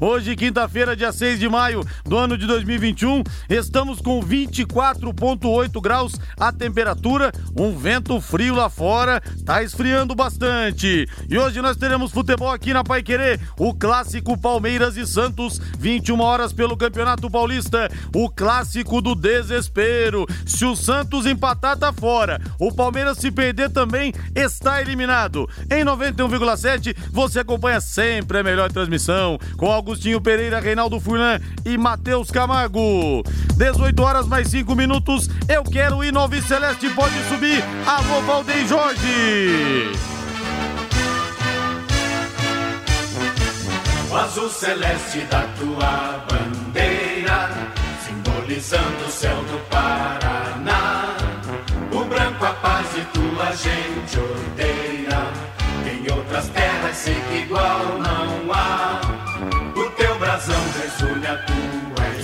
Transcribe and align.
Hoje, 0.00 0.34
quinta-feira, 0.34 0.96
dia 0.96 1.12
6 1.12 1.38
de 1.38 1.48
maio 1.48 1.84
do 2.04 2.18
ano 2.18 2.36
de 2.36 2.46
2021, 2.46 3.22
estamos 3.48 4.00
com 4.00 4.20
24,8 4.20 5.80
graus 5.80 6.14
a 6.38 6.52
temperatura, 6.52 7.30
um 7.56 7.76
vento 7.76 8.20
frio 8.20 8.56
lá 8.56 8.68
fora, 8.68 9.22
tá 9.44 9.62
esfriando 9.62 10.14
bastante. 10.14 11.08
E 11.28 11.38
hoje 11.38 11.62
nós 11.62 11.76
teremos 11.76 12.10
futebol 12.10 12.50
aqui 12.50 12.72
na 12.72 12.82
Pai 12.82 13.02
Querer, 13.02 13.40
o 13.56 13.72
clássico 13.72 14.36
Palmeiras 14.36 14.96
e 14.96 15.06
Santos, 15.06 15.60
21 15.78 16.20
horas 16.20 16.52
pelo 16.52 16.76
Campeonato 16.76 17.30
Paulista, 17.30 17.88
o 18.14 18.28
clássico 18.28 19.00
do 19.00 19.14
desespero. 19.14 20.26
Se 20.44 20.64
o 20.64 20.74
Santos 20.74 21.24
empatar, 21.24 21.76
tá 21.76 21.92
fora. 21.92 22.40
O 22.58 22.72
Palmeiras, 22.72 23.18
se 23.18 23.30
perder 23.30 23.70
também, 23.70 24.12
está 24.34 24.80
eliminado. 24.80 25.48
Em 25.70 25.84
91,7, 25.84 26.96
você 27.10 27.40
acompanha 27.40 27.80
sempre 27.80 28.38
a 28.38 28.42
melhor 28.42 28.70
transmissão 28.72 29.38
com 29.56 29.66
Augustinho 29.84 30.18
Pereira, 30.18 30.60
Reinaldo 30.60 30.98
Furlan 30.98 31.38
e 31.62 31.76
Matheus 31.76 32.30
Camargo. 32.30 33.22
18 33.54 34.02
horas 34.02 34.26
mais 34.26 34.48
5 34.48 34.74
minutos. 34.74 35.28
Eu 35.46 35.62
quero 35.62 36.02
ir 36.02 36.10
no 36.10 36.20
Alves 36.20 36.46
Celeste, 36.46 36.88
pode 36.88 37.14
subir. 37.28 37.62
Alô, 37.86 38.22
Valdeir 38.22 38.66
Jorge. 38.66 39.92
O 44.10 44.16
azul 44.16 44.48
celeste 44.48 45.20
da 45.30 45.42
tua 45.58 46.24
bandeira, 46.30 47.50
simbolizando 48.06 49.04
o 49.06 49.10
céu 49.10 49.36
do 49.36 49.58
Paraná. 49.68 51.14
O 51.92 52.04
branco 52.06 52.42
a 52.42 52.54
paz 52.54 52.86
e 52.96 53.04
tua 53.12 53.52
gente 53.52 54.18
odeia. 54.18 55.28
Em 55.92 56.10
outras 56.10 56.48
terras 56.48 56.96
sei 56.96 57.14
que 57.28 57.42
igual 57.42 57.98
não 57.98 58.50
há. 58.50 59.03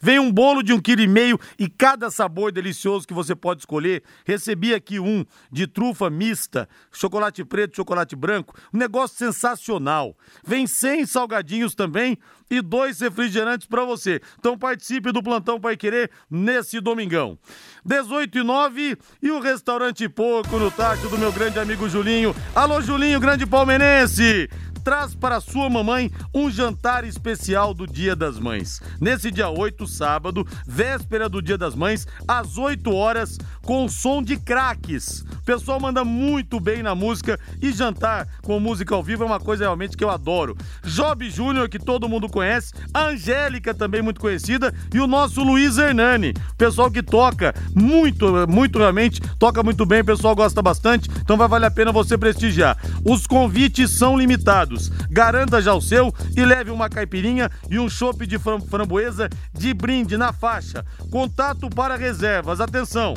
Vem 0.00 0.18
um 0.18 0.30
bolo 0.32 0.62
de 0.62 0.72
um 0.72 0.80
quilo 0.80 1.00
e 1.00 1.06
meio 1.06 1.38
e 1.58 1.68
cada 1.68 2.10
sabor 2.10 2.52
delicioso 2.52 3.06
que 3.06 3.14
você 3.14 3.34
pode 3.34 3.60
escolher. 3.60 4.02
Recebi 4.24 4.74
aqui 4.74 5.00
um 5.00 5.24
de 5.50 5.66
trufa 5.66 6.10
mista, 6.10 6.68
chocolate 6.92 7.44
preto, 7.44 7.76
chocolate 7.76 8.14
branco. 8.14 8.54
Um 8.72 8.78
negócio 8.78 9.16
sensacional. 9.16 10.16
Vem 10.44 10.66
100 10.66 11.06
salgadinhos 11.06 11.74
também 11.74 12.18
e 12.50 12.60
dois 12.60 13.00
refrigerantes 13.00 13.66
para 13.66 13.84
você. 13.84 14.20
Então 14.38 14.58
participe 14.58 15.12
do 15.12 15.22
Plantão 15.22 15.60
Pai 15.60 15.76
Querer 15.76 16.10
nesse 16.30 16.80
domingão. 16.80 17.38
18 17.84 18.38
e 18.38 18.42
9 18.42 18.96
e 19.22 19.30
o 19.30 19.40
restaurante 19.40 20.08
Porco 20.08 20.58
no 20.58 20.70
Tacho 20.70 21.08
do 21.08 21.18
meu 21.18 21.32
grande 21.32 21.58
amigo 21.58 21.88
Julinho. 21.88 22.34
Alô 22.54 22.80
Julinho, 22.80 23.20
grande 23.20 23.46
palmeirense! 23.46 24.48
Traz 24.80 25.14
para 25.14 25.40
sua 25.40 25.68
mamãe 25.68 26.10
um 26.34 26.50
jantar 26.50 27.04
especial 27.04 27.74
do 27.74 27.86
Dia 27.86 28.16
das 28.16 28.38
Mães. 28.38 28.80
Nesse 29.00 29.30
dia 29.30 29.48
8, 29.48 29.86
sábado, 29.86 30.46
véspera 30.66 31.28
do 31.28 31.42
Dia 31.42 31.58
das 31.58 31.74
Mães, 31.74 32.06
às 32.26 32.56
8 32.56 32.92
horas, 32.92 33.38
com 33.62 33.88
som 33.88 34.22
de 34.22 34.36
craques. 34.36 35.20
O 35.20 35.44
pessoal 35.44 35.78
manda 35.78 36.04
muito 36.04 36.58
bem 36.58 36.82
na 36.82 36.94
música 36.94 37.38
e 37.60 37.72
jantar 37.72 38.26
com 38.42 38.58
música 38.58 38.94
ao 38.94 39.02
vivo 39.02 39.22
é 39.22 39.26
uma 39.26 39.40
coisa 39.40 39.64
realmente 39.64 39.96
que 39.96 40.04
eu 40.04 40.10
adoro. 40.10 40.56
Job 40.84 41.28
Júnior, 41.30 41.68
que 41.68 41.78
todo 41.78 42.08
mundo 42.08 42.28
conhece, 42.28 42.72
Angélica, 42.94 43.74
também 43.74 44.02
muito 44.02 44.20
conhecida, 44.20 44.74
e 44.92 45.00
o 45.00 45.06
nosso 45.06 45.42
Luiz 45.42 45.78
Hernani. 45.78 46.34
Pessoal 46.56 46.90
que 46.90 47.02
toca 47.02 47.54
muito, 47.74 48.46
muito 48.48 48.78
realmente, 48.78 49.20
toca 49.38 49.62
muito 49.62 49.84
bem, 49.84 50.00
o 50.00 50.04
pessoal 50.04 50.34
gosta 50.34 50.62
bastante, 50.62 51.10
então 51.20 51.36
vai 51.36 51.48
valer 51.48 51.66
a 51.66 51.70
pena 51.70 51.92
você 51.92 52.16
prestigiar. 52.16 52.76
Os 53.04 53.26
convites 53.26 53.90
são 53.90 54.16
limitados 54.16 54.69
Garanta 55.10 55.60
já 55.60 55.74
o 55.74 55.80
seu 55.80 56.14
e 56.36 56.44
leve 56.44 56.70
uma 56.70 56.88
caipirinha 56.88 57.50
e 57.68 57.76
um 57.78 57.88
chopp 57.88 58.24
de 58.26 58.38
framboesa 58.38 59.28
de 59.52 59.74
brinde 59.74 60.16
na 60.16 60.32
faixa. 60.32 60.84
Contato 61.10 61.68
para 61.70 61.96
reservas. 61.96 62.60
Atenção. 62.60 63.14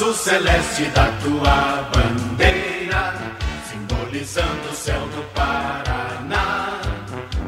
Azul 0.00 0.14
celeste 0.14 0.84
da 0.94 1.12
tua 1.22 1.90
bandeira, 1.92 3.14
simbolizando 3.70 4.70
o 4.70 4.74
céu 4.74 4.98
do 4.98 5.22
Paraná. 5.34 6.80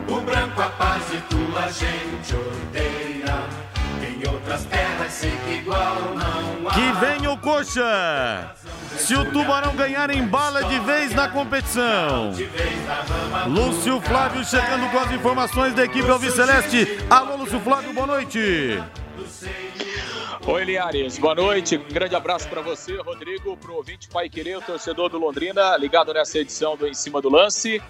O 0.07 0.21
branco 0.21 0.61
a 0.61 0.69
paz 0.69 1.03
e 1.15 1.17
tua 1.35 1.63
gente 1.73 2.35
odeia. 2.35 3.39
Em 4.07 4.29
outras 4.29 4.65
terras 4.67 5.13
sei 5.13 5.33
que 5.47 5.53
igual 5.61 5.97
não 6.15 6.69
há. 6.69 6.73
Que 6.75 6.93
vem 7.01 7.27
o 7.27 7.39
coxa! 7.39 8.51
Se 8.99 9.15
o 9.15 9.25
Tubarão 9.33 9.75
ganhar 9.75 10.11
em 10.11 10.27
bala 10.27 10.63
de 10.65 10.79
vez 10.81 11.15
na 11.15 11.29
competição. 11.29 12.35
Lúcio 13.47 13.99
Flávio 14.03 14.45
chegando 14.45 14.91
com 14.91 14.99
as 14.99 15.11
informações 15.11 15.73
da 15.73 15.85
equipe 15.85 16.11
Alviceleste. 16.11 16.99
Alô, 17.09 17.37
Lúcio 17.37 17.59
Flávio, 17.61 17.95
boa 17.95 18.07
noite. 18.07 18.79
Oi, 20.45 20.65
Liares, 20.65 21.19
boa 21.19 21.37
noite. 21.37 21.77
Um 21.77 21.89
grande 21.89 22.17
abraço 22.17 22.49
para 22.49 22.61
você, 22.61 22.97
Rodrigo, 22.97 23.57
pro 23.57 23.77
ouvinte 23.77 24.09
Pai 24.09 24.29
Querer, 24.29 24.59
o 24.59 24.61
torcedor 24.61 25.09
do 25.09 25.17
Londrina, 25.17 25.77
ligado 25.77 26.13
nessa 26.13 26.37
edição 26.41 26.77
do 26.77 26.87
Em 26.87 26.95
Cima 26.95 27.23
do 27.23 27.31
Lance. 27.31 27.81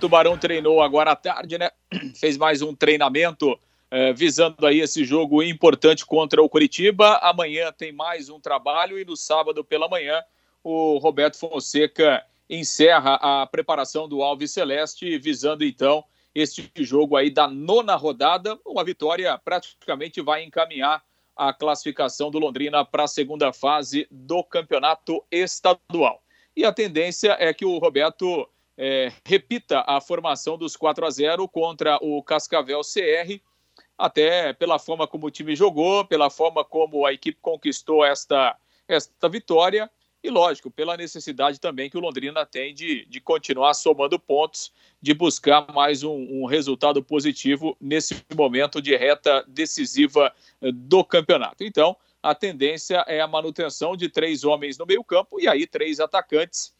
Tubarão 0.00 0.36
treinou 0.36 0.82
agora 0.82 1.12
à 1.12 1.16
tarde, 1.16 1.56
né? 1.56 1.70
Fez 2.18 2.36
mais 2.36 2.62
um 2.62 2.74
treinamento 2.74 3.56
eh, 3.92 4.12
visando 4.12 4.66
aí 4.66 4.80
esse 4.80 5.04
jogo 5.04 5.40
importante 5.40 6.04
contra 6.04 6.42
o 6.42 6.48
Curitiba. 6.48 7.18
Amanhã 7.22 7.70
tem 7.70 7.92
mais 7.92 8.28
um 8.28 8.40
trabalho 8.40 8.98
e 8.98 9.04
no 9.04 9.16
sábado 9.16 9.62
pela 9.62 9.88
manhã 9.88 10.20
o 10.64 10.98
Roberto 10.98 11.38
Fonseca 11.38 12.24
encerra 12.50 13.14
a 13.22 13.46
preparação 13.46 14.08
do 14.08 14.20
Alves 14.20 14.50
Celeste, 14.50 15.16
visando 15.16 15.64
então 15.64 16.04
este 16.34 16.68
jogo 16.78 17.16
aí 17.16 17.30
da 17.30 17.46
nona 17.46 17.94
rodada. 17.94 18.58
Uma 18.66 18.82
vitória 18.82 19.38
praticamente 19.38 20.20
vai 20.20 20.42
encaminhar 20.42 21.00
a 21.36 21.52
classificação 21.52 22.30
do 22.30 22.38
Londrina 22.38 22.84
para 22.84 23.04
a 23.04 23.08
segunda 23.08 23.52
fase 23.52 24.06
do 24.10 24.42
campeonato 24.44 25.24
estadual. 25.30 26.22
E 26.56 26.64
a 26.64 26.72
tendência 26.72 27.36
é 27.38 27.52
que 27.52 27.64
o 27.64 27.78
Roberto 27.78 28.48
é, 28.76 29.12
repita 29.24 29.84
a 29.86 30.00
formação 30.00 30.56
dos 30.56 30.76
4 30.76 31.06
a 31.06 31.10
0 31.10 31.48
contra 31.48 31.98
o 32.00 32.22
Cascavel 32.22 32.80
CR, 32.80 33.40
até 33.96 34.52
pela 34.52 34.78
forma 34.78 35.06
como 35.06 35.26
o 35.26 35.30
time 35.30 35.54
jogou, 35.54 36.04
pela 36.04 36.30
forma 36.30 36.64
como 36.64 37.06
a 37.06 37.12
equipe 37.12 37.38
conquistou 37.40 38.04
esta, 38.04 38.56
esta 38.86 39.28
vitória 39.28 39.90
e, 40.24 40.30
lógico, 40.30 40.70
pela 40.70 40.96
necessidade 40.96 41.60
também 41.60 41.90
que 41.90 41.98
o 41.98 42.00
Londrina 42.00 42.46
tem 42.46 42.74
de, 42.74 43.04
de 43.04 43.20
continuar 43.20 43.74
somando 43.74 44.18
pontos, 44.18 44.72
de 45.00 45.12
buscar 45.12 45.70
mais 45.74 46.02
um, 46.02 46.14
um 46.14 46.46
resultado 46.46 47.04
positivo 47.04 47.76
nesse 47.78 48.24
momento 48.34 48.80
de 48.80 48.96
reta 48.96 49.44
decisiva 49.46 50.32
eh, 50.62 50.72
do 50.72 51.04
campeonato. 51.04 51.62
Então, 51.62 51.94
a 52.22 52.34
tendência 52.34 53.04
é 53.06 53.20
a 53.20 53.28
manutenção 53.28 53.94
de 53.94 54.08
três 54.08 54.44
homens 54.44 54.78
no 54.78 54.86
meio-campo 54.86 55.38
e 55.38 55.46
aí 55.46 55.66
três 55.66 56.00
atacantes: 56.00 56.72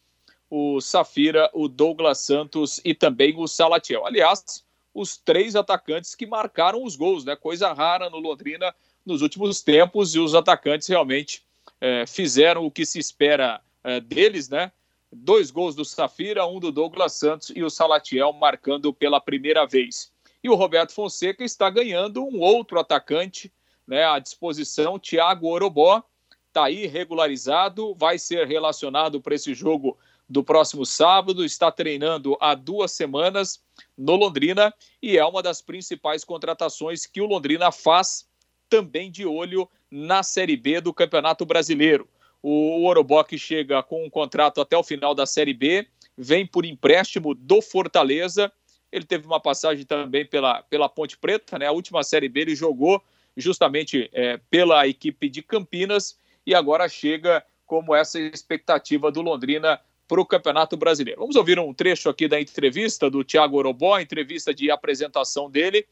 o 0.49 0.81
Safira, 0.81 1.47
o 1.53 1.67
Douglas 1.67 2.17
Santos 2.17 2.81
e 2.83 2.95
também 2.95 3.37
o 3.37 3.45
Salatiel. 3.45 4.07
Aliás, 4.07 4.65
os 4.91 5.17
três 5.17 5.55
atacantes 5.55 6.15
que 6.15 6.25
marcaram 6.25 6.83
os 6.83 6.95
gols, 6.95 7.23
né? 7.23 7.35
Coisa 7.35 7.71
rara 7.73 8.09
no 8.09 8.17
Londrina 8.17 8.73
nos 9.05 9.21
últimos 9.21 9.61
tempos 9.61 10.15
e 10.15 10.19
os 10.19 10.33
atacantes 10.33 10.87
realmente 10.87 11.45
é, 11.85 12.07
fizeram 12.07 12.65
o 12.65 12.71
que 12.71 12.83
se 12.83 12.97
espera 12.97 13.61
é, 13.83 13.99
deles, 13.99 14.49
né? 14.49 14.71
Dois 15.13 15.51
gols 15.51 15.75
do 15.75 15.85
Safira, 15.85 16.43
um 16.47 16.59
do 16.59 16.71
Douglas 16.71 17.13
Santos 17.13 17.51
e 17.55 17.63
o 17.63 17.69
Salatiel 17.69 18.33
marcando 18.33 18.91
pela 18.91 19.21
primeira 19.21 19.67
vez. 19.67 20.11
E 20.43 20.49
o 20.49 20.55
Roberto 20.55 20.93
Fonseca 20.93 21.43
está 21.43 21.69
ganhando 21.69 22.25
um 22.25 22.39
outro 22.39 22.79
atacante 22.79 23.53
né, 23.87 24.03
à 24.03 24.17
disposição, 24.17 24.97
Thiago 24.97 25.47
Orobó, 25.47 26.03
está 26.47 26.65
aí 26.65 26.87
regularizado, 26.87 27.93
vai 27.93 28.17
ser 28.17 28.47
relacionado 28.47 29.21
para 29.21 29.35
esse 29.35 29.53
jogo 29.53 29.95
do 30.27 30.43
próximo 30.43 30.87
sábado, 30.87 31.45
está 31.45 31.71
treinando 31.71 32.35
há 32.41 32.55
duas 32.55 32.93
semanas 32.93 33.63
no 33.95 34.15
Londrina 34.15 34.73
e 34.99 35.19
é 35.19 35.23
uma 35.25 35.43
das 35.43 35.61
principais 35.61 36.23
contratações 36.23 37.05
que 37.05 37.21
o 37.21 37.27
Londrina 37.27 37.71
faz 37.71 38.27
também 38.69 39.11
de 39.11 39.25
olho 39.25 39.69
na 39.89 40.23
Série 40.23 40.57
B 40.57 40.81
do 40.81 40.93
Campeonato 40.93 41.45
Brasileiro. 41.45 42.07
O 42.41 42.85
Orobock 42.85 43.37
chega 43.37 43.81
com 43.81 44.05
um 44.05 44.09
contrato 44.09 44.61
até 44.61 44.77
o 44.77 44.83
final 44.83 45.15
da 45.15 45.25
Série 45.25 45.53
B, 45.53 45.87
vem 46.17 46.45
por 46.45 46.65
empréstimo 46.65 47.33
do 47.33 47.61
Fortaleza. 47.61 48.51
Ele 48.91 49.05
teve 49.05 49.25
uma 49.25 49.39
passagem 49.39 49.85
também 49.85 50.25
pela, 50.25 50.61
pela 50.63 50.87
Ponte 50.87 51.17
Preta, 51.17 51.57
né? 51.57 51.65
A 51.65 51.71
última 51.71 52.03
Série 52.03 52.29
B 52.29 52.41
ele 52.41 52.55
jogou 52.55 53.01
justamente 53.35 54.09
é, 54.13 54.39
pela 54.49 54.87
equipe 54.87 55.27
de 55.27 55.41
Campinas 55.41 56.17
e 56.45 56.53
agora 56.53 56.87
chega 56.87 57.43
como 57.65 57.95
essa 57.95 58.19
expectativa 58.19 59.11
do 59.11 59.21
Londrina 59.21 59.81
para 60.07 60.21
o 60.21 60.25
Campeonato 60.25 60.77
Brasileiro. 60.77 61.21
Vamos 61.21 61.35
ouvir 61.35 61.59
um 61.59 61.73
trecho 61.73 62.09
aqui 62.09 62.27
da 62.27 62.39
entrevista 62.39 63.09
do 63.09 63.23
Thiago 63.23 63.57
Orobó, 63.57 63.99
entrevista 63.99 64.53
de 64.53 64.69
apresentação 64.69 65.49
dele, 65.49 65.85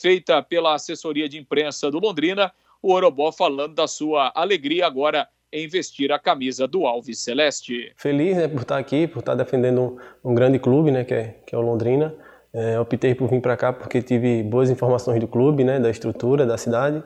feita 0.00 0.42
pela 0.42 0.74
assessoria 0.74 1.28
de 1.28 1.38
imprensa 1.38 1.90
do 1.90 1.98
Londrina, 1.98 2.52
o 2.82 2.92
Orobó 2.92 3.30
falando 3.30 3.74
da 3.74 3.86
sua 3.86 4.32
alegria 4.34 4.86
agora 4.86 5.28
em 5.52 5.68
vestir 5.68 6.10
a 6.10 6.18
camisa 6.18 6.66
do 6.66 6.84
Alves 6.84 7.20
Celeste. 7.20 7.92
Feliz 7.96 8.36
né, 8.36 8.48
por 8.48 8.62
estar 8.62 8.76
aqui, 8.76 9.06
por 9.06 9.20
estar 9.20 9.36
defendendo 9.36 9.80
um, 10.22 10.30
um 10.30 10.34
grande 10.34 10.58
clube, 10.58 10.90
né, 10.90 11.04
que 11.04 11.14
é, 11.14 11.36
que 11.46 11.54
é 11.54 11.58
o 11.58 11.60
Londrina. 11.60 12.14
É, 12.52 12.78
optei 12.78 13.14
por 13.14 13.28
vir 13.28 13.40
para 13.40 13.56
cá 13.56 13.72
porque 13.72 14.02
tive 14.02 14.42
boas 14.42 14.68
informações 14.68 15.20
do 15.20 15.28
clube, 15.28 15.62
né, 15.62 15.78
da 15.78 15.90
estrutura 15.90 16.44
da 16.44 16.58
cidade. 16.58 17.02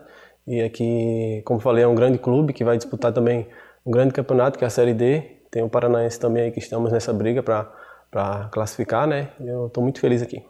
E 0.47 0.63
aqui, 0.63 1.43
como 1.45 1.61
falei, 1.61 1.85
é 1.85 1.87
um 1.87 1.95
grande 1.95 2.19
clube 2.19 2.55
que 2.55 2.65
vai 2.65 2.79
disputar 2.79 3.13
também 3.13 3.47
um 3.85 3.91
grande 3.91 4.15
campeonato, 4.15 4.59
que 4.59 4.65
é 4.65 4.67
a 4.67 4.71
Série 4.71 4.95
D. 4.95 5.23
Tem 5.51 5.63
o 5.63 5.69
Paranaense 5.69 6.19
também 6.19 6.45
aí 6.45 6.51
que 6.51 6.59
estamos 6.59 6.91
nessa 6.91 7.13
briga 7.13 7.43
para 7.43 8.49
classificar, 8.51 9.07
né? 9.07 9.29
Eu 9.39 9.67
estou 9.67 9.83
muito 9.83 10.01
feliz 10.01 10.23
aqui. 10.23 10.43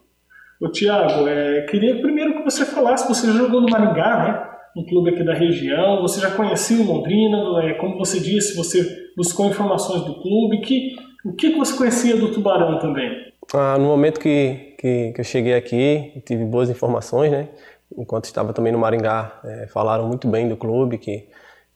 Ô 0.61 0.68
Tiago, 0.68 1.28
é, 1.28 1.62
queria 1.62 2.00
primeiro 2.00 2.27
você 2.50 2.64
falasse, 2.64 3.09
você 3.09 3.31
jogou 3.33 3.61
no 3.61 3.69
Maringá, 3.71 4.19
né? 4.19 4.49
Um 4.76 4.85
clube 4.85 5.11
aqui 5.11 5.25
da 5.25 5.35
região, 5.35 6.00
você 6.02 6.21
já 6.21 6.31
conhecia 6.31 6.81
o 6.81 6.87
Londrina, 6.87 7.38
é, 7.64 7.75
como 7.75 7.99
você 7.99 8.21
disse, 8.21 8.57
você 8.57 9.11
buscou 9.17 9.47
informações 9.47 10.02
do 10.05 10.21
clube, 10.21 10.61
que, 10.61 10.95
o 11.25 11.33
que 11.33 11.50
você 11.57 11.76
conhecia 11.76 12.17
do 12.17 12.33
Tubarão 12.33 12.78
também? 12.78 13.11
Ah, 13.52 13.76
no 13.78 13.87
momento 13.87 14.21
que, 14.21 14.75
que, 14.78 15.12
que, 15.12 15.21
eu 15.21 15.25
cheguei 15.25 15.55
aqui, 15.55 16.23
tive 16.26 16.45
boas 16.45 16.71
informações, 16.71 17.33
né? 17.33 17.49
Enquanto 17.97 18.26
estava 18.26 18.52
também 18.52 18.73
no 18.73 18.78
Maringá, 18.78 19.40
é, 19.45 19.67
falaram 19.69 20.07
muito 20.07 20.28
bem 20.28 20.49
do 20.49 20.57
clube, 20.57 20.99
que, 20.99 21.26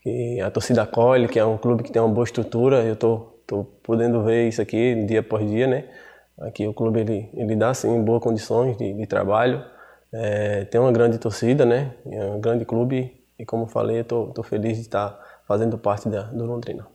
que 0.03 0.41
a 0.41 0.51
torcida 0.51 0.83
acolhe, 0.83 1.27
que 1.27 1.39
é 1.39 1.45
um 1.45 1.57
clube 1.57 1.83
que 1.83 1.91
tem 1.91 2.01
uma 2.01 2.13
boa 2.13 2.25
estrutura. 2.25 2.83
Eu 2.83 2.93
estou 2.93 3.43
tô, 3.47 3.65
tô 3.65 3.65
podendo 3.83 4.23
ver 4.23 4.49
isso 4.49 4.61
aqui 4.61 4.95
dia 5.07 5.21
após 5.21 5.49
dia, 5.49 5.67
né? 5.67 5.85
Aqui 6.41 6.67
o 6.67 6.75
clube 6.75 7.01
ele, 7.01 7.31
ele 7.35 7.57
dá 7.57 7.73
sim 7.73 8.03
boas 8.03 8.23
condições 8.23 8.77
de, 8.77 8.93
de 8.93 9.07
trabalho, 9.07 9.65
é, 10.15 10.65
tem 10.65 10.81
uma 10.81 10.93
grande 10.93 11.19
torcida, 11.19 11.65
né? 11.65 11.95
É 12.11 12.25
um 12.25 12.41
grande 12.41 12.65
clube 12.65 13.13
e 13.39 13.45
como 13.45 13.67
falei, 13.67 14.01
estou 14.01 14.43
feliz 14.43 14.77
de 14.77 14.83
estar 14.83 15.19
fazendo 15.49 15.77
parte 15.79 16.09
da, 16.09 16.23
do 16.23 16.45
Londrina. 16.45 16.87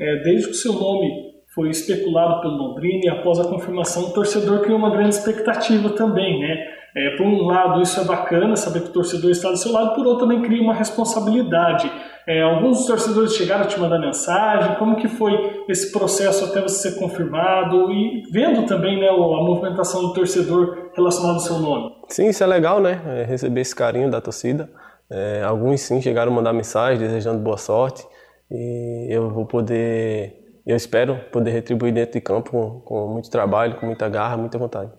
É, 0.00 0.22
desde 0.22 0.46
que 0.46 0.52
o 0.52 0.54
seu 0.54 0.72
nome 0.72 1.34
foi 1.54 1.70
especulado 1.70 2.40
pelo 2.40 2.54
Londrina 2.54 3.00
e 3.04 3.08
após 3.08 3.38
a 3.38 3.48
confirmação 3.48 4.06
o 4.06 4.12
torcedor 4.12 4.60
criou 4.60 4.78
uma 4.78 4.90
grande 4.90 5.14
expectativa 5.14 5.90
também, 5.90 6.40
né? 6.40 6.73
É, 6.96 7.16
por 7.16 7.26
um 7.26 7.42
lado 7.42 7.82
isso 7.82 8.00
é 8.00 8.04
bacana, 8.04 8.54
saber 8.54 8.82
que 8.82 8.90
o 8.90 8.92
torcedor 8.92 9.30
está 9.30 9.50
do 9.50 9.56
seu 9.56 9.72
lado, 9.72 9.94
por 9.94 10.06
outro 10.06 10.28
também 10.28 10.42
cria 10.42 10.62
uma 10.62 10.74
responsabilidade. 10.74 11.90
É, 12.26 12.40
alguns 12.40 12.86
torcedores 12.86 13.34
chegaram 13.34 13.64
a 13.64 13.66
te 13.66 13.78
mandar 13.78 13.98
mensagem, 13.98 14.76
como 14.76 14.96
que 14.96 15.08
foi 15.08 15.64
esse 15.68 15.92
processo 15.92 16.44
até 16.44 16.62
você 16.62 16.90
ser 16.90 16.98
confirmado 16.98 17.90
e 17.90 18.22
vendo 18.30 18.64
também 18.64 18.98
né, 18.98 19.08
a 19.08 19.12
movimentação 19.12 20.02
do 20.02 20.12
torcedor 20.14 20.90
relacionado 20.94 21.34
ao 21.34 21.40
seu 21.40 21.58
nome? 21.58 21.92
Sim, 22.08 22.28
isso 22.28 22.44
é 22.44 22.46
legal, 22.46 22.80
né? 22.80 23.00
É, 23.06 23.24
receber 23.24 23.60
esse 23.60 23.74
carinho 23.74 24.10
da 24.10 24.20
torcida. 24.20 24.70
É, 25.10 25.42
alguns 25.42 25.80
sim 25.80 26.00
chegaram 26.00 26.32
a 26.32 26.34
mandar 26.34 26.52
mensagem 26.52 26.98
desejando 26.98 27.40
boa 27.40 27.58
sorte 27.58 28.06
e 28.50 29.08
eu 29.10 29.28
vou 29.28 29.44
poder 29.44 30.44
eu 30.66 30.76
espero 30.76 31.20
poder 31.30 31.50
retribuir 31.50 31.92
dentro 31.92 32.14
de 32.14 32.20
campo 32.22 32.50
com, 32.50 32.80
com 32.80 33.08
muito 33.08 33.30
trabalho, 33.30 33.76
com 33.76 33.84
muita 33.84 34.08
garra, 34.08 34.36
muita 34.36 34.56
vontade. 34.56 34.90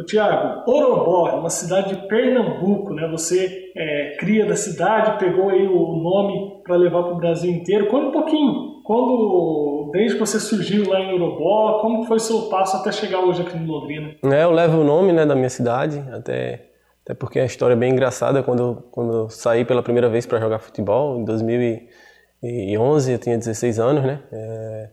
O 0.00 0.02
Tiago, 0.02 0.62
Orobó 0.66 1.28
é 1.28 1.34
uma 1.34 1.50
cidade 1.50 1.94
de 1.94 2.08
Pernambuco, 2.08 2.94
né? 2.94 3.06
Você 3.08 3.70
é, 3.76 4.16
cria 4.18 4.46
da 4.46 4.56
cidade, 4.56 5.18
pegou 5.18 5.50
aí 5.50 5.66
o 5.66 5.94
nome 5.94 6.62
para 6.64 6.74
levar 6.74 7.02
para 7.02 7.12
o 7.12 7.18
Brasil 7.18 7.50
inteiro. 7.50 7.86
Conta 7.86 8.06
um 8.06 8.12
pouquinho, 8.12 8.80
quando 8.82 9.90
desde 9.92 10.14
que 10.14 10.20
você 10.20 10.40
surgiu 10.40 10.88
lá 10.88 11.00
em 11.00 11.12
Orobó, 11.12 11.80
como 11.82 12.04
foi 12.04 12.16
o 12.16 12.20
seu 12.20 12.48
passo 12.48 12.78
até 12.78 12.90
chegar 12.90 13.20
hoje 13.20 13.42
aqui 13.42 13.58
no 13.58 13.70
Londrina? 13.70 14.14
É, 14.24 14.42
eu 14.42 14.50
levo 14.52 14.80
o 14.80 14.84
nome 14.84 15.12
né, 15.12 15.26
da 15.26 15.34
minha 15.34 15.50
cidade, 15.50 16.02
até, 16.10 16.70
até 17.04 17.12
porque 17.12 17.38
a 17.38 17.44
história 17.44 17.74
é 17.74 17.76
bem 17.76 17.92
engraçada. 17.92 18.42
Quando, 18.42 18.82
quando 18.90 19.12
eu 19.12 19.28
saí 19.28 19.66
pela 19.66 19.82
primeira 19.82 20.08
vez 20.08 20.24
para 20.24 20.40
jogar 20.40 20.60
futebol, 20.60 21.18
em 21.18 21.26
2011, 21.26 23.12
eu 23.12 23.18
tinha 23.18 23.36
16 23.36 23.78
anos, 23.78 24.02
né? 24.02 24.22
É, 24.32 24.88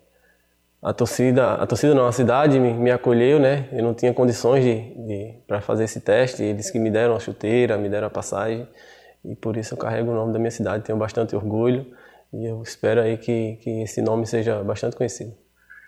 a 0.82 0.94
torcida, 0.94 1.54
a 1.54 1.66
torcida 1.66 1.94
não, 1.96 2.12
cidade 2.12 2.60
me, 2.60 2.72
me 2.74 2.92
acolheu, 2.92 3.40
né? 3.40 3.68
Eu 3.72 3.84
não 3.84 3.94
tinha 3.94 4.14
condições 4.14 4.64
de, 4.64 4.76
de 4.76 5.34
para 5.48 5.60
fazer 5.60 5.86
esse 5.86 6.00
teste, 6.00 6.44
eles 6.44 6.70
que 6.70 6.80
me 6.80 6.92
deram 6.92 7.16
a 7.16 7.20
chuteira, 7.20 7.78
me 7.78 7.90
deram 7.90 8.08
a 8.08 8.12
passagem 8.12 8.68
e 9.26 9.36
por 9.36 9.58
isso 9.58 9.74
eu 9.74 9.78
carrego 9.78 10.12
o 10.12 10.16
nome 10.16 10.32
da 10.32 10.40
minha 10.40 10.52
cidade, 10.52 10.84
tenho 10.84 10.98
bastante 10.98 11.36
orgulho 11.36 11.86
e 12.34 12.46
eu 12.46 12.62
espero 12.62 13.02
aí 13.02 13.18
que, 13.18 13.58
que 13.62 13.82
esse 13.82 14.02
nome 14.02 14.26
seja 14.28 14.64
bastante 14.64 14.96
conhecido. 14.96 15.34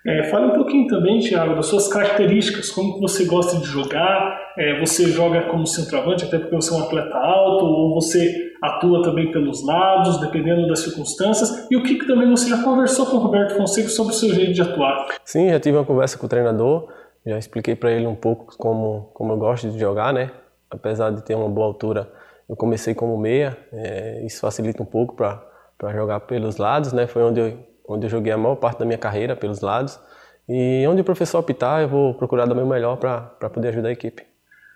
É, 0.06 0.24
fale 0.24 0.46
um 0.46 0.54
pouquinho 0.54 0.86
também, 0.86 1.20
Thiago, 1.20 1.54
das 1.54 1.66
suas 1.66 1.86
características, 1.86 2.70
como 2.70 2.98
você 2.98 3.26
gosta 3.26 3.58
de 3.58 3.66
jogar, 3.66 4.52
é, 4.56 4.80
você 4.80 5.10
joga 5.10 5.42
como 5.48 5.66
centroavante, 5.66 6.24
até 6.24 6.38
porque 6.38 6.56
você 6.56 6.72
é 6.72 6.76
um 6.76 6.82
atleta 6.82 7.16
alto, 7.16 7.64
ou 7.66 7.94
você 7.94 8.49
atua 8.62 9.02
também 9.02 9.30
pelos 9.30 9.64
lados, 9.64 10.20
dependendo 10.20 10.66
das 10.68 10.80
circunstâncias, 10.80 11.66
e 11.70 11.76
o 11.76 11.82
que, 11.82 11.98
que 11.98 12.06
também 12.06 12.28
você 12.28 12.48
já 12.48 12.62
conversou 12.62 13.06
com 13.06 13.16
o 13.16 13.20
Roberto 13.20 13.56
Fonseca 13.56 13.88
sobre 13.88 14.12
o 14.12 14.16
seu 14.16 14.34
jeito 14.34 14.52
de 14.52 14.62
atuar? 14.62 15.06
Sim, 15.24 15.50
já 15.50 15.60
tive 15.60 15.76
uma 15.78 15.84
conversa 15.84 16.18
com 16.18 16.26
o 16.26 16.28
treinador, 16.28 16.88
já 17.26 17.38
expliquei 17.38 17.74
para 17.74 17.90
ele 17.90 18.06
um 18.06 18.16
pouco 18.16 18.56
como, 18.56 19.10
como 19.14 19.32
eu 19.32 19.36
gosto 19.36 19.70
de 19.70 19.78
jogar, 19.78 20.12
né? 20.12 20.30
Apesar 20.70 21.10
de 21.10 21.22
ter 21.22 21.34
uma 21.34 21.48
boa 21.48 21.66
altura, 21.66 22.10
eu 22.48 22.56
comecei 22.56 22.94
como 22.94 23.16
meia, 23.18 23.56
é, 23.72 24.24
isso 24.24 24.40
facilita 24.40 24.82
um 24.82 24.86
pouco 24.86 25.14
para 25.14 25.92
jogar 25.92 26.20
pelos 26.20 26.56
lados, 26.56 26.92
né? 26.92 27.06
Foi 27.06 27.22
onde 27.22 27.40
eu 27.40 27.70
onde 27.90 28.06
eu 28.06 28.10
joguei 28.10 28.32
a 28.32 28.38
maior 28.38 28.54
parte 28.54 28.78
da 28.78 28.84
minha 28.84 28.98
carreira 28.98 29.34
pelos 29.34 29.60
lados. 29.60 29.98
E 30.48 30.86
onde 30.88 31.00
o 31.00 31.04
professor 31.04 31.38
optar, 31.38 31.82
eu 31.82 31.88
vou 31.88 32.14
procurar 32.14 32.46
dar 32.46 32.52
o 32.52 32.56
meu 32.56 32.66
melhor 32.66 32.96
para 32.96 33.50
poder 33.50 33.68
ajudar 33.68 33.88
a 33.88 33.92
equipe. 33.92 34.29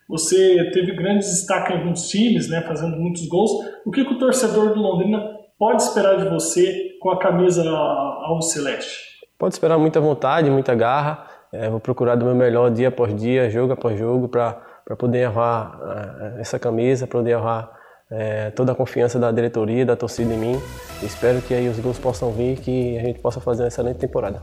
Você 0.08 0.70
teve 0.73 0.94
grande 0.94 1.20
destaque 1.25 1.73
em 1.73 1.76
alguns 1.76 2.08
times, 2.08 2.49
né, 2.49 2.62
fazendo 2.62 2.96
muitos 2.96 3.26
gols. 3.26 3.50
O 3.84 3.90
que, 3.90 4.04
que 4.04 4.12
o 4.12 4.18
torcedor 4.18 4.75
do 4.75 4.80
Londrina 4.80 5.23
pode 5.58 5.82
esperar 5.82 6.18
de 6.18 6.28
você 6.28 6.90
com 7.00 7.11
a 7.11 7.18
camisa 7.18 7.68
ao 7.68 8.40
celeste? 8.42 9.14
Pode 9.38 9.54
esperar 9.54 9.78
muita 9.78 10.00
vontade, 10.00 10.50
muita 10.50 10.75
garra. 10.75 11.26
É, 11.52 11.68
vou 11.70 11.80
procurar 11.80 12.16
do 12.16 12.25
meu 12.25 12.34
melhor 12.34 12.70
dia 12.70 12.88
após 12.88 13.14
dia, 13.14 13.49
jogo 13.49 13.73
após 13.73 13.99
jogo, 13.99 14.28
para 14.28 14.96
poder 14.99 15.28
honrar 15.28 15.78
uh, 15.80 16.40
essa 16.40 16.58
camisa, 16.58 17.06
para 17.06 17.20
poder 17.20 17.37
honrar 17.37 17.70
é, 18.11 18.50
toda 18.50 18.73
a 18.73 18.75
confiança 18.75 19.18
da 19.18 19.30
diretoria, 19.30 19.87
da 19.87 19.96
torcida 19.96 20.32
em 20.34 20.38
mim. 20.38 20.61
Espero 21.02 21.40
que 21.40 21.54
aí 21.54 21.68
os 21.68 21.78
gols 21.78 21.99
possam 21.99 22.30
vir, 22.32 22.58
que 22.58 22.99
a 22.99 23.02
gente 23.02 23.20
possa 23.20 23.40
fazer 23.40 23.62
uma 23.62 23.68
excelente 23.68 23.99
temporada. 23.99 24.42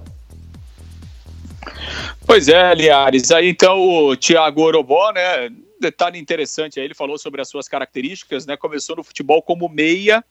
Pois 2.31 2.47
é, 2.47 2.73
Liares. 2.73 3.29
Aí 3.29 3.49
então 3.49 3.77
o 3.77 4.15
Thiago 4.15 4.61
Orobó, 4.61 5.11
né? 5.11 5.49
Detalhe 5.81 6.17
interessante 6.17 6.79
aí, 6.79 6.85
ele 6.85 6.93
falou 6.93 7.17
sobre 7.17 7.41
as 7.41 7.49
suas 7.49 7.67
características, 7.67 8.45
né? 8.45 8.55
Começou 8.55 8.95
no 8.95 9.03
futebol 9.03 9.41
como 9.41 9.67
meia, 9.67 10.23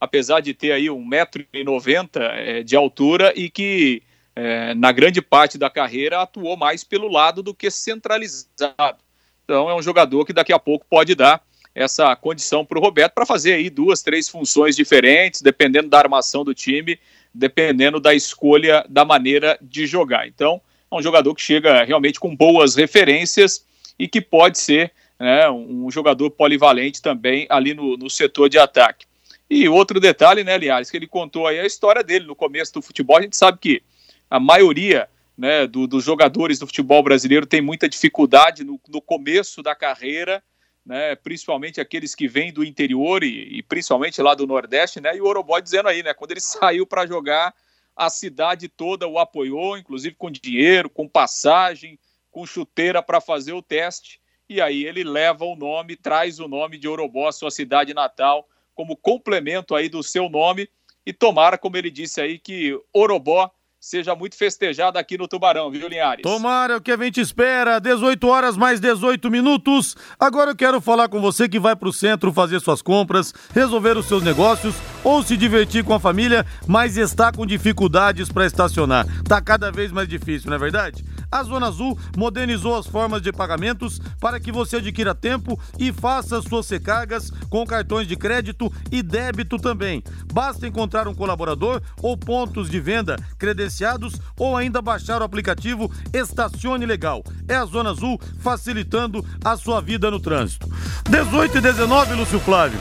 apesar 0.00 0.38
de 0.38 0.54
ter 0.54 0.70
aí 0.70 0.86
1,90m 0.86 2.10
é, 2.14 2.62
de 2.62 2.76
altura 2.76 3.32
e 3.34 3.50
que 3.50 4.04
é, 4.36 4.72
na 4.74 4.92
grande 4.92 5.20
parte 5.20 5.58
da 5.58 5.68
carreira 5.68 6.22
atuou 6.22 6.56
mais 6.56 6.84
pelo 6.84 7.08
lado 7.08 7.42
do 7.42 7.52
que 7.52 7.72
centralizado. 7.72 9.02
Então 9.42 9.68
é 9.68 9.74
um 9.74 9.82
jogador 9.82 10.24
que 10.24 10.32
daqui 10.32 10.52
a 10.52 10.60
pouco 10.60 10.86
pode 10.88 11.16
dar 11.16 11.42
essa 11.74 12.14
condição 12.14 12.64
para 12.64 12.78
o 12.78 12.80
Roberto 12.80 13.14
para 13.14 13.26
fazer 13.26 13.54
aí 13.54 13.68
duas, 13.68 14.00
três 14.00 14.28
funções 14.28 14.76
diferentes, 14.76 15.42
dependendo 15.42 15.88
da 15.88 15.98
armação 15.98 16.44
do 16.44 16.54
time, 16.54 17.00
dependendo 17.34 17.98
da 17.98 18.14
escolha 18.14 18.86
da 18.88 19.04
maneira 19.04 19.58
de 19.60 19.88
jogar. 19.88 20.28
Então, 20.28 20.62
é 20.90 20.94
um 20.94 21.02
jogador 21.02 21.34
que 21.34 21.42
chega 21.42 21.84
realmente 21.84 22.18
com 22.18 22.34
boas 22.34 22.74
referências 22.74 23.64
e 23.98 24.08
que 24.08 24.20
pode 24.20 24.58
ser 24.58 24.92
né, 25.18 25.48
um 25.50 25.90
jogador 25.90 26.30
polivalente 26.30 27.02
também 27.02 27.46
ali 27.50 27.74
no, 27.74 27.96
no 27.96 28.08
setor 28.08 28.48
de 28.48 28.58
ataque. 28.58 29.06
E 29.50 29.68
outro 29.68 29.98
detalhe, 29.98 30.44
né, 30.44 30.58
que 30.90 30.96
ele 30.96 31.06
contou 31.06 31.46
aí 31.46 31.58
a 31.58 31.66
história 31.66 32.02
dele 32.04 32.26
no 32.26 32.36
começo 32.36 32.74
do 32.74 32.82
futebol. 32.82 33.16
A 33.16 33.22
gente 33.22 33.36
sabe 33.36 33.58
que 33.58 33.82
a 34.30 34.38
maioria 34.38 35.08
né, 35.36 35.66
do, 35.66 35.86
dos 35.86 36.04
jogadores 36.04 36.58
do 36.58 36.66
futebol 36.66 37.02
brasileiro 37.02 37.46
tem 37.46 37.60
muita 37.60 37.88
dificuldade 37.88 38.64
no, 38.64 38.78
no 38.88 39.00
começo 39.00 39.62
da 39.62 39.74
carreira 39.74 40.42
né, 40.88 41.14
principalmente 41.16 41.82
aqueles 41.82 42.14
que 42.14 42.26
vêm 42.26 42.50
do 42.50 42.64
interior 42.64 43.22
e, 43.22 43.58
e, 43.58 43.62
principalmente 43.62 44.22
lá 44.22 44.34
do 44.34 44.46
Nordeste, 44.46 45.02
né, 45.02 45.14
e 45.14 45.20
o 45.20 45.26
Oroboy 45.26 45.60
dizendo 45.60 45.86
aí, 45.86 46.02
né, 46.02 46.14
quando 46.14 46.30
ele 46.30 46.40
saiu 46.40 46.86
para 46.86 47.06
jogar, 47.06 47.54
a 47.98 48.08
cidade 48.08 48.68
toda 48.68 49.08
o 49.08 49.18
apoiou, 49.18 49.76
inclusive 49.76 50.14
com 50.14 50.30
dinheiro, 50.30 50.88
com 50.88 51.08
passagem, 51.08 51.98
com 52.30 52.46
chuteira 52.46 53.02
para 53.02 53.20
fazer 53.20 53.52
o 53.52 53.60
teste, 53.60 54.20
e 54.48 54.60
aí 54.60 54.84
ele 54.84 55.02
leva 55.02 55.44
o 55.44 55.56
nome, 55.56 55.96
traz 55.96 56.38
o 56.38 56.46
nome 56.46 56.78
de 56.78 56.86
Orobó, 56.86 57.30
sua 57.32 57.50
cidade 57.50 57.92
natal, 57.92 58.48
como 58.72 58.96
complemento 58.96 59.74
aí 59.74 59.88
do 59.88 60.00
seu 60.00 60.28
nome, 60.28 60.70
e 61.04 61.12
tomara, 61.12 61.58
como 61.58 61.76
ele 61.76 61.90
disse 61.90 62.20
aí, 62.20 62.38
que 62.38 62.80
Orobó 62.92 63.50
seja 63.80 64.14
muito 64.14 64.36
festejado 64.36 64.98
aqui 64.98 65.16
no 65.16 65.28
Tubarão, 65.28 65.70
viu, 65.70 65.88
Linhares? 65.88 66.22
Tomara, 66.22 66.78
o 66.78 66.80
que 66.80 66.90
a 66.90 66.96
gente 66.96 67.20
espera. 67.20 67.78
18 67.78 68.26
horas 68.26 68.56
mais 68.56 68.80
18 68.80 69.30
minutos. 69.30 69.96
Agora 70.18 70.50
eu 70.50 70.56
quero 70.56 70.80
falar 70.80 71.08
com 71.08 71.20
você 71.20 71.48
que 71.48 71.60
vai 71.60 71.76
para 71.76 71.88
o 71.88 71.92
centro 71.92 72.32
fazer 72.32 72.60
suas 72.60 72.82
compras, 72.82 73.32
resolver 73.54 73.96
os 73.96 74.06
seus 74.06 74.22
negócios 74.22 74.74
ou 75.04 75.22
se 75.22 75.36
divertir 75.36 75.84
com 75.84 75.94
a 75.94 76.00
família, 76.00 76.44
mas 76.66 76.96
está 76.96 77.32
com 77.32 77.46
dificuldades 77.46 78.30
para 78.30 78.46
estacionar. 78.46 79.06
Tá 79.24 79.40
cada 79.40 79.70
vez 79.70 79.92
mais 79.92 80.08
difícil, 80.08 80.50
não 80.50 80.56
é 80.56 80.58
verdade? 80.58 81.04
A 81.30 81.42
Zona 81.42 81.68
Azul 81.68 81.98
modernizou 82.16 82.76
as 82.76 82.86
formas 82.86 83.20
de 83.20 83.32
pagamentos 83.32 84.00
para 84.20 84.40
que 84.40 84.50
você 84.50 84.76
adquira 84.76 85.14
tempo 85.14 85.58
e 85.78 85.92
faça 85.92 86.40
suas 86.40 86.68
recargas 86.68 87.30
com 87.50 87.66
cartões 87.66 88.06
de 88.06 88.16
crédito 88.16 88.72
e 88.90 89.02
débito 89.02 89.58
também. 89.58 90.02
Basta 90.32 90.66
encontrar 90.66 91.06
um 91.06 91.14
colaborador 91.14 91.82
ou 92.02 92.16
pontos 92.16 92.70
de 92.70 92.80
venda 92.80 93.16
credenciados 93.38 94.14
ou 94.38 94.56
ainda 94.56 94.80
baixar 94.80 95.20
o 95.20 95.24
aplicativo 95.24 95.90
Estacione 96.12 96.86
Legal. 96.86 97.22
É 97.46 97.56
a 97.56 97.64
Zona 97.64 97.90
Azul 97.90 98.18
facilitando 98.40 99.24
a 99.44 99.56
sua 99.56 99.80
vida 99.80 100.10
no 100.10 100.20
trânsito. 100.20 100.68
18 101.08 101.58
e 101.58 101.60
19, 101.60 102.14
Lúcio 102.14 102.40
Flávio. 102.40 102.80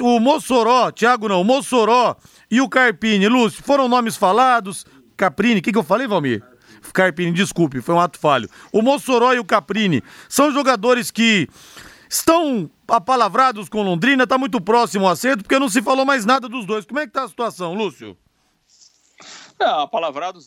o 0.00 0.20
Mossoró, 0.20 0.90
Tiago 0.90 1.28
não, 1.28 1.40
o 1.40 1.44
Mossoró 1.44 2.16
e 2.50 2.60
o 2.60 2.68
Carpini, 2.68 3.28
Lúcio, 3.28 3.62
foram 3.62 3.88
nomes 3.88 4.16
falados. 4.16 4.86
Caprini, 5.16 5.60
o 5.60 5.62
que, 5.62 5.72
que 5.72 5.78
eu 5.78 5.82
falei, 5.82 6.06
Valmir? 6.06 6.42
Carpini, 6.92 7.32
desculpe, 7.32 7.80
foi 7.80 7.94
um 7.94 8.00
ato 8.00 8.18
falho. 8.18 8.48
O 8.72 8.82
Mossoró 8.82 9.32
e 9.32 9.38
o 9.38 9.44
Caprini 9.44 10.02
são 10.28 10.52
jogadores 10.52 11.10
que 11.10 11.48
estão 12.08 12.70
apalavrados 12.86 13.68
com 13.68 13.82
Londrina, 13.82 14.26
tá 14.26 14.38
muito 14.38 14.60
próximo 14.60 15.04
ao 15.04 15.12
acerto, 15.12 15.42
porque 15.42 15.58
não 15.58 15.68
se 15.68 15.82
falou 15.82 16.04
mais 16.04 16.24
nada 16.24 16.48
dos 16.48 16.64
dois. 16.64 16.84
Como 16.84 16.98
é 16.98 17.06
que 17.06 17.12
tá 17.12 17.24
a 17.24 17.28
situação, 17.28 17.74
Lúcio? 17.74 18.16
Não, 19.58 19.88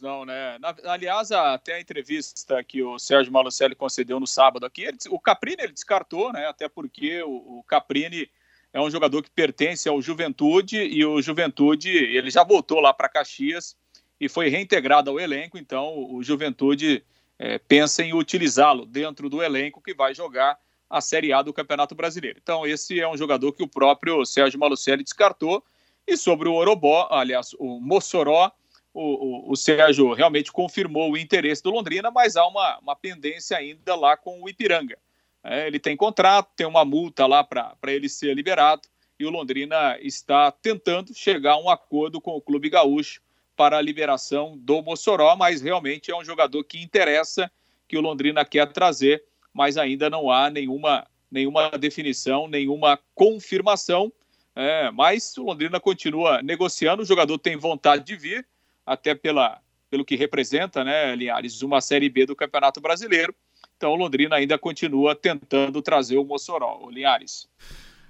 não, 0.01 0.25
né? 0.25 0.57
Na, 0.59 0.73
aliás, 0.85 1.31
até 1.31 1.75
a 1.75 1.81
entrevista 1.81 2.63
que 2.63 2.81
o 2.81 2.97
Sérgio 2.97 3.31
Malucelli 3.31 3.75
concedeu 3.75 4.19
no 4.19 4.27
sábado 4.27 4.65
aqui, 4.65 4.83
ele, 4.83 4.97
o 5.09 5.19
Caprini 5.19 5.63
ele 5.63 5.73
descartou, 5.73 6.31
né? 6.31 6.47
Até 6.47 6.69
porque 6.69 7.21
o, 7.23 7.59
o, 7.59 7.63
Caprini 7.67 8.29
é 8.71 8.79
um 8.79 8.89
jogador 8.89 9.21
que 9.21 9.29
pertence 9.29 9.89
ao 9.89 10.01
Juventude 10.01 10.77
e 10.77 11.05
o 11.05 11.21
Juventude 11.21 11.89
ele 11.89 12.29
já 12.29 12.43
voltou 12.43 12.79
lá 12.79 12.93
para 12.93 13.09
Caxias 13.09 13.75
e 14.21 14.29
foi 14.29 14.49
reintegrado 14.49 15.09
ao 15.09 15.19
elenco, 15.19 15.57
então 15.57 16.13
o 16.13 16.21
Juventude 16.21 17.03
é, 17.39 17.57
pensa 17.57 18.03
em 18.03 18.13
utilizá-lo 18.13 18.85
dentro 18.85 19.27
do 19.27 19.41
elenco 19.41 19.81
que 19.81 19.95
vai 19.95 20.13
jogar 20.13 20.59
a 20.87 21.01
Série 21.01 21.33
A 21.33 21.41
do 21.41 21.51
Campeonato 21.51 21.95
Brasileiro. 21.95 22.37
Então 22.39 22.63
esse 22.67 22.99
é 22.99 23.09
um 23.09 23.17
jogador 23.17 23.51
que 23.51 23.63
o 23.63 23.67
próprio 23.67 24.23
Sérgio 24.23 24.59
Malucelli 24.59 25.03
descartou. 25.03 25.63
E 26.05 26.15
sobre 26.15 26.47
o 26.47 26.53
Orobó, 26.53 27.07
aliás, 27.09 27.55
o 27.57 27.79
Mossoró, 27.79 28.51
o, 28.93 29.01
o, 29.01 29.51
o, 29.53 29.55
Sérgio 29.55 30.13
realmente 30.13 30.51
confirmou 30.51 31.11
o 31.11 31.17
interesse 31.17 31.63
do 31.63 31.71
Londrina, 31.71 32.11
mas 32.11 32.35
há 32.35 32.45
uma, 32.45 32.77
uma 32.77 32.95
pendência 32.95 33.57
ainda 33.57 33.95
lá 33.95 34.15
com 34.15 34.43
o 34.43 34.47
Ipiranga. 34.47 34.99
É, 35.43 35.65
ele 35.65 35.79
tem 35.79 35.97
contrato, 35.97 36.51
tem 36.55 36.67
uma 36.67 36.85
multa 36.85 37.25
lá 37.25 37.43
para 37.43 37.75
ele 37.87 38.07
ser 38.07 38.35
liberado, 38.35 38.83
e 39.19 39.25
o 39.25 39.31
Londrina 39.31 39.97
está 39.99 40.51
tentando 40.51 41.11
chegar 41.15 41.53
a 41.53 41.59
um 41.59 41.69
acordo 41.69 42.21
com 42.21 42.31
o 42.31 42.41
Clube 42.41 42.69
Gaúcho 42.69 43.19
para 43.61 43.77
a 43.77 43.81
liberação 43.81 44.57
do 44.57 44.81
Mossoró, 44.81 45.35
mas 45.35 45.61
realmente 45.61 46.09
é 46.09 46.17
um 46.17 46.25
jogador 46.25 46.63
que 46.63 46.81
interessa, 46.81 47.51
que 47.87 47.95
o 47.95 48.01
Londrina 48.01 48.43
quer 48.43 48.65
trazer, 48.73 49.23
mas 49.53 49.77
ainda 49.77 50.09
não 50.09 50.31
há 50.31 50.49
nenhuma, 50.49 51.05
nenhuma 51.29 51.69
definição, 51.69 52.47
nenhuma 52.47 52.97
confirmação. 53.13 54.11
É, 54.55 54.89
mas 54.89 55.37
o 55.37 55.43
Londrina 55.43 55.79
continua 55.79 56.41
negociando, 56.41 57.03
o 57.03 57.05
jogador 57.05 57.37
tem 57.37 57.55
vontade 57.55 58.03
de 58.03 58.15
vir, 58.15 58.47
até 58.83 59.13
pela, 59.13 59.61
pelo 59.91 60.03
que 60.03 60.15
representa, 60.15 60.83
né, 60.83 61.15
Linhares, 61.15 61.61
uma 61.61 61.81
Série 61.81 62.09
B 62.09 62.25
do 62.25 62.35
Campeonato 62.35 62.81
Brasileiro. 62.81 63.31
Então, 63.77 63.91
o 63.91 63.95
Londrina 63.95 64.37
ainda 64.37 64.57
continua 64.57 65.13
tentando 65.13 65.83
trazer 65.83 66.17
o 66.17 66.25
Mossoró, 66.25 66.79
o 66.81 66.89
Linhares. 66.89 67.47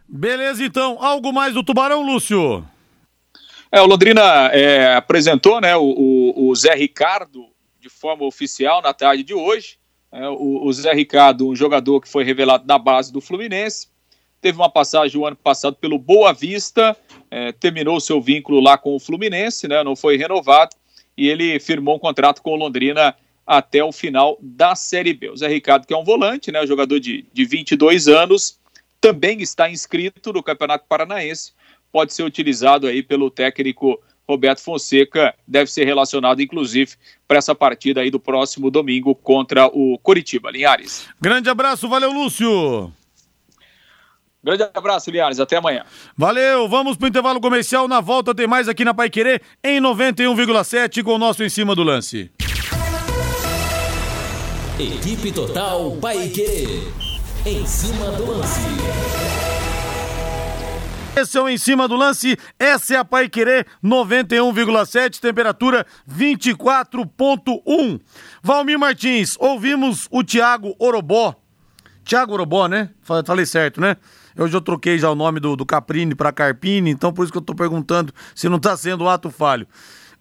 Beleza, 0.08 0.63
então. 0.63 1.03
Algo 1.03 1.34
mais 1.34 1.53
do 1.53 1.62
Tubarão, 1.62 2.01
Lúcio? 2.01 2.65
É, 3.71 3.79
o 3.79 3.85
Londrina 3.85 4.21
é, 4.51 4.95
apresentou 4.95 5.61
né, 5.61 5.77
o, 5.77 5.83
o, 5.83 6.49
o, 6.49 6.55
Zé 6.55 6.75
Ricardo 6.75 7.45
de 7.79 7.87
forma 7.87 8.25
oficial 8.25 8.81
na 8.81 8.93
tarde 8.93 9.23
de 9.23 9.33
hoje. 9.33 9.77
É, 10.11 10.27
o, 10.27 10.65
o, 10.65 10.73
Zé 10.73 10.91
Ricardo, 10.91 11.47
um 11.47 11.55
jogador 11.55 12.01
que 12.01 12.09
foi 12.09 12.25
revelado 12.25 12.67
na 12.67 12.77
base 12.77 13.13
do 13.13 13.21
Fluminense, 13.21 13.87
teve 14.41 14.57
uma 14.57 14.69
passagem 14.69 15.17
o 15.17 15.25
ano 15.25 15.37
passado 15.37 15.77
pelo 15.77 15.97
Boa 15.97 16.33
Vista, 16.33 16.97
é, 17.29 17.53
terminou 17.53 18.01
seu 18.01 18.19
vínculo 18.21 18.59
lá 18.59 18.77
com 18.77 18.93
o 18.93 18.99
Fluminense, 18.99 19.69
né, 19.69 19.81
não 19.85 19.95
foi 19.95 20.17
renovado, 20.17 20.75
e 21.15 21.29
ele 21.29 21.57
firmou 21.57 21.95
um 21.95 21.99
contrato 21.99 22.41
com 22.41 22.51
o 22.51 22.57
Londrina 22.57 23.15
até 23.47 23.81
o 23.81 23.93
final 23.93 24.37
da 24.41 24.75
Série 24.75 25.13
B. 25.13 25.29
O 25.29 25.37
Zé 25.37 25.47
Ricardo, 25.47 25.87
que 25.87 25.93
é 25.93 25.97
um 25.97 26.03
volante, 26.03 26.51
né, 26.51 26.67
jogador 26.67 26.99
de, 26.99 27.25
de 27.31 27.45
22 27.45 28.09
anos, 28.09 28.59
também 28.99 29.41
está 29.41 29.69
inscrito 29.69 30.33
no 30.33 30.43
Campeonato 30.43 30.85
Paranaense, 30.89 31.53
pode 31.91 32.13
ser 32.13 32.24
utilizado 32.24 32.88
aí 32.88 33.03
pelo 33.03 33.29
técnico 33.29 34.00
Roberto 34.27 34.62
Fonseca, 34.62 35.33
deve 35.45 35.69
ser 35.69 35.83
relacionado 35.83 36.41
inclusive 36.41 36.93
para 37.27 37.38
essa 37.38 37.53
partida 37.53 38.01
aí 38.01 38.10
do 38.10 38.19
próximo 38.19 38.71
domingo 38.71 39.13
contra 39.13 39.67
o 39.67 39.98
Coritiba. 40.00 40.50
Linhares. 40.51 41.07
Grande 41.19 41.50
abraço, 41.50 41.89
valeu 41.89 42.12
Lúcio. 42.12 42.91
Grande 44.43 44.63
abraço, 44.74 45.12
Linhares. 45.12 45.39
Até 45.39 45.57
amanhã. 45.57 45.86
Valeu. 46.17 46.67
Vamos 46.67 46.98
para 46.98 47.05
o 47.05 47.10
intervalo 47.10 47.39
comercial. 47.39 47.88
Na 47.88 48.01
volta 48.01 48.33
tem 48.33 48.48
mais 48.48 48.67
aqui 48.67 48.83
na 48.83 48.93
Pai 48.93 49.10
Querer 49.10 49.41
em 49.63 49.79
91,7 49.79 51.03
com 51.03 51.13
o 51.13 51.17
nosso 51.17 51.43
em 51.43 51.50
cima 51.50 51.75
do 51.75 51.83
lance. 51.83 52.31
Equipe 54.79 55.31
Total 55.31 55.92
Paique. 55.98 56.81
Em 57.46 57.65
cima 57.68 58.11
do 58.11 58.31
lance. 58.31 59.21
Esse 61.13 61.37
é 61.37 61.41
o 61.41 61.50
Em 61.50 61.57
Cima 61.57 61.89
do 61.89 61.95
Lance, 61.95 62.37
essa 62.57 62.93
é 62.93 62.97
a 62.97 63.03
Pai 63.03 63.27
Querer 63.27 63.67
91,7, 63.83 65.19
temperatura 65.19 65.85
24,1. 66.09 68.00
Valmir 68.41 68.79
Martins, 68.79 69.35
ouvimos 69.37 70.07
o 70.09 70.24
Thiago 70.24 70.74
Orobó. 70.79 71.35
Thiago 72.05 72.31
Orobó, 72.33 72.67
né? 72.67 72.91
Falei 73.01 73.45
certo, 73.45 73.81
né? 73.81 73.97
Eu 74.35 74.47
já 74.47 74.61
troquei 74.61 74.97
já 74.97 75.11
o 75.11 75.15
nome 75.15 75.41
do, 75.41 75.57
do 75.57 75.65
Caprini 75.65 76.15
para 76.15 76.31
Carpini, 76.31 76.89
então 76.89 77.11
por 77.11 77.24
isso 77.24 77.31
que 77.31 77.37
eu 77.37 77.41
tô 77.41 77.53
perguntando 77.53 78.13
se 78.33 78.47
não 78.47 78.57
tá 78.57 78.77
sendo 78.77 79.03
um 79.03 79.09
ato 79.09 79.29
falho 79.29 79.67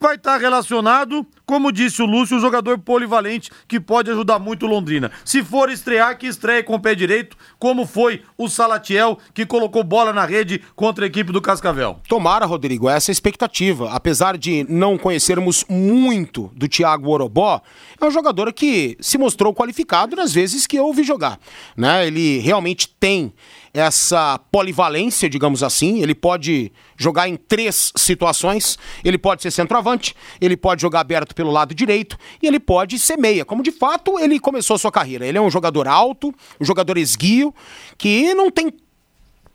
vai 0.01 0.17
estar 0.17 0.39
relacionado, 0.39 1.27
como 1.45 1.71
disse 1.71 2.01
o 2.01 2.07
Lúcio, 2.07 2.37
um 2.37 2.41
jogador 2.41 2.79
polivalente 2.79 3.51
que 3.69 3.79
pode 3.79 4.11
ajudar 4.11 4.39
muito 4.39 4.65
o 4.65 4.69
Londrina. 4.69 5.11
Se 5.25 5.45
for 5.45 5.71
estrear, 5.71 6.17
que 6.17 6.27
estreie 6.27 6.63
com 6.63 6.75
o 6.75 6.81
pé 6.81 6.95
direito, 6.95 7.37
como 7.59 7.87
foi 7.87 8.23
o 8.39 8.49
Salatiel, 8.49 9.19
que 9.35 9.45
colocou 9.45 9.85
bola 9.85 10.13
na 10.13 10.25
rede 10.25 10.63
contra 10.75 11.05
a 11.05 11.07
equipe 11.07 11.31
do 11.31 11.43
Cascavel. 11.43 12.01
Tomara, 12.09 12.47
Rodrigo, 12.47 12.89
essa 12.89 13.11
é 13.11 13.13
a 13.13 13.15
expectativa. 13.15 13.91
Apesar 13.91 14.39
de 14.39 14.65
não 14.69 14.97
conhecermos 14.97 15.65
muito 15.69 16.51
do 16.55 16.67
Thiago 16.67 17.11
Orobó, 17.11 17.61
é 18.01 18.05
um 18.05 18.11
jogador 18.11 18.51
que 18.55 18.97
se 19.01 19.19
mostrou 19.19 19.55
qualificado 19.55 20.17
nas 20.17 20.33
vezes 20.33 20.67
que 20.67 20.79
eu 20.79 20.87
ouvi 20.87 21.03
jogar. 21.03 21.39
Né? 21.77 22.07
Ele 22.07 22.39
realmente 22.39 22.89
tem 22.89 23.35
essa 23.73 24.39
polivalência, 24.51 25.29
digamos 25.29 25.63
assim. 25.63 26.03
Ele 26.03 26.15
pode 26.15 26.73
jogar 26.97 27.29
em 27.29 27.37
três 27.37 27.93
situações. 27.97 28.79
Ele 29.05 29.19
pode 29.19 29.43
ser 29.43 29.51
centroavante, 29.51 30.15
ele 30.41 30.57
pode 30.57 30.83
jogar 30.83 31.01
aberto 31.01 31.35
pelo 31.35 31.51
lado 31.51 31.75
direito 31.75 32.17
e 32.43 32.47
ele 32.47 32.61
pode 32.61 32.99
ser 32.99 33.17
meia, 33.17 33.45
como 33.45 33.63
de 33.63 33.71
fato 33.71 34.19
ele 34.19 34.39
começou 34.39 34.77
a 34.77 34.79
sua 34.79 34.93
carreira. 34.93 35.27
Ele 35.27 35.39
é 35.39 35.41
um 35.41 35.51
jogador 35.51 35.87
alto, 35.87 36.35
um 36.61 36.65
jogador 36.65 36.99
esguio, 36.99 37.55
que 37.97 38.35
não 38.35 38.51
tem 38.51 38.73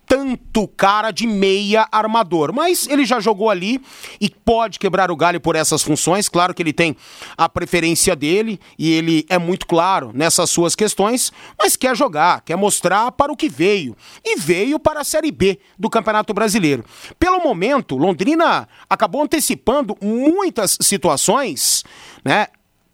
tanto 0.06 0.68
cara 0.68 1.12
de 1.12 1.28
meia 1.28 1.88
armador, 1.92 2.54
mas 2.54 2.88
ele 2.88 3.06
já 3.06 3.20
jogou 3.20 3.50
ali 3.50 3.82
e 4.20 4.30
pode 4.30 4.80
quebrar 4.80 5.12
o 5.12 5.16
galho 5.16 5.40
por 5.40 5.56
essas 5.56 5.82
funções. 5.82 6.30
Claro 6.30 6.54
que 6.54 6.62
ele 6.62 6.74
tem 6.74 6.96
a 7.38 7.50
preferência 7.50 8.16
dele 8.16 8.60
e 8.78 8.92
ele 8.92 9.26
é 9.30 9.38
muito 9.38 9.66
claro 9.66 10.12
nessas 10.14 10.50
suas 10.50 10.76
questões, 10.76 11.32
mas 11.58 11.76
quer 11.76 11.96
jogar, 11.96 12.42
quer 12.42 12.56
mostrar 12.56 13.12
para 13.12 13.32
o 13.32 13.38
que 13.38 13.50
veio 13.50 13.96
e 14.24 14.38
veio 14.38 14.80
para 14.80 15.02
a 15.02 15.04
Série 15.04 15.32
B 15.32 15.60
do 15.78 15.90
Campeonato 15.90 16.34
Brasileiro. 16.34 16.86
Pelo 17.18 17.40
momento, 17.40 17.98
Londrina 17.98 18.68
acabou 18.90 19.24
antecipando 19.24 19.98
muitas 20.02 20.78
situações, 20.82 21.84
né? 22.24 22.48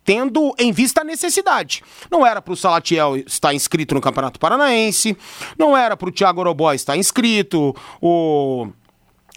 Tendo 0.04 0.54
em 0.58 0.72
vista 0.72 1.02
a 1.02 1.04
necessidade. 1.04 1.84
Não 2.10 2.26
era 2.26 2.42
para 2.42 2.54
o 2.54 2.58
Salatiel 2.58 3.18
estar 3.18 3.54
inscrito 3.54 3.96
no 3.96 4.02
Campeonato 4.02 4.40
Paranaense, 4.40 5.18
não 5.58 5.76
era 5.76 5.96
para 5.96 6.10
o 6.10 6.12
Thiago 6.12 6.42
Orobó 6.42 6.74
estar 6.74 6.98
inscrito, 6.98 7.76
o 8.02 8.68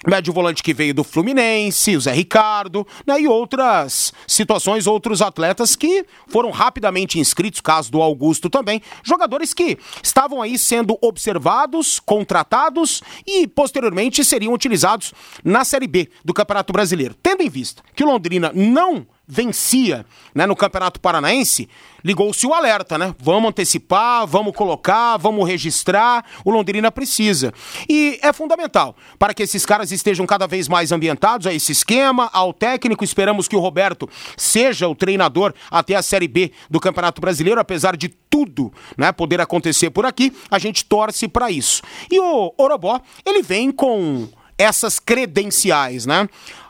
médio 0.07 0.33
volante 0.33 0.62
que 0.62 0.74
veio 0.74 0.94
do 0.94 1.03
Fluminense, 1.03 1.96
o 1.96 2.00
Zé 2.00 2.12
Ricardo, 2.12 2.87
né, 3.07 3.20
e 3.20 3.27
outras 3.27 4.12
situações, 4.27 4.87
outros 4.87 5.22
atletas 5.22 5.74
que 5.74 6.05
foram 6.29 6.50
rapidamente 6.50 7.18
inscritos, 7.18 7.61
caso 7.61 7.90
do 7.90 8.03
Augusto 8.03 8.50
também, 8.50 8.83
jogadores 9.03 9.55
que 9.55 9.79
estavam 10.03 10.42
aí 10.42 10.59
sendo 10.59 10.98
observados, 11.00 11.98
contratados 12.00 13.03
e 13.27 13.46
posteriormente 13.46 14.24
seriam 14.24 14.53
utilizados 14.53 15.14
na 15.42 15.64
Série 15.64 15.87
B 15.87 16.11
do 16.24 16.35
Campeonato 16.35 16.72
Brasileiro. 16.72 17.14
Tendo 17.22 17.42
em 17.42 17.48
vista 17.48 17.83
que 17.94 18.05
Londrina 18.05 18.53
não 18.55 19.07
vencia 19.26 20.04
né, 20.34 20.46
no 20.46 20.54
Campeonato 20.54 21.00
Paranaense, 21.00 21.68
ligou-se 22.04 22.46
o 22.46 22.52
alerta, 22.52 22.98
né? 22.98 23.14
Vamos 23.18 23.48
antecipar, 23.48 24.26
vamos 24.26 24.54
colocar, 24.54 25.16
vamos 25.16 25.48
registrar, 25.48 26.24
o 26.44 26.50
Londrina 26.50 26.92
precisa. 26.92 27.52
E 27.88 28.18
é 28.22 28.32
fundamental 28.32 28.94
para 29.18 29.32
que 29.32 29.42
esses 29.42 29.64
caras 29.64 29.90
estejam 29.90 30.26
cada 30.26 30.46
vez 30.46 30.68
mais 30.68 30.92
ambientados 30.92 31.46
a 31.46 31.54
esse 31.54 31.72
esquema, 31.72 32.28
ao 32.32 32.52
técnico. 32.52 33.04
Esperamos 33.04 33.48
que 33.48 33.56
o 33.56 33.60
Roberto 33.60 34.08
seja 34.37 34.88
o 34.88 34.94
treinador 34.94 35.54
até 35.70 35.94
a 35.94 36.02
Série 36.02 36.28
B 36.28 36.52
do 36.68 36.78
Campeonato 36.78 37.20
Brasileiro, 37.20 37.60
apesar 37.60 37.96
de 37.96 38.08
tudo 38.08 38.72
né, 38.96 39.12
poder 39.12 39.40
acontecer 39.40 39.90
por 39.90 40.04
aqui, 40.04 40.32
a 40.50 40.58
gente 40.58 40.84
torce 40.84 41.28
para 41.28 41.50
isso. 41.50 41.82
E 42.10 42.18
o 42.20 42.52
Orobó, 42.58 43.00
ele 43.24 43.42
vem 43.42 43.70
com 43.70 44.28
essas 44.58 44.98
credenciais, 44.98 46.06
né? 46.06 46.28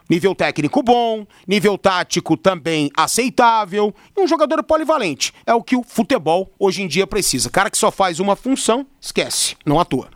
Nível 0.09 0.35
técnico 0.35 0.83
bom, 0.83 1.27
nível 1.49 1.79
tático 1.79 2.37
também 2.37 2.91
aceitável, 2.97 3.95
e 4.17 4.21
um 4.21 4.29
jogador 4.29 4.63
polivalente. 4.63 5.33
É 5.47 5.55
o 5.55 5.63
que 5.63 5.77
o 5.77 5.83
futebol 5.83 6.53
hoje 6.59 6.83
em 6.83 6.87
dia 6.87 7.07
precisa. 7.07 7.49
Cara 7.49 7.71
que 7.71 7.79
só 7.79 7.91
faz 7.91 8.21
uma 8.21 8.37
função, 8.37 8.87
esquece, 9.01 9.57
não 9.65 9.81
atua. 9.81 10.09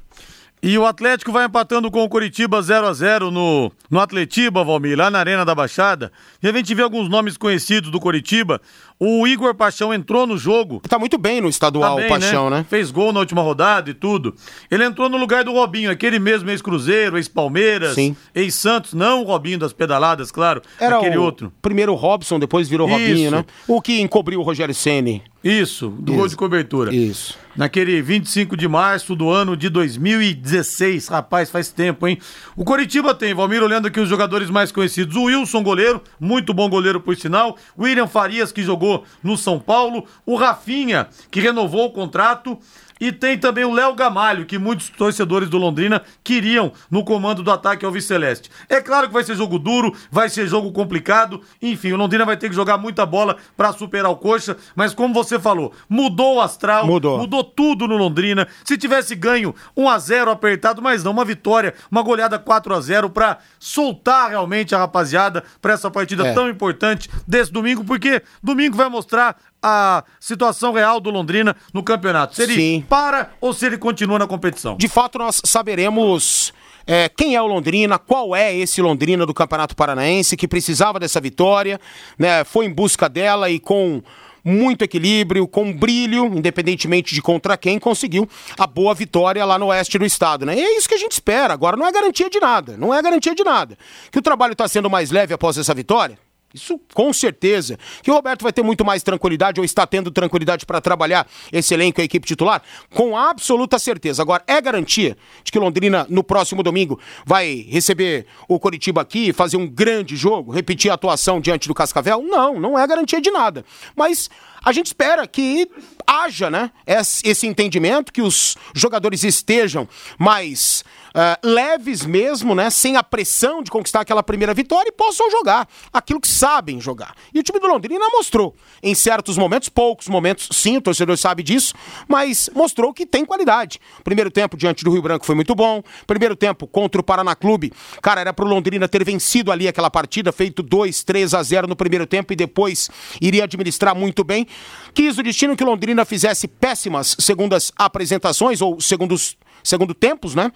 E 0.60 0.76
o 0.76 0.84
Atlético 0.84 1.30
vai 1.30 1.46
empatando 1.46 1.88
com 1.88 2.02
o 2.02 2.08
Curitiba 2.08 2.60
0 2.60 2.88
a 2.88 2.92
0 2.92 3.30
no, 3.30 3.70
no 3.88 4.00
Atletiba, 4.00 4.64
Valmir, 4.64 4.98
lá 4.98 5.08
na 5.08 5.20
Arena 5.20 5.44
da 5.44 5.54
Baixada. 5.54 6.10
E 6.42 6.48
a 6.48 6.52
gente 6.52 6.74
vê 6.74 6.82
alguns 6.82 7.08
nomes 7.08 7.36
conhecidos 7.36 7.92
do 7.92 8.00
Curitiba. 8.00 8.60
O 9.00 9.26
Igor 9.28 9.54
Paixão 9.54 9.94
entrou 9.94 10.26
no 10.26 10.36
jogo. 10.36 10.82
Tá 10.88 10.98
muito 10.98 11.16
bem 11.16 11.40
no 11.40 11.48
estadual, 11.48 11.96
Tá 11.96 12.00
bem, 12.00 12.08
Paixão, 12.10 12.50
né? 12.50 12.66
Fez 12.68 12.90
gol 12.90 13.12
na 13.12 13.20
última 13.20 13.42
rodada 13.42 13.88
e 13.90 13.94
tudo. 13.94 14.34
Ele 14.68 14.84
entrou 14.84 15.08
no 15.08 15.16
lugar 15.16 15.44
do 15.44 15.52
Robinho, 15.52 15.90
aquele 15.90 16.18
mesmo 16.18 16.50
ex-Cruzeiro, 16.50 17.16
ex-Palmeiras, 17.16 17.96
ex-Santos, 18.34 18.94
não 18.94 19.22
o 19.22 19.24
Robinho 19.24 19.58
das 19.58 19.72
pedaladas, 19.72 20.32
claro, 20.32 20.60
Era 20.80 20.96
aquele 20.96 21.16
o 21.16 21.22
outro. 21.22 21.52
primeiro 21.62 21.94
Robson, 21.94 22.38
depois 22.40 22.68
virou 22.68 22.88
Isso. 22.88 22.98
Robinho, 22.98 23.30
né? 23.30 23.44
O 23.68 23.80
que 23.80 24.00
encobriu 24.00 24.40
o 24.40 24.42
Rogério 24.42 24.74
Ceni. 24.74 25.22
Isso, 25.44 25.88
do 26.00 26.14
gol 26.14 26.26
de 26.26 26.34
cobertura. 26.34 26.92
Isso. 26.92 27.38
Naquele 27.56 28.02
25 28.02 28.56
de 28.56 28.66
março 28.66 29.14
do 29.14 29.30
ano 29.30 29.56
de 29.56 29.68
2016. 29.68 31.08
Rapaz, 31.08 31.48
faz 31.50 31.70
tempo, 31.70 32.06
hein? 32.08 32.18
O 32.56 32.64
Coritiba 32.64 33.14
tem, 33.14 33.34
Valmir, 33.34 33.62
olhando 33.62 33.86
aqui 33.86 34.00
os 34.00 34.08
jogadores 34.08 34.50
mais 34.50 34.72
conhecidos. 34.72 35.14
O 35.16 35.24
Wilson, 35.24 35.62
goleiro, 35.62 36.02
muito 36.18 36.52
bom 36.52 36.68
goleiro 36.68 37.00
por 37.00 37.16
sinal. 37.16 37.56
O 37.76 37.84
William 37.84 38.06
Farias, 38.08 38.50
que 38.50 38.62
jogou 38.62 38.87
no 39.22 39.36
São 39.36 39.58
Paulo. 39.58 40.06
O 40.24 40.36
Rafinha, 40.36 41.08
que 41.30 41.40
renovou 41.40 41.86
o 41.86 41.92
contrato. 41.92 42.58
E 43.00 43.12
tem 43.12 43.38
também 43.38 43.64
o 43.64 43.72
Léo 43.72 43.94
Gamalho, 43.94 44.46
que 44.46 44.58
muitos 44.58 44.88
torcedores 44.88 45.48
do 45.48 45.58
Londrina 45.58 46.02
queriam 46.24 46.72
no 46.90 47.04
comando 47.04 47.42
do 47.42 47.50
ataque 47.50 47.84
ao 47.84 47.98
Celeste. 48.00 48.48
É 48.68 48.80
claro 48.80 49.08
que 49.08 49.12
vai 49.12 49.24
ser 49.24 49.34
jogo 49.36 49.58
duro, 49.58 49.92
vai 50.10 50.28
ser 50.28 50.46
jogo 50.46 50.70
complicado. 50.72 51.40
Enfim, 51.60 51.92
o 51.92 51.96
Londrina 51.96 52.24
vai 52.24 52.36
ter 52.36 52.48
que 52.48 52.54
jogar 52.54 52.78
muita 52.78 53.04
bola 53.04 53.36
para 53.56 53.72
superar 53.72 54.10
o 54.10 54.16
Coxa. 54.16 54.56
Mas 54.76 54.94
como 54.94 55.12
você 55.12 55.38
falou, 55.38 55.72
mudou 55.88 56.36
o 56.36 56.40
astral, 56.40 56.86
Mudou. 56.86 57.18
mudou 57.18 57.42
tudo 57.42 57.88
no 57.88 57.96
Londrina. 57.96 58.46
Se 58.64 58.78
tivesse 58.78 59.14
ganho 59.16 59.54
1 59.76 59.88
a 59.88 59.98
0 59.98 60.30
apertado, 60.30 60.80
mas 60.80 61.02
não, 61.02 61.10
uma 61.12 61.24
vitória, 61.24 61.74
uma 61.90 62.02
goleada 62.02 62.38
4 62.38 62.72
a 62.74 62.80
0 62.80 63.10
para 63.10 63.38
soltar 63.58 64.30
realmente 64.30 64.74
a 64.74 64.78
rapaziada 64.78 65.42
para 65.60 65.72
essa 65.74 65.90
partida 65.90 66.26
É. 66.28 66.32
tão 66.34 66.48
importante 66.48 67.10
desse 67.26 67.52
domingo, 67.52 67.84
porque 67.84 68.22
domingo 68.42 68.76
vai 68.76 68.88
mostrar 68.88 69.36
a 69.62 70.04
situação 70.20 70.72
real 70.72 71.00
do 71.00 71.10
Londrina 71.10 71.56
no 71.72 71.82
campeonato. 71.82 72.36
Se 72.36 72.42
ele 72.42 72.54
Sim. 72.54 72.84
para 72.88 73.30
ou 73.40 73.52
se 73.52 73.66
ele 73.66 73.78
continua 73.78 74.18
na 74.18 74.26
competição. 74.26 74.76
De 74.76 74.88
fato, 74.88 75.18
nós 75.18 75.40
saberemos 75.44 76.52
é, 76.86 77.08
quem 77.08 77.34
é 77.34 77.42
o 77.42 77.46
Londrina, 77.46 77.98
qual 77.98 78.34
é 78.34 78.56
esse 78.56 78.80
Londrina 78.80 79.26
do 79.26 79.34
Campeonato 79.34 79.76
Paranaense 79.76 80.36
que 80.36 80.48
precisava 80.48 80.98
dessa 80.98 81.20
vitória, 81.20 81.78
né? 82.18 82.44
Foi 82.44 82.64
em 82.64 82.72
busca 82.72 83.08
dela 83.08 83.50
e 83.50 83.58
com 83.58 84.02
muito 84.42 84.82
equilíbrio, 84.82 85.46
com 85.46 85.70
brilho, 85.70 86.26
independentemente 86.26 87.14
de 87.14 87.20
contra 87.20 87.56
quem, 87.58 87.78
conseguiu 87.78 88.26
a 88.58 88.66
boa 88.66 88.94
vitória 88.94 89.44
lá 89.44 89.58
no 89.58 89.66
oeste 89.66 89.98
do 89.98 90.06
estado, 90.06 90.46
né? 90.46 90.56
E 90.56 90.60
é 90.60 90.78
isso 90.78 90.88
que 90.88 90.94
a 90.94 90.98
gente 90.98 91.12
espera. 91.12 91.52
Agora 91.52 91.76
não 91.76 91.86
é 91.86 91.92
garantia 91.92 92.30
de 92.30 92.40
nada, 92.40 92.76
não 92.78 92.94
é 92.94 93.02
garantia 93.02 93.34
de 93.34 93.44
nada. 93.44 93.76
Que 94.10 94.18
o 94.18 94.22
trabalho 94.22 94.52
está 94.52 94.66
sendo 94.66 94.88
mais 94.88 95.10
leve 95.10 95.34
após 95.34 95.58
essa 95.58 95.74
vitória? 95.74 96.18
Isso 96.52 96.80
com 96.94 97.12
certeza. 97.12 97.78
Que 98.02 98.10
o 98.10 98.14
Roberto 98.14 98.42
vai 98.42 98.52
ter 98.52 98.62
muito 98.62 98.82
mais 98.82 99.02
tranquilidade 99.02 99.60
ou 99.60 99.64
está 99.64 99.86
tendo 99.86 100.10
tranquilidade 100.10 100.64
para 100.64 100.80
trabalhar 100.80 101.28
esse 101.52 101.74
elenco 101.74 102.00
e 102.00 102.02
a 102.02 102.04
equipe 102.04 102.26
titular? 102.26 102.62
Com 102.94 103.16
absoluta 103.16 103.78
certeza. 103.78 104.22
Agora, 104.22 104.42
é 104.46 104.58
garantia 104.60 105.16
de 105.44 105.52
que 105.52 105.58
Londrina, 105.58 106.06
no 106.08 106.24
próximo 106.24 106.62
domingo, 106.62 106.98
vai 107.26 107.66
receber 107.68 108.26
o 108.48 108.58
Coritiba 108.58 109.02
aqui, 109.02 109.32
fazer 109.32 109.58
um 109.58 109.66
grande 109.66 110.16
jogo, 110.16 110.50
repetir 110.50 110.90
a 110.90 110.94
atuação 110.94 111.38
diante 111.38 111.68
do 111.68 111.74
Cascavel? 111.74 112.22
Não, 112.22 112.58
não 112.58 112.78
é 112.78 112.86
garantia 112.86 113.20
de 113.20 113.30
nada. 113.30 113.62
Mas 113.94 114.30
a 114.64 114.72
gente 114.72 114.86
espera 114.86 115.26
que 115.26 115.68
haja 116.06 116.50
né, 116.50 116.70
esse 116.86 117.28
esse 117.28 117.46
entendimento, 117.46 118.12
que 118.12 118.22
os 118.22 118.56
jogadores 118.74 119.22
estejam 119.22 119.86
mais 120.18 120.82
ah, 121.20 121.36
leves 121.42 122.06
mesmo, 122.06 122.54
né, 122.54 122.70
sem 122.70 122.96
a 122.96 123.02
pressão 123.02 123.60
de 123.60 123.72
conquistar 123.72 124.02
aquela 124.02 124.22
primeira 124.22 124.54
vitória 124.54 124.88
e 124.88 124.92
possam 124.92 125.28
jogar 125.32 125.68
aquilo 125.92 126.20
que 126.20 126.28
sabem 126.28 126.80
jogar. 126.80 127.12
E 127.34 127.40
o 127.40 127.42
time 127.42 127.58
do 127.58 127.66
Londrina 127.66 128.06
mostrou, 128.12 128.54
em 128.80 128.94
certos 128.94 129.36
momentos, 129.36 129.68
poucos 129.68 130.06
momentos, 130.06 130.48
sim, 130.52 130.76
o 130.76 130.80
torcedor 130.80 131.16
sabe 131.16 131.42
disso, 131.42 131.74
mas 132.06 132.48
mostrou 132.54 132.94
que 132.94 133.04
tem 133.04 133.24
qualidade. 133.24 133.80
Primeiro 134.04 134.30
tempo 134.30 134.56
diante 134.56 134.84
do 134.84 134.92
Rio 134.92 135.02
Branco 135.02 135.26
foi 135.26 135.34
muito 135.34 135.56
bom. 135.56 135.82
Primeiro 136.06 136.36
tempo 136.36 136.68
contra 136.68 137.00
o 137.00 137.04
Paraná 137.04 137.34
Clube, 137.34 137.72
cara, 138.00 138.20
era 138.20 138.32
pro 138.32 138.46
Londrina 138.46 138.86
ter 138.86 139.02
vencido 139.02 139.50
ali 139.50 139.66
aquela 139.66 139.90
partida, 139.90 140.30
feito 140.30 140.62
2, 140.62 141.02
3 141.02 141.34
a 141.34 141.42
0 141.42 141.66
no 141.66 141.74
primeiro 141.74 142.06
tempo 142.06 142.32
e 142.32 142.36
depois 142.36 142.88
iria 143.20 143.42
administrar 143.42 143.92
muito 143.92 144.22
bem. 144.22 144.46
Quis 144.94 145.18
o 145.18 145.22
destino 145.24 145.56
que 145.56 145.64
Londrina 145.64 146.04
fizesse 146.04 146.46
péssimas 146.46 147.16
segundas 147.18 147.72
apresentações 147.76 148.62
ou 148.62 148.80
segundos 148.80 149.36
segundo 149.62 149.94
tempos, 149.94 150.34
né, 150.34 150.52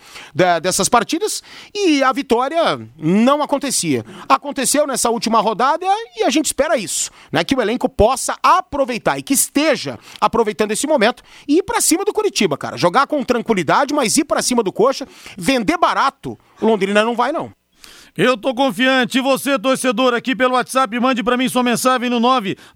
dessas 0.61 0.89
partidas, 0.89 1.43
e 1.75 2.03
a 2.03 2.13
vitória 2.13 2.81
não 2.97 3.43
acontecia. 3.43 4.05
Aconteceu 4.29 4.87
nessa 4.87 5.11
última 5.11 5.41
rodada 5.41 5.87
e 6.17 6.25
a 6.25 6.31
gente 6.31 6.47
espera 6.47 6.77
isso, 6.77 7.11
né, 7.31 7.45
que 7.45 7.55
o 7.55 7.61
elenco 7.61 7.89
possa 7.89 8.37
aproveitar 8.43 9.19
e 9.19 9.23
que 9.23 9.35
esteja 9.35 9.99
aproveitando 10.21 10.71
esse 10.73 10.87
momento 10.87 11.23
e 11.47 11.59
ir 11.59 11.63
pra 11.63 11.81
cima 11.81 12.05
do 12.05 12.13
Curitiba, 12.13 12.57
cara. 12.57 12.77
Jogar 12.77 13.07
com 13.07 13.23
tranquilidade, 13.25 13.95
mas 13.95 14.17
ir 14.17 14.25
pra 14.25 14.43
cima 14.43 14.63
do 14.63 14.73
Coxa, 14.73 15.07
vender 15.37 15.77
barato, 15.79 16.39
Londrina 16.61 17.05
não 17.05 17.15
vai 17.15 17.33
não. 17.33 17.53
Eu 18.17 18.37
tô 18.37 18.55
confiante. 18.55 19.19
E 19.19 19.23
você, 19.23 19.59
torcedor, 19.59 20.13
aqui 20.13 20.37
pelo 20.37 20.53
WhatsApp, 20.55 21.01
mande 21.01 21.23
pra 21.23 21.37
mim 21.37 21.49
sua 21.49 21.63
mensagem 21.63 22.11
no 22.11 22.21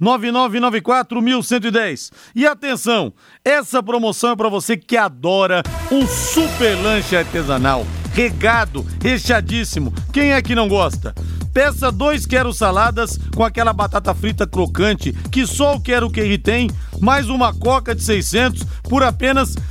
999941110. 0.01 2.11
E 2.35 2.47
atenção, 2.47 3.13
essa 3.45 3.83
promoção 3.83 4.31
é 4.31 4.37
pra 4.37 4.49
você 4.49 4.79
que 4.79 4.97
adora 4.97 5.63
um 5.93 6.07
super 6.07 6.75
lanche 6.83 7.15
artesanal. 7.17 7.87
Regado, 8.15 8.87
recheadíssimo. 9.03 9.93
Quem 10.11 10.33
é 10.33 10.41
que 10.41 10.55
não 10.55 10.69
gosta? 10.69 11.15
Peça 11.53 11.93
dois 11.93 12.25
quero 12.27 12.53
saladas 12.53 13.19
com 13.35 13.45
aquela 13.45 13.73
batata 13.73 14.15
frita 14.15 14.47
crocante 14.47 15.13
que 15.31 15.47
só 15.47 15.77
o 15.77 15.81
Quero 15.81 16.11
Querri 16.11 16.39
tem, 16.39 16.71
mais 17.01 17.31
uma 17.31 17.55
coca 17.55 17.95
de 17.95 18.03
600 18.03 18.63
por 18.83 19.03
apenas 19.03 19.55
R$ 19.55 19.63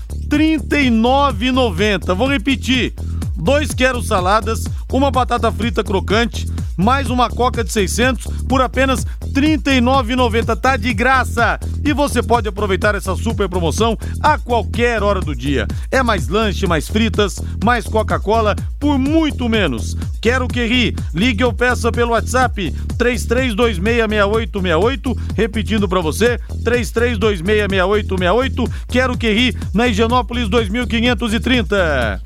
39,90. 0.59 2.15
Vou 2.15 2.27
repetir 2.27 2.95
dois 3.45 3.73
quero 3.75 4.01
saladas, 4.01 4.63
uma 4.91 5.11
batata 5.11 5.51
frita 5.51 5.83
crocante, 5.83 6.47
mais 6.75 7.11
uma 7.11 7.29
coca 7.29 7.63
de 7.63 7.71
600 7.71 8.25
por 8.49 8.59
apenas 8.59 9.03
R$ 9.03 9.07
39,90. 9.59 10.59
Tá 10.59 10.75
de 10.75 10.91
graça! 10.95 11.59
E 11.83 11.93
você 11.93 12.23
pode 12.23 12.49
aproveitar 12.49 12.95
essa 12.95 13.15
super 13.15 13.47
promoção 13.47 13.95
a 14.19 14.39
qualquer 14.39 15.03
hora 15.03 15.21
do 15.21 15.35
dia. 15.35 15.67
É 15.91 16.01
mais 16.01 16.27
lanche, 16.27 16.65
mais 16.65 16.87
fritas, 16.87 17.39
mais 17.63 17.85
Coca-Cola 17.85 18.55
por 18.79 18.97
muito 18.97 19.47
menos. 19.47 19.95
Quero 20.19 20.47
que 20.47 20.65
ri. 20.65 20.95
Ligue 21.13 21.43
ou 21.43 21.53
peça 21.53 21.91
pelo 21.91 22.13
WhatsApp 22.13 22.73
33266868, 22.97 25.15
repetindo 25.35 25.87
para 25.87 26.01
você, 26.01 26.39
33266868. 26.63 28.71
Quero 28.87 29.15
que 29.15 29.31
ri 29.31 29.55
na 29.71 29.87
Higienópolis 29.87 30.49
2530. 30.49 32.23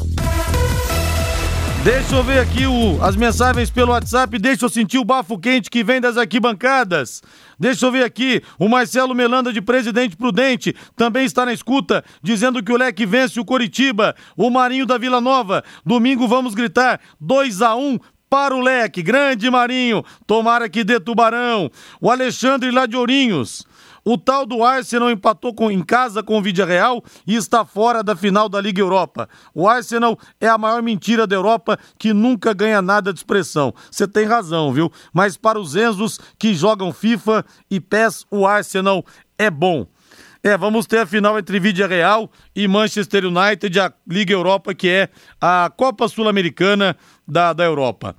Deixa 1.83 2.13
eu 2.15 2.23
ver 2.23 2.39
aqui 2.39 2.65
o- 2.67 3.01
as 3.01 3.15
mensagens 3.15 3.69
pelo 3.69 3.91
WhatsApp, 3.93 4.37
deixa 4.37 4.65
eu 4.65 4.69
sentir 4.69 4.97
o 4.97 5.05
bafo 5.05 5.39
quente 5.39 5.69
que 5.69 5.81
vem 5.83 6.01
das 6.01 6.17
arquibancadas. 6.17 7.21
Deixa 7.57 7.85
eu 7.85 7.91
ver 7.91 8.03
aqui, 8.03 8.43
o 8.59 8.67
Marcelo 8.67 9.15
Melanda 9.15 9.51
de 9.53 9.61
Presidente 9.61 10.17
Prudente 10.17 10.75
também 10.95 11.25
está 11.25 11.45
na 11.45 11.53
escuta, 11.53 12.03
dizendo 12.21 12.61
que 12.61 12.71
o 12.71 12.77
Leque 12.77 13.05
vence 13.05 13.39
o 13.39 13.45
Coritiba. 13.45 14.13
O 14.35 14.49
Marinho 14.49 14.85
da 14.85 14.97
Vila 14.97 15.21
Nova, 15.21 15.63
domingo 15.85 16.27
vamos 16.27 16.53
gritar 16.53 16.99
2 17.19 17.61
a 17.61 17.75
1 17.75 17.97
para 18.29 18.53
o 18.53 18.59
Leque. 18.61 19.01
Grande 19.01 19.49
Marinho, 19.49 20.03
tomara 20.27 20.67
que 20.69 20.83
dê 20.83 20.99
tubarão. 20.99 21.71
O 22.01 22.11
Alexandre 22.11 22.71
lá 22.71 22.85
de 22.85 22.97
Ourinhos. 22.97 23.65
O 24.11 24.17
tal 24.17 24.43
do 24.43 24.63
Arsenal 24.63 25.11
empatou 25.11 25.53
com- 25.53 25.69
em 25.69 25.83
casa 25.83 26.23
com 26.23 26.39
o 26.39 26.41
Vídea 26.41 26.65
Real 26.65 27.03
e 27.27 27.35
está 27.35 27.63
fora 27.63 28.01
da 28.01 28.15
final 28.15 28.49
da 28.49 28.59
Liga 28.59 28.81
Europa. 28.81 29.29
O 29.53 29.67
Arsenal 29.67 30.17
é 30.41 30.47
a 30.47 30.57
maior 30.57 30.81
mentira 30.81 31.27
da 31.27 31.35
Europa 31.35 31.77
que 31.99 32.11
nunca 32.11 32.51
ganha 32.51 32.81
nada 32.81 33.13
de 33.13 33.19
expressão. 33.19 33.71
Você 33.91 34.07
tem 34.07 34.25
razão, 34.25 34.73
viu? 34.73 34.91
Mas 35.13 35.37
para 35.37 35.59
os 35.59 35.75
Enzos 35.75 36.19
que 36.39 36.55
jogam 36.55 36.91
FIFA 36.91 37.45
e 37.69 37.79
PES, 37.79 38.25
o 38.31 38.47
Arsenal 38.47 39.05
é 39.37 39.51
bom. 39.51 39.85
É, 40.41 40.57
vamos 40.57 40.87
ter 40.87 41.01
a 41.01 41.05
final 41.05 41.37
entre 41.37 41.59
Vídea 41.59 41.85
Real 41.85 42.31
e 42.55 42.67
Manchester 42.67 43.25
United, 43.25 43.79
a 43.79 43.93
Liga 44.07 44.33
Europa, 44.33 44.73
que 44.73 44.89
é 44.89 45.09
a 45.39 45.71
Copa 45.77 46.07
Sul-Americana 46.07 46.97
da, 47.27 47.53
da 47.53 47.63
Europa. 47.63 48.15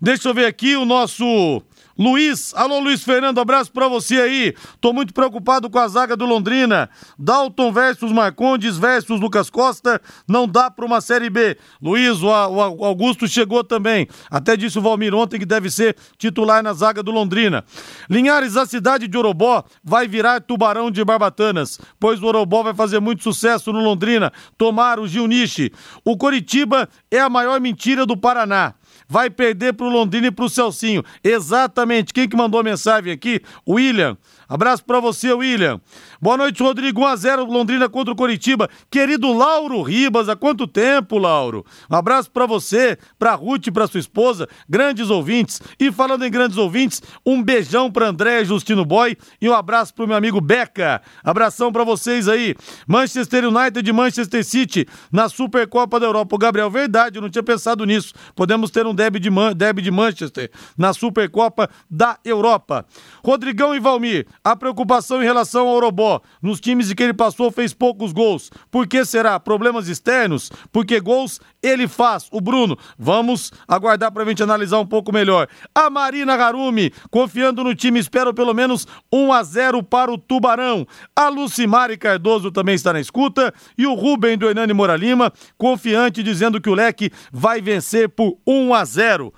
Deixa 0.00 0.26
eu 0.26 0.32
ver 0.32 0.46
aqui 0.46 0.74
o 0.74 0.86
nosso 0.86 1.60
Luiz. 1.96 2.52
Alô, 2.54 2.80
Luiz 2.80 3.04
Fernando, 3.04 3.38
abraço 3.38 3.70
pra 3.70 3.86
você 3.86 4.16
aí. 4.16 4.54
Tô 4.80 4.92
muito 4.92 5.14
preocupado 5.14 5.70
com 5.70 5.78
a 5.78 5.86
zaga 5.86 6.16
do 6.16 6.24
Londrina. 6.24 6.90
Dalton 7.18 7.72
versus 7.72 8.10
Marcondes 8.10 8.76
versus 8.76 9.20
Lucas 9.20 9.48
Costa. 9.48 10.00
Não 10.28 10.48
dá 10.48 10.70
pra 10.70 10.84
uma 10.84 11.00
Série 11.00 11.30
B. 11.30 11.56
Luiz, 11.80 12.20
o, 12.22 12.26
o 12.26 12.84
Augusto 12.84 13.28
chegou 13.28 13.62
também. 13.62 14.08
Até 14.30 14.56
disse 14.56 14.78
o 14.78 14.82
Valmir 14.82 15.14
ontem 15.14 15.38
que 15.38 15.46
deve 15.46 15.70
ser 15.70 15.96
titular 16.18 16.62
na 16.62 16.72
zaga 16.72 17.02
do 17.02 17.12
Londrina. 17.12 17.64
Linhares, 18.10 18.56
a 18.56 18.66
cidade 18.66 19.06
de 19.06 19.16
Orobó 19.16 19.64
vai 19.82 20.08
virar 20.08 20.40
tubarão 20.40 20.90
de 20.90 21.04
barbatanas, 21.04 21.78
pois 22.00 22.22
o 22.22 22.26
Orobó 22.26 22.62
vai 22.62 22.74
fazer 22.74 23.00
muito 23.00 23.22
sucesso 23.22 23.72
no 23.72 23.80
Londrina. 23.80 24.32
Tomar 24.58 24.98
o 24.98 25.06
Gil 25.06 25.26
Nishi. 25.26 25.72
O 26.04 26.16
Coritiba 26.16 26.88
é 27.10 27.20
a 27.20 27.30
maior 27.30 27.60
mentira 27.60 28.04
do 28.04 28.16
Paraná. 28.16 28.74
Vai 29.14 29.30
perder 29.30 29.74
pro 29.74 29.88
Londrina 29.88 30.26
e 30.26 30.30
pro 30.32 30.48
Celcinho. 30.48 31.04
Exatamente. 31.22 32.12
Quem 32.12 32.28
que 32.28 32.36
mandou 32.36 32.58
a 32.58 32.64
mensagem 32.64 33.12
aqui? 33.12 33.40
William. 33.64 34.18
Abraço 34.48 34.84
para 34.84 35.00
você, 35.00 35.32
William. 35.32 35.80
Boa 36.20 36.36
noite, 36.36 36.62
Rodrigo. 36.62 37.00
1x0 37.00 37.46
Londrina 37.46 37.88
contra 37.88 38.12
o 38.12 38.16
Coritiba. 38.16 38.68
Querido 38.90 39.32
Lauro 39.32 39.82
Ribas, 39.82 40.28
há 40.28 40.36
quanto 40.36 40.66
tempo, 40.66 41.18
Lauro? 41.18 41.64
Um 41.90 41.96
abraço 41.96 42.30
para 42.30 42.46
você, 42.46 42.98
pra 43.18 43.34
Ruth 43.34 43.66
e 43.66 43.70
pra 43.70 43.86
sua 43.86 44.00
esposa, 44.00 44.48
grandes 44.68 45.10
ouvintes. 45.10 45.60
E 45.78 45.90
falando 45.92 46.24
em 46.24 46.30
grandes 46.30 46.56
ouvintes, 46.56 47.02
um 47.24 47.42
beijão 47.42 47.90
pra 47.90 48.08
André 48.08 48.44
Justino 48.44 48.84
Boy 48.84 49.16
e 49.40 49.48
um 49.48 49.54
abraço 49.54 49.94
pro 49.94 50.06
meu 50.06 50.16
amigo 50.16 50.40
Beca. 50.40 51.02
Abração 51.22 51.72
para 51.72 51.84
vocês 51.84 52.28
aí. 52.28 52.54
Manchester 52.86 53.46
United 53.46 53.88
e 53.88 53.92
Manchester 53.92 54.44
City 54.44 54.86
na 55.10 55.28
Supercopa 55.28 55.98
da 55.98 56.06
Europa. 56.06 56.34
O 56.34 56.38
Gabriel, 56.38 56.70
verdade, 56.70 57.18
eu 57.18 57.22
não 57.22 57.30
tinha 57.30 57.42
pensado 57.42 57.84
nisso. 57.84 58.12
Podemos 58.34 58.70
ter 58.70 58.86
um 58.86 58.94
derby 58.94 59.18
de, 59.18 59.30
Man 59.30 59.52
derby 59.54 59.82
de 59.82 59.90
Manchester 59.90 60.50
na 60.76 60.92
Supercopa 60.92 61.68
da 61.90 62.18
Europa. 62.24 62.86
Rodrigão 63.24 63.74
e 63.74 63.80
Valmir, 63.80 64.26
a 64.44 64.54
preocupação 64.54 65.22
em 65.22 65.24
relação 65.24 65.66
ao 65.66 65.74
Orobó. 65.74 66.20
Nos 66.42 66.60
times 66.60 66.88
de 66.88 66.94
que 66.94 67.02
ele 67.02 67.14
passou, 67.14 67.50
fez 67.50 67.72
poucos 67.72 68.12
gols. 68.12 68.50
Por 68.70 68.86
que 68.86 69.02
será? 69.04 69.40
Problemas 69.40 69.88
externos? 69.88 70.52
Porque 70.70 71.00
gols 71.00 71.40
ele 71.62 71.88
faz. 71.88 72.28
O 72.30 72.42
Bruno, 72.42 72.76
vamos 72.98 73.50
aguardar 73.66 74.12
para 74.12 74.22
a 74.22 74.26
gente 74.26 74.42
analisar 74.42 74.78
um 74.78 74.86
pouco 74.86 75.10
melhor. 75.10 75.48
A 75.74 75.88
Marina 75.88 76.34
Harumi, 76.34 76.92
confiando 77.10 77.64
no 77.64 77.74
time, 77.74 77.98
espero 77.98 78.34
pelo 78.34 78.52
menos 78.52 78.86
1 79.10 79.32
a 79.32 79.42
0 79.42 79.82
para 79.82 80.12
o 80.12 80.18
Tubarão. 80.18 80.86
A 81.16 81.28
Lucimari 81.28 81.96
Cardoso 81.96 82.52
também 82.52 82.74
está 82.74 82.92
na 82.92 83.00
escuta. 83.00 83.52
E 83.78 83.86
o 83.86 83.94
Rubem 83.94 84.36
do 84.36 84.46
Hernani 84.46 84.74
Moralima, 84.74 85.32
confiante, 85.56 86.22
dizendo 86.22 86.60
que 86.60 86.68
o 86.68 86.74
Leque 86.74 87.10
vai 87.32 87.62
vencer 87.62 88.10
por 88.10 88.36
1 88.46 88.74
a 88.74 88.84
0. 88.84 89.32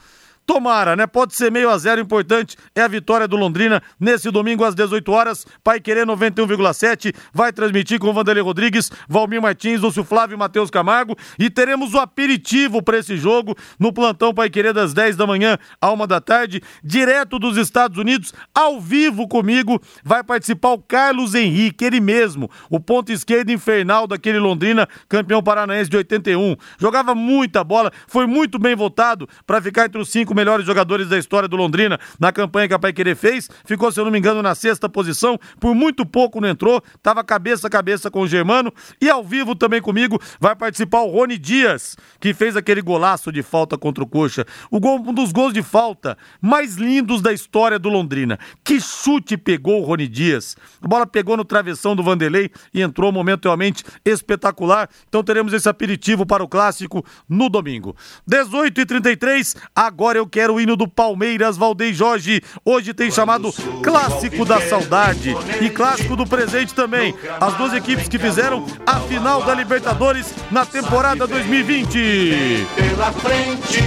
Tomara, 0.47 0.95
né? 0.95 1.09
Pode 1.09 1.35
ser 1.35 1.51
meio 1.51 1.69
a 1.69 1.77
zero, 1.77 2.01
importante 2.01 2.57
é 2.73 2.81
a 2.81 2.87
vitória 2.87 3.27
do 3.27 3.37
Londrina 3.37 3.83
nesse 3.99 4.31
domingo 4.31 4.65
às 4.65 4.77
18 4.77 5.11
horas. 5.11 5.45
Pai 5.65 5.81
Querer 5.81 6.07
91,7 6.07 7.13
vai 7.35 7.53
transmitir 7.53 7.99
com 7.99 8.13
Vanderlei 8.13 8.45
Rodrigues, 8.45 8.89
Valmir 9.09 9.43
Martins, 9.43 9.81
Lúcio 9.81 10.05
Flávio 10.05 10.37
e 10.37 10.39
Matheus 10.39 10.71
Camargo. 10.71 11.17
E 11.37 11.51
teremos 11.51 11.95
o 11.95 11.99
aperitivo 11.99 12.81
para 12.81 12.99
esse 12.99 13.17
jogo 13.17 13.57
no 13.77 13.93
plantão 13.93 14.33
Pai 14.33 14.49
Querer 14.49 14.73
das 14.73 14.95
10 14.95 15.17
da 15.17 15.27
manhã 15.27 15.59
à 15.81 15.91
1 15.91 16.07
da 16.07 16.21
tarde, 16.21 16.63
direto 16.83 17.41
dos 17.41 17.57
Estados 17.57 17.99
Unidos, 17.99 18.33
ao 18.55 18.81
vivo 18.81 19.27
comigo. 19.27 19.83
Vai 20.05 20.23
participar 20.23 20.71
o 20.71 20.79
Carlos 20.79 21.35
Henrique, 21.35 21.85
ele 21.85 21.99
mesmo, 21.99 22.49
o 22.71 22.79
ponto 22.79 23.11
esquerdo 23.11 23.51
infernal 23.51 24.07
daquele 24.07 24.39
Londrina, 24.39 24.89
campeão 25.09 25.43
paranaense 25.43 25.91
de 25.91 25.97
81. 25.97 26.55
Jogava 26.79 27.17
muita 27.17 27.65
bola, 27.65 27.91
foi 28.07 28.29
muito 28.29 28.61
bem 28.61 28.77
votado 28.77 29.29
para 29.45 29.61
ficar 29.61 29.87
entre 29.87 30.01
os 30.01 30.09
cinco 30.09 30.36
melhores 30.37 30.65
jogadores 30.65 31.09
da 31.09 31.19
história 31.19 31.49
do 31.49 31.57
Londrina 31.57 31.99
na 32.21 32.31
campanha 32.31 32.69
que 32.69 32.75
a 32.75 32.79
Pai 32.79 32.93
Querer 32.93 33.17
fez. 33.17 33.51
Ficou, 33.65 33.91
se 33.91 33.99
eu 33.99 34.05
não 34.05 34.13
me 34.13 34.19
engano, 34.19 34.43
na 34.43 34.55
sexta 34.55 34.89
posição. 34.89 35.39
Por 35.59 35.75
muito 35.75 36.07
pouco 36.07 36.41
não 36.41 36.49
entrou. 36.49 36.81
Tava 37.03 37.25
cabeça 37.25 37.67
a 37.67 37.71
cabeça 37.71 38.11
com 38.11 38.21
o 38.21 38.29
Germano. 38.29 38.73
E 39.01 39.11
ao 39.11 39.25
vivo 39.25 39.57
também 39.57 39.81
comigo 39.81 40.21
vai 40.39 40.55
participar 40.55 41.01
o 41.01 41.11
Rony 41.11 41.39
Dias, 41.39 41.97
que 42.21 42.35
fez 42.35 42.57
aquele 42.57 42.83
golaço 42.83 43.33
de 43.33 43.43
falta 43.43 43.77
contra 43.77 44.05
o 44.05 44.07
Coxa. 44.07 44.45
O 44.71 44.79
gol, 44.79 45.01
um 45.01 45.13
dos 45.13 45.33
gols 45.33 45.53
de 45.53 45.63
falta 45.63 46.17
mais 46.41 46.77
lindos 46.77 47.23
da 47.23 47.33
história 47.33 47.79
do 47.79 47.89
Londrina. 47.89 48.39
Que 48.63 48.81
chute 48.81 49.37
pegou 49.37 49.81
o 49.81 49.85
Rony 49.85 50.07
Dias. 50.07 50.57
A 50.81 50.87
bola 50.87 51.07
pegou 51.07 51.37
no 51.37 51.45
travessão 51.45 51.97
do 51.97 52.03
Vanderlei 52.03 52.51
e 52.75 52.83
entrou 52.83 53.11
momento 53.17 53.47
realmente 53.47 53.83
espetacular. 54.05 54.89
Então 55.09 55.23
teremos 55.23 55.53
esse 55.53 55.69
aperitivo 55.69 56.27
para 56.27 56.45
o 56.45 56.49
clássico 56.49 57.05
no 57.29 57.49
domingo. 57.49 57.97
18 58.27 58.81
e 58.81 58.87
33 58.87 59.57
agora 59.75 60.19
eu 60.19 60.26
eu 60.27 60.29
quero 60.29 60.55
o 60.55 60.61
hino 60.61 60.77
do 60.77 60.89
Palmeiras, 60.89 61.57
Valdem 61.57 61.95
Jorge. 61.95 62.43
Hoje 62.65 62.93
tem 62.93 63.13
chamado 63.13 63.53
Clássico 63.81 64.45
da 64.45 64.61
Saudade 64.61 65.37
e 65.61 65.71
Clássico 65.71 66.17
do 66.17 66.27
Presente 66.27 66.75
também. 66.75 67.15
As 67.41 67.55
duas 67.55 67.73
equipes 67.73 68.09
que 68.09 68.19
fizeram 68.19 68.67
a 68.85 68.99
final 69.01 69.43
da 69.45 69.55
Libertadores 69.55 70.35
na 70.51 70.67
temporada 70.67 71.29
2020. 71.29 72.67
Pela 72.75 73.13
frente, 73.13 73.79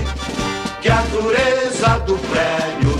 que 0.81 0.89
a 0.89 1.01
dureza 1.01 1.99
do 2.05 2.17
prédio. 2.17 2.98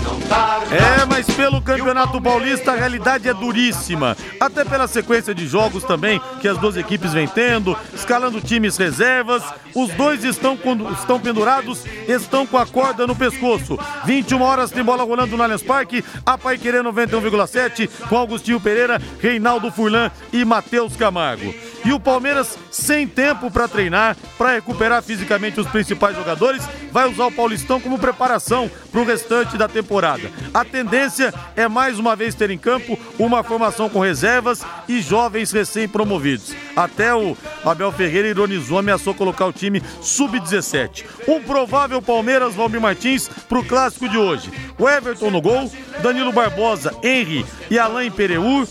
É, 0.70 1.04
mas 1.04 1.26
pelo 1.26 1.60
Campeonato 1.60 2.20
Paulista 2.20 2.72
a 2.72 2.76
realidade 2.76 3.28
é 3.28 3.34
duríssima. 3.34 4.16
Até 4.38 4.64
pela 4.64 4.86
sequência 4.86 5.34
de 5.34 5.46
jogos 5.46 5.82
também 5.82 6.20
que 6.40 6.46
as 6.46 6.56
duas 6.58 6.76
equipes 6.76 7.12
vêm 7.12 7.26
tendo, 7.26 7.76
escalando 7.92 8.40
times 8.40 8.76
reservas. 8.76 9.42
Os 9.74 9.90
dois 9.94 10.24
estão, 10.24 10.56
estão 10.98 11.18
pendurados, 11.18 11.84
estão 12.08 12.46
com 12.46 12.56
a 12.56 12.66
corda 12.66 13.06
no 13.06 13.16
pescoço. 13.16 13.78
21 14.04 14.40
horas 14.40 14.70
tem 14.70 14.84
bola 14.84 15.02
rolando 15.02 15.36
no 15.36 15.42
Allianz 15.42 15.62
Parque. 15.62 16.04
A 16.24 16.38
Pai 16.38 16.56
Querer 16.56 16.84
91,7 16.84 17.88
com 18.08 18.16
Augustinho 18.16 18.60
Pereira, 18.60 19.00
Reinaldo 19.20 19.70
Furlan 19.72 20.10
e 20.32 20.44
Matheus 20.44 20.94
Camargo. 20.96 21.52
E 21.84 21.92
o 21.92 21.98
Palmeiras 22.00 22.58
sem 22.70 23.06
tempo 23.06 23.50
para 23.50 23.66
treinar, 23.66 24.16
para 24.36 24.52
recuperar 24.52 25.02
fisicamente 25.02 25.58
os 25.60 25.66
principais 25.66 26.16
jogadores, 26.16 26.62
vai 26.92 27.08
usar 27.08 27.26
o 27.26 27.32
Paulistão 27.32 27.80
como 27.80 27.98
preparação 27.98 28.70
para 28.90 29.00
o 29.00 29.04
restante 29.04 29.56
da 29.56 29.68
temporada. 29.68 30.19
A 30.52 30.64
tendência 30.64 31.32
é 31.56 31.68
mais 31.68 31.98
uma 31.98 32.16
vez 32.16 32.34
ter 32.34 32.50
em 32.50 32.58
campo 32.58 32.98
uma 33.18 33.42
formação 33.42 33.88
com 33.88 34.00
reservas 34.00 34.64
e 34.88 35.00
jovens 35.00 35.52
recém-promovidos. 35.52 36.54
Até 36.76 37.14
o 37.14 37.36
Abel 37.64 37.92
Ferreira 37.92 38.28
ironizou, 38.28 38.78
ameaçou 38.78 39.14
colocar 39.14 39.46
o 39.46 39.52
time 39.52 39.82
sub-17. 40.00 41.04
Um 41.28 41.40
provável 41.40 42.00
Palmeiras 42.00 42.54
Valmir 42.54 42.80
Martins 42.80 43.28
para 43.28 43.58
o 43.58 43.64
clássico 43.64 44.08
de 44.08 44.16
hoje. 44.16 44.50
O 44.78 44.88
Everton 44.88 45.30
no 45.30 45.40
gol, 45.40 45.70
Danilo 46.02 46.32
Barbosa, 46.32 46.94
Henry 47.02 47.44
e 47.70 47.78
Alain 47.78 48.10
Pereur. 48.10 48.66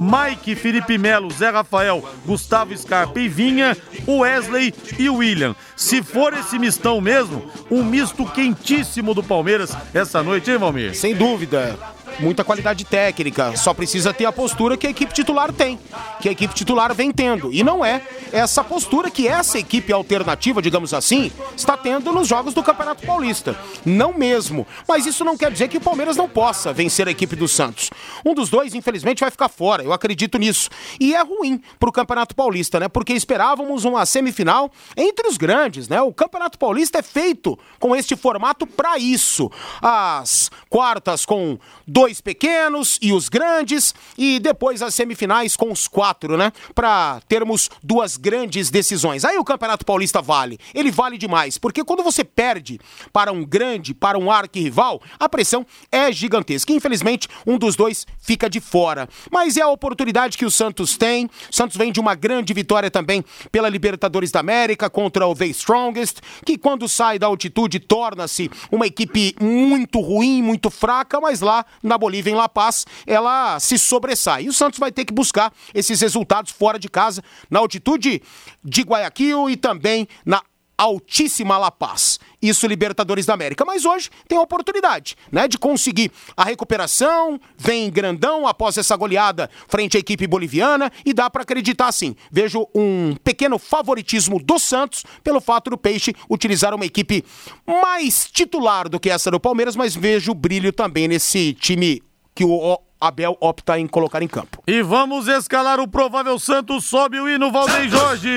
Mike, 0.00 0.54
Felipe 0.54 0.98
Melo, 0.98 1.30
Zé 1.30 1.50
Rafael, 1.50 2.02
Gustavo 2.24 2.76
Scarpa 2.76 3.20
e 3.20 3.28
Vinha, 3.28 3.76
Wesley 4.06 4.74
e 4.98 5.08
William. 5.08 5.54
Se 5.76 6.02
for 6.02 6.32
esse 6.34 6.58
mistão 6.58 7.00
mesmo, 7.00 7.44
um 7.70 7.82
misto 7.82 8.24
quentíssimo 8.26 9.14
do 9.14 9.22
Palmeiras 9.22 9.76
essa 9.92 10.22
noite, 10.22 10.50
hein, 10.50 10.58
Valmir? 10.58 10.94
Sem 10.94 11.14
dúvida. 11.14 11.78
Muita 12.20 12.44
qualidade 12.44 12.84
técnica, 12.84 13.56
só 13.56 13.74
precisa 13.74 14.12
ter 14.12 14.24
a 14.24 14.32
postura 14.32 14.76
que 14.76 14.86
a 14.86 14.90
equipe 14.90 15.12
titular 15.12 15.52
tem, 15.52 15.78
que 16.20 16.28
a 16.28 16.32
equipe 16.32 16.54
titular 16.54 16.94
vem 16.94 17.10
tendo. 17.10 17.52
E 17.52 17.62
não 17.62 17.84
é 17.84 18.02
essa 18.32 18.62
postura 18.62 19.10
que 19.10 19.26
essa 19.26 19.58
equipe 19.58 19.92
alternativa, 19.92 20.62
digamos 20.62 20.94
assim, 20.94 21.30
está 21.56 21.76
tendo 21.76 22.12
nos 22.12 22.28
jogos 22.28 22.54
do 22.54 22.62
Campeonato 22.62 23.04
Paulista. 23.04 23.56
Não 23.84 24.12
mesmo. 24.12 24.66
Mas 24.88 25.06
isso 25.06 25.24
não 25.24 25.36
quer 25.36 25.50
dizer 25.50 25.68
que 25.68 25.76
o 25.76 25.80
Palmeiras 25.80 26.16
não 26.16 26.28
possa 26.28 26.72
vencer 26.72 27.08
a 27.08 27.10
equipe 27.10 27.36
do 27.36 27.48
Santos. 27.48 27.90
Um 28.24 28.32
dos 28.32 28.48
dois, 28.48 28.74
infelizmente, 28.74 29.20
vai 29.20 29.30
ficar 29.30 29.48
fora. 29.48 29.82
Eu 29.82 29.92
acredito 29.92 30.38
nisso. 30.38 30.70
E 31.00 31.14
é 31.14 31.22
ruim 31.22 31.60
para 31.78 31.88
o 31.88 31.92
Campeonato 31.92 32.34
Paulista, 32.34 32.78
né? 32.78 32.88
Porque 32.88 33.12
esperávamos 33.12 33.84
uma 33.84 34.06
semifinal 34.06 34.70
entre 34.96 35.26
os 35.28 35.36
grandes, 35.36 35.88
né? 35.88 36.00
O 36.00 36.12
Campeonato 36.12 36.58
Paulista 36.58 36.98
é 36.98 37.02
feito 37.02 37.58
com 37.78 37.94
este 37.94 38.16
formato 38.16 38.66
para 38.66 38.98
isso. 38.98 39.50
As 39.82 40.50
quartas 40.68 41.24
com 41.24 41.58
dois 41.86 42.03
pequenos 42.20 42.98
e 43.00 43.12
os 43.12 43.28
grandes 43.28 43.94
e 44.16 44.38
depois 44.38 44.82
as 44.82 44.94
semifinais 44.94 45.56
com 45.56 45.72
os 45.72 45.88
quatro, 45.88 46.36
né? 46.36 46.52
Para 46.74 47.20
termos 47.28 47.70
duas 47.82 48.16
grandes 48.16 48.70
decisões. 48.70 49.24
Aí 49.24 49.38
o 49.38 49.44
Campeonato 49.44 49.84
Paulista 49.84 50.20
vale. 50.20 50.58
Ele 50.74 50.90
vale 50.90 51.16
demais, 51.16 51.58
porque 51.58 51.84
quando 51.84 52.02
você 52.02 52.24
perde 52.24 52.80
para 53.12 53.32
um 53.32 53.44
grande, 53.44 53.94
para 53.94 54.18
um 54.18 54.30
arquirrival, 54.30 55.00
a 55.18 55.28
pressão 55.28 55.66
é 55.90 56.12
gigantesca. 56.12 56.72
Infelizmente, 56.72 57.28
um 57.46 57.58
dos 57.58 57.76
dois 57.76 58.06
fica 58.20 58.48
de 58.48 58.60
fora. 58.60 59.08
Mas 59.30 59.56
é 59.56 59.62
a 59.62 59.68
oportunidade 59.68 60.36
que 60.36 60.44
o 60.44 60.50
Santos 60.50 60.96
tem. 60.96 61.26
O 61.26 61.30
Santos 61.50 61.76
vem 61.76 61.92
de 61.92 62.00
uma 62.00 62.14
grande 62.14 62.52
vitória 62.52 62.90
também 62.90 63.24
pela 63.50 63.68
Libertadores 63.68 64.30
da 64.30 64.40
América 64.40 64.90
contra 64.90 65.26
o 65.26 65.34
The 65.34 65.46
Strongest, 65.46 66.18
que 66.44 66.58
quando 66.58 66.88
sai 66.88 67.18
da 67.18 67.26
altitude 67.26 67.78
torna-se 67.80 68.50
uma 68.70 68.86
equipe 68.86 69.34
muito 69.40 70.00
ruim, 70.00 70.42
muito 70.42 70.70
fraca, 70.70 71.20
mas 71.20 71.40
lá 71.40 71.64
na 71.82 71.93
Bolívia, 71.98 72.32
em 72.32 72.36
La 72.36 72.48
Paz, 72.48 72.86
ela 73.06 73.58
se 73.60 73.78
sobressai. 73.78 74.44
E 74.44 74.48
o 74.48 74.52
Santos 74.52 74.78
vai 74.78 74.92
ter 74.92 75.04
que 75.04 75.12
buscar 75.12 75.52
esses 75.72 76.00
resultados 76.00 76.52
fora 76.52 76.78
de 76.78 76.88
casa, 76.88 77.22
na 77.50 77.58
altitude 77.58 78.22
de 78.62 78.82
Guayaquil 78.82 79.50
e 79.50 79.56
também 79.56 80.08
na 80.24 80.42
altíssima 80.76 81.58
La 81.58 81.70
Paz. 81.70 82.18
Isso 82.40 82.66
Libertadores 82.66 83.24
da 83.24 83.34
América. 83.34 83.64
Mas 83.64 83.84
hoje 83.84 84.10
tem 84.28 84.36
a 84.36 84.42
oportunidade, 84.42 85.16
né, 85.32 85.48
de 85.48 85.56
conseguir 85.56 86.10
a 86.36 86.44
recuperação, 86.44 87.40
vem 87.56 87.90
grandão 87.90 88.46
após 88.46 88.76
essa 88.76 88.96
goleada 88.96 89.48
frente 89.66 89.96
à 89.96 90.00
equipe 90.00 90.26
boliviana 90.26 90.90
e 91.04 91.14
dá 91.14 91.30
para 91.30 91.42
acreditar 91.42 91.90
sim. 91.92 92.14
Vejo 92.30 92.66
um 92.74 93.14
pequeno 93.24 93.58
favoritismo 93.58 94.42
do 94.42 94.58
Santos 94.58 95.04
pelo 95.22 95.40
fato 95.40 95.70
do 95.70 95.78
Peixe 95.78 96.14
utilizar 96.28 96.74
uma 96.74 96.84
equipe 96.84 97.24
mais 97.66 98.28
titular 98.30 98.88
do 98.88 99.00
que 99.00 99.10
essa 99.10 99.30
do 99.30 99.40
Palmeiras, 99.40 99.76
mas 99.76 99.94
vejo 99.94 100.34
brilho 100.34 100.72
também 100.72 101.08
nesse 101.08 101.54
time 101.54 102.02
que 102.34 102.44
o 102.44 102.78
Abel 103.00 103.36
opta 103.40 103.78
em 103.78 103.86
colocar 103.86 104.22
em 104.22 104.28
campo. 104.28 104.62
E 104.66 104.82
vamos 104.82 105.28
escalar 105.28 105.78
o 105.78 105.86
provável 105.86 106.38
Santos, 106.38 106.84
sobe 106.84 107.20
o 107.20 107.28
hino 107.28 107.52
Valdem 107.52 107.88
Jorge. 107.88 108.28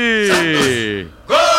Quem 1.27 1.35
dá 1.35 1.56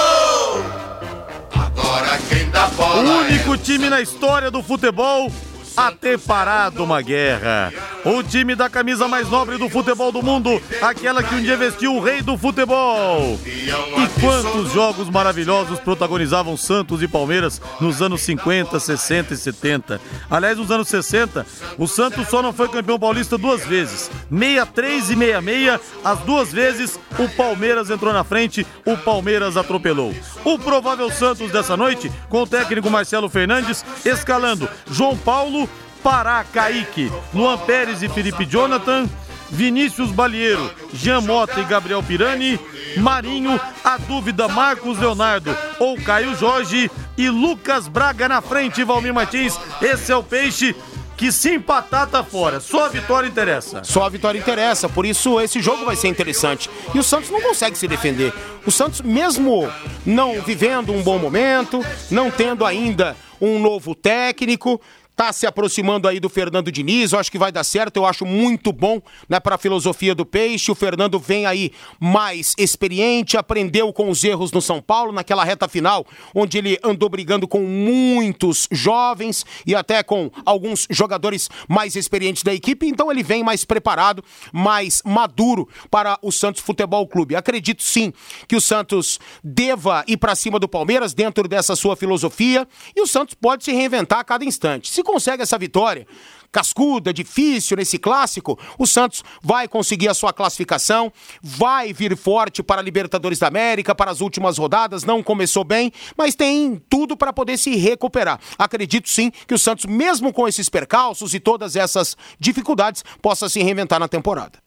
bola 2.71 3.03
O 3.03 3.19
único 3.21 3.57
time 3.57 3.89
na 3.91 4.01
história 4.01 4.51
do 4.51 4.63
futebol 4.63 5.31
a 5.79 5.93
ter 5.93 6.19
parado 6.19 6.83
uma 6.83 7.01
guerra. 7.01 7.73
O 8.05 8.21
time 8.21 8.57
da 8.57 8.69
camisa 8.69 9.07
mais 9.07 9.29
nobre 9.29 9.57
do 9.59 9.69
futebol 9.69 10.11
do 10.11 10.21
mundo, 10.21 10.61
aquela 10.83 11.23
que 11.23 11.37
um 11.37 11.41
dia 11.41 11.57
vestiu 11.57 11.95
o 11.95 12.01
rei 12.01 12.21
do 12.21 12.37
futebol. 12.37 13.39
E 13.45 14.21
quantos 14.21 14.73
jogos 14.73 15.09
maravilhosos 15.09 15.79
protagonizavam 15.79 16.57
Santos 16.57 17.01
e 17.01 17.07
Palmeiras 17.07 17.61
nos 17.81 18.03
anos 18.03 18.23
50, 18.23 18.81
60 18.81 19.35
e 19.35 19.37
70. 19.37 20.01
Aliás, 20.29 20.59
nos 20.59 20.69
anos 20.73 20.89
60, 20.89 21.47
o 21.79 21.87
Santos 21.87 22.27
só 22.29 22.43
não 22.43 22.53
foi 22.53 22.69
campeão 22.69 22.99
paulista 22.99 23.39
duas 23.39 23.65
vezes. 23.65 24.11
63 24.31 25.11
e 25.11 25.17
66, 25.17 25.81
as 26.05 26.19
duas 26.21 26.53
vezes 26.53 26.99
o 27.19 27.29
Palmeiras 27.29 27.89
entrou 27.89 28.13
na 28.13 28.25
frente, 28.25 28.67
o 28.85 28.97
Palmeiras 28.97 29.57
atropelou. 29.57 30.13
O 30.45 30.59
provável 30.59 31.09
Santos 31.11 31.53
dessa 31.53 31.77
noite, 31.77 32.11
com 32.29 32.43
o 32.43 32.47
técnico 32.47 32.91
Marcelo 32.91 33.29
Fernandes, 33.29 33.85
escalando 34.05 34.69
João 34.91 35.17
Paulo, 35.17 35.68
Pará, 36.03 36.45
Kaique, 36.45 37.11
Luan 37.35 37.59
Pérez 37.59 38.03
e 38.03 38.09
Felipe 38.09 38.45
Jonathan, 38.45 39.09
Vinícius 39.51 40.11
Balieiro, 40.11 40.71
Jean 40.93 41.21
Mota 41.21 41.61
e 41.61 41.65
Gabriel 41.65 42.03
Pirani, 42.03 42.59
Marinho, 42.97 43.61
a 43.83 43.97
dúvida 43.97 44.49
Marcos 44.49 44.99
Leonardo 44.99 45.57
ou 45.79 45.97
Caio 46.01 46.37
Jorge 46.37 46.91
e 47.17 47.29
Lucas 47.29 47.89
Braga 47.89 48.29
na 48.29 48.41
frente, 48.41 48.85
Valmir 48.85 49.15
Martins. 49.15 49.59
Esse 49.81 50.13
é 50.13 50.17
o 50.17 50.23
peixe 50.23 50.75
que 51.19 51.33
se 51.33 51.57
empatar 51.57 52.07
tá 52.07 52.23
fora. 52.23 52.61
Só 52.61 52.87
a 52.87 52.89
vitória 52.89 53.27
interessa. 53.27 53.83
Só 53.83 54.05
a 54.05 54.09
vitória 54.09 54.39
interessa, 54.39 54.89
por 54.89 55.05
isso 55.05 55.41
esse 55.41 55.61
jogo 55.61 55.85
vai 55.85 55.97
ser 55.97 56.07
interessante. 56.07 56.71
E 56.95 56.99
o 56.99 57.03
Santos 57.03 57.29
não 57.29 57.41
consegue 57.43 57.77
se 57.77 57.89
defender. 57.89 58.33
O 58.65 58.71
Santos, 58.71 59.01
mesmo 59.01 59.69
não 60.07 60.41
vivendo 60.41 60.93
um 60.93 61.03
bom 61.03 61.19
momento, 61.19 61.85
não 62.09 62.31
tendo 62.31 62.65
ainda 62.65 63.17
um 63.41 63.59
novo 63.59 63.97
técnico, 63.97 64.81
tá 65.19 65.33
se 65.33 65.49
aproximando 65.49 66.07
aí 66.07 66.21
do 66.21 66.29
Fernando 66.29 66.71
Diniz, 66.71 67.11
eu 67.11 67.19
acho 67.19 67.33
que 67.33 67.41
vai 67.41 67.51
dar 67.51 67.65
certo, 67.65 67.97
eu 67.97 68.07
acho 68.07 68.25
muito 68.25 68.73
bom, 68.73 69.03
né, 69.29 69.41
para 69.41 69.57
a 69.57 69.59
filosofia 69.59 70.15
do 70.15 70.25
Peixe. 70.25 70.71
O 70.71 70.77
Fernando 70.77 71.19
vem 71.19 71.45
aí 71.45 71.73
mais 71.99 72.55
experiente, 72.57 73.37
aprendeu 73.37 73.93
com 73.93 74.09
os 74.11 74.23
erros 74.23 74.53
no 74.53 74.63
São 74.63 74.81
Paulo 74.81 75.11
naquela 75.11 75.43
reta 75.43 75.67
final, 75.67 76.07
onde 76.33 76.57
ele 76.57 76.79
andou 76.85 77.09
brigando 77.09 77.49
com 77.49 77.63
muitos 77.63 78.69
jovens 78.71 79.45
e 79.67 79.75
até 79.75 80.05
com 80.05 80.31
alguns 80.47 80.87
jogadores 80.89 81.51
mais 81.69 81.97
experientes 81.97 82.45
da 82.45 82.55
equipe, 82.55 82.87
então 82.87 83.11
ele 83.11 83.25
vem 83.25 83.43
mais 83.43 83.65
preparado, 83.65 84.23
mais 84.53 85.03
maduro 85.05 85.69
para 85.91 86.17
o 86.23 86.31
Santos 86.31 86.63
Futebol 86.63 87.05
Clube. 87.09 87.35
Acredito 87.35 87.83
sim 87.83 88.13
que 88.47 88.55
o 88.55 88.61
Santos 88.61 89.19
deva 89.43 90.05
ir 90.07 90.17
para 90.17 90.37
cima 90.37 90.61
do 90.61 90.69
Palmeiras 90.69 91.13
dentro 91.13 91.49
dessa 91.49 91.75
sua 91.75 91.97
filosofia 91.97 92.69
e 92.95 93.01
o 93.01 93.07
Santos 93.09 93.35
pode 93.35 93.65
se 93.65 93.73
reinventar 93.73 94.21
a 94.21 94.25
cada 94.25 94.45
instante. 94.45 94.89
Se 94.89 95.08
consegue 95.09 95.43
essa 95.43 95.57
vitória 95.57 96.07
cascuda, 96.53 97.13
difícil 97.13 97.77
nesse 97.77 97.99
clássico, 97.99 98.59
o 98.79 98.87
Santos 98.87 99.23
vai 99.43 99.69
conseguir 99.69 100.09
a 100.09 100.15
sua 100.15 100.33
classificação, 100.33 101.13
vai 101.43 101.93
vir 101.93 102.17
forte 102.17 102.63
para 102.63 102.81
a 102.81 102.85
Libertadores 102.85 103.39
da 103.39 103.49
América, 103.49 103.95
para 103.95 104.11
as 104.11 104.21
últimas 104.21 104.57
rodadas, 104.57 105.05
não 105.05 105.23
começou 105.23 105.63
bem, 105.63 105.93
mas 106.17 106.35
tem 106.35 106.81
tudo 106.89 107.17
para 107.17 107.33
poder 107.33 107.59
se 107.59 107.77
recuperar. 107.77 108.41
Acredito 108.59 109.09
sim 109.09 109.31
que 109.47 109.55
o 109.55 109.59
Santos, 109.59 109.85
mesmo 109.85 110.33
com 110.33 110.49
esses 110.49 110.69
percalços 110.69 111.35
e 111.35 111.41
todas 111.41 111.77
essas 111.77 112.17
dificuldades, 112.39 113.05
possa 113.21 113.49
se 113.49 113.63
reinventar 113.63 114.01
na 114.01 114.09
temporada. 114.09 114.59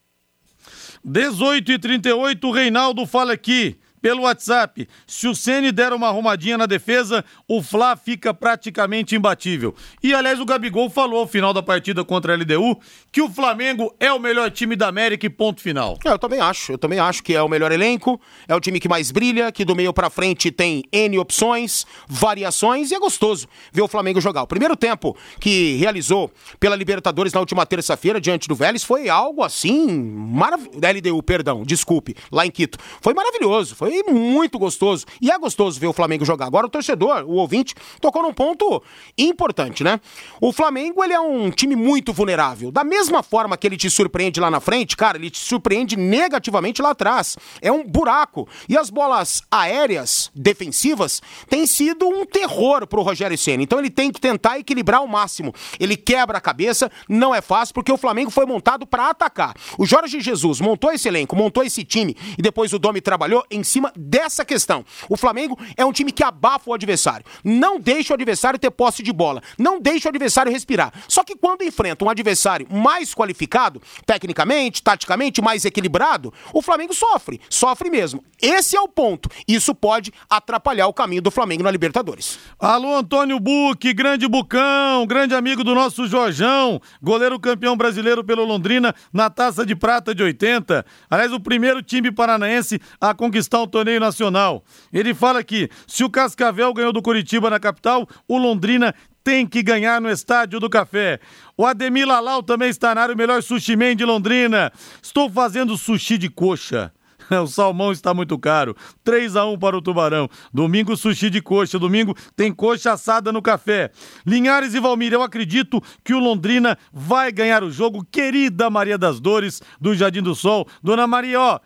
18 1.04 1.72
e 1.72 1.80
38, 1.80 2.48
o 2.48 2.52
Reinaldo 2.52 3.08
fala 3.08 3.34
aqui 3.34 3.80
pelo 4.02 4.24
WhatsApp. 4.24 4.88
Se 5.06 5.28
o 5.28 5.36
Ceni 5.36 5.72
der 5.72 5.94
uma 5.94 6.08
arrumadinha 6.08 6.58
na 6.58 6.66
defesa, 6.66 7.24
o 7.48 7.62
Fla 7.62 7.96
fica 7.96 8.34
praticamente 8.34 9.16
imbatível. 9.16 9.76
E 10.02 10.14
aliás, 10.14 10.40
o 10.40 10.46
Gabigol 10.46 10.90
falou 10.90 11.20
ao 11.20 11.28
final 11.28 11.54
da 11.54 11.62
partida 11.62 12.04
contra 12.04 12.34
a 12.34 12.36
LDU 12.36 12.80
que 13.12 13.22
o 13.22 13.30
Flamengo 13.30 13.94
é 14.00 14.12
o 14.12 14.20
melhor 14.20 14.50
time 14.50 14.76
da 14.76 14.88
América 14.88 15.26
e 15.26 15.30
ponto 15.30 15.62
final. 15.62 15.98
É, 16.06 16.10
eu 16.10 16.20
também 16.20 16.40
acho. 16.40 16.72
Eu 16.72 16.78
também 16.78 17.00
acho 17.00 17.24
que 17.24 17.34
é 17.34 17.42
o 17.42 17.50
melhor 17.50 17.72
elenco, 17.72 18.20
é 18.48 18.56
o 18.56 18.60
time 18.60 18.80
que 18.80 18.90
mais 18.90 19.12
brilha, 19.12 19.52
que 19.52 19.64
do 19.64 19.76
meio 19.76 19.94
para 19.94 20.10
frente 20.10 20.52
tem 20.52 20.84
N 20.92 21.20
opções, 21.20 21.86
variações 22.08 22.92
e 22.92 22.96
é 22.96 23.00
gostoso 23.00 23.48
ver 23.72 23.82
o 23.82 23.88
Flamengo 23.88 24.20
jogar. 24.20 24.44
O 24.44 24.48
primeiro 24.48 24.76
tempo 24.76 25.16
que 25.40 25.76
realizou 25.76 26.32
pela 26.60 26.76
Libertadores 26.76 27.34
na 27.34 27.40
última 27.40 27.66
terça-feira 27.66 28.20
diante 28.20 28.48
do 28.48 28.56
Vélez 28.56 28.84
foi 28.84 29.10
algo 29.10 29.44
assim 29.44 29.88
maravilhoso. 29.88 30.80
LDU, 30.92 31.24
perdão, 31.24 31.64
desculpe, 31.64 32.16
lá 32.32 32.46
em 32.46 32.52
Quito. 32.52 32.78
Foi 33.02 33.14
maravilhoso, 33.14 33.76
foi 33.76 33.91
foi 33.92 34.14
muito 34.14 34.58
gostoso. 34.58 35.06
E 35.22 35.30
é 35.30 35.38
gostoso 35.38 35.80
ver 35.80 35.88
o 35.88 35.94
Flamengo 35.94 36.24
jogar. 36.24 36.46
Agora 36.46 36.66
o 36.66 36.70
torcedor, 36.70 37.24
o 37.26 37.34
ouvinte, 37.34 37.76
tocou 38.00 38.24
num 38.24 38.34
ponto 38.34 38.82
importante, 39.18 39.84
né? 39.84 40.00
O 40.40 40.54
Flamengo, 40.54 41.04
ele 41.04 41.14
é 41.14 41.20
um 41.20 41.52
time 41.52 41.76
muito 41.76 42.14
vulnerável. 42.14 42.72
Da 42.72 42.84
mesma 42.84 43.22
forma 43.22 43.58
que 43.58 43.68
ele 43.68 43.76
te 43.76 43.90
surpreende 43.90 44.40
lá 44.40 44.50
na 44.50 44.60
frente, 44.60 44.96
cara, 44.96 45.18
ele 45.18 45.30
te 45.30 45.40
surpreende 45.40 45.98
negativamente 45.98 46.82
lá 46.82 46.92
atrás. 46.92 47.38
É 47.62 47.72
um 47.72 47.84
buraco. 47.84 48.48
E 48.70 48.78
as 48.78 48.90
bolas 48.90 49.44
aéreas 49.52 50.32
defensivas 50.34 51.22
têm 51.50 51.68
sido 51.68 52.08
um 52.08 52.26
terror 52.26 52.88
pro 52.88 53.02
Rogério 53.02 53.38
Ceni. 53.38 53.64
Então 53.64 53.80
ele 53.80 53.90
tem 53.90 54.12
que 54.12 54.22
tentar 54.22 54.58
equilibrar 54.58 55.02
ao 55.02 55.08
máximo. 55.08 55.54
Ele 55.80 55.98
quebra 55.98 56.38
a 56.38 56.42
cabeça, 56.42 56.90
não 57.10 57.36
é 57.36 57.42
fácil 57.42 57.74
porque 57.74 57.92
o 57.92 57.98
Flamengo 57.98 58.32
foi 58.32 58.46
montado 58.46 58.86
para 58.86 59.10
atacar. 59.10 59.54
O 59.78 59.86
Jorge 59.86 60.22
Jesus 60.22 60.62
montou 60.62 60.92
esse 60.92 61.08
elenco, 61.08 61.36
montou 61.36 61.64
esse 61.64 61.84
time 61.84 62.16
e 62.38 62.42
depois 62.42 62.72
o 62.74 62.80
Domi 62.80 63.02
trabalhou 63.02 63.44
em 63.50 63.64
cima 63.64 63.81
cima 63.82 63.92
dessa 63.96 64.46
questão. 64.46 64.86
O 65.10 65.18
Flamengo 65.18 65.58
é 65.76 65.84
um 65.84 65.92
time 65.92 66.12
que 66.12 66.24
abafa 66.24 66.70
o 66.70 66.74
adversário. 66.74 67.26
Não 67.44 67.80
deixa 67.80 68.14
o 68.14 68.16
adversário 68.16 68.60
ter 68.60 68.70
posse 68.70 69.02
de 69.02 69.12
bola. 69.12 69.42
Não 69.58 69.80
deixa 69.80 70.08
o 70.08 70.10
adversário 70.10 70.52
respirar. 70.52 70.94
Só 71.08 71.24
que 71.24 71.36
quando 71.36 71.64
enfrenta 71.64 72.06
um 72.06 72.10
adversário 72.10 72.68
mais 72.70 73.16
qualificado, 73.16 73.82
tecnicamente, 74.06 74.84
taticamente, 74.84 75.42
mais 75.42 75.66
equilibrado, 75.66 76.32
o 76.54 76.62
Flamengo 76.62 76.94
sofre. 76.94 77.42
Sofre 77.50 77.90
mesmo. 77.90 78.24
Esse 78.42 78.76
é 78.76 78.82
o 78.82 78.88
ponto. 78.88 79.30
Isso 79.48 79.74
pode 79.74 80.14
atrapalhar 80.30 80.88
o 80.88 80.94
caminho 80.94 81.22
do 81.22 81.32
Flamengo 81.32 81.64
na 81.64 81.72
Libertadores. 81.72 82.38
Alô, 82.60 82.96
Antônio 82.96 83.40
Buque, 83.40 83.94
grande 83.94 84.28
Bucão, 84.28 85.06
grande 85.08 85.34
amigo 85.34 85.64
do 85.64 85.74
nosso 85.74 86.06
Jorjão, 86.08 86.80
goleiro 87.02 87.40
campeão 87.40 87.76
brasileiro 87.76 88.24
pelo 88.24 88.46
Londrina 88.46 88.94
na 89.12 89.30
taça 89.30 89.66
de 89.66 89.76
prata 89.76 90.14
de 90.14 90.22
80. 90.22 90.86
Aliás, 91.10 91.34
o 91.34 91.40
primeiro 91.40 91.82
time 91.82 92.12
paranaense 92.12 92.80
a 93.00 93.14
conquistar 93.14 93.62
o 93.62 93.68
torneio 93.72 94.00
nacional. 94.00 94.64
Ele 94.94 95.14
fala 95.14 95.44
que 95.44 95.70
se 95.88 96.04
o 96.04 96.10
Cascavel 96.10 96.74
ganhou 96.74 96.94
do 96.94 97.02
Curitiba 97.02 97.50
na 97.50 97.60
capital, 97.60 98.08
o 98.28 98.38
Londrina 98.38 98.94
tem 99.24 99.46
que 99.48 99.64
ganhar 99.64 100.02
no 100.02 100.10
Estádio 100.10 100.60
do 100.60 100.70
Café. 100.70 101.20
O 101.58 101.66
Ademir 101.66 102.08
Lalau 102.08 102.44
também 102.44 102.70
está 102.70 102.94
na 102.94 103.02
área, 103.02 103.16
o 103.16 103.18
melhor 103.18 103.42
sushi 103.42 103.76
man 103.76 103.96
de 103.96 104.06
Londrina. 104.06 104.72
Estou 105.02 105.30
fazendo 105.30 105.78
sushi 105.78 106.18
de 106.18 106.30
coxa. 106.30 106.92
O 107.44 107.48
salmão 107.48 107.92
está 107.92 108.14
muito 108.14 108.38
caro. 108.38 108.76
3 109.04 109.36
a 109.36 109.46
1 109.46 109.58
para 109.58 109.78
o 109.78 109.82
Tubarão. 109.82 110.30
Domingo, 110.54 110.96
sushi 110.96 111.30
de 111.30 111.42
coxa. 111.42 111.80
Domingo 111.80 112.16
tem 112.36 112.52
coxa 112.52 112.92
assada 112.92 113.32
no 113.32 113.42
café. 113.42 113.92
Linhares 114.26 114.74
e 114.74 114.80
Valmir, 114.80 115.14
eu 115.14 115.24
acredito 115.24 115.82
que 116.04 116.14
o 116.14 116.20
Londrina 116.20 116.78
vai 116.92 117.32
ganhar 117.32 117.64
o 117.64 117.72
jogo. 117.72 118.06
Querida 118.12 118.70
Maria 118.70 118.98
das 118.98 119.20
Dores, 119.20 119.62
do 119.80 119.96
Jardim 119.96 120.22
do 120.22 120.36
Sol. 120.36 120.68
Dona 120.84 121.08
Maria, 121.08 121.40
ó. 121.40 121.60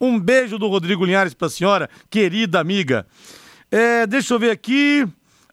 Um 0.00 0.18
beijo 0.18 0.58
do 0.58 0.68
Rodrigo 0.68 1.04
Linhares 1.04 1.34
para 1.34 1.46
a 1.46 1.50
senhora, 1.50 1.90
querida 2.08 2.60
amiga. 2.60 3.06
É, 3.70 4.06
deixa 4.06 4.34
eu 4.34 4.38
ver 4.38 4.50
aqui. 4.50 5.06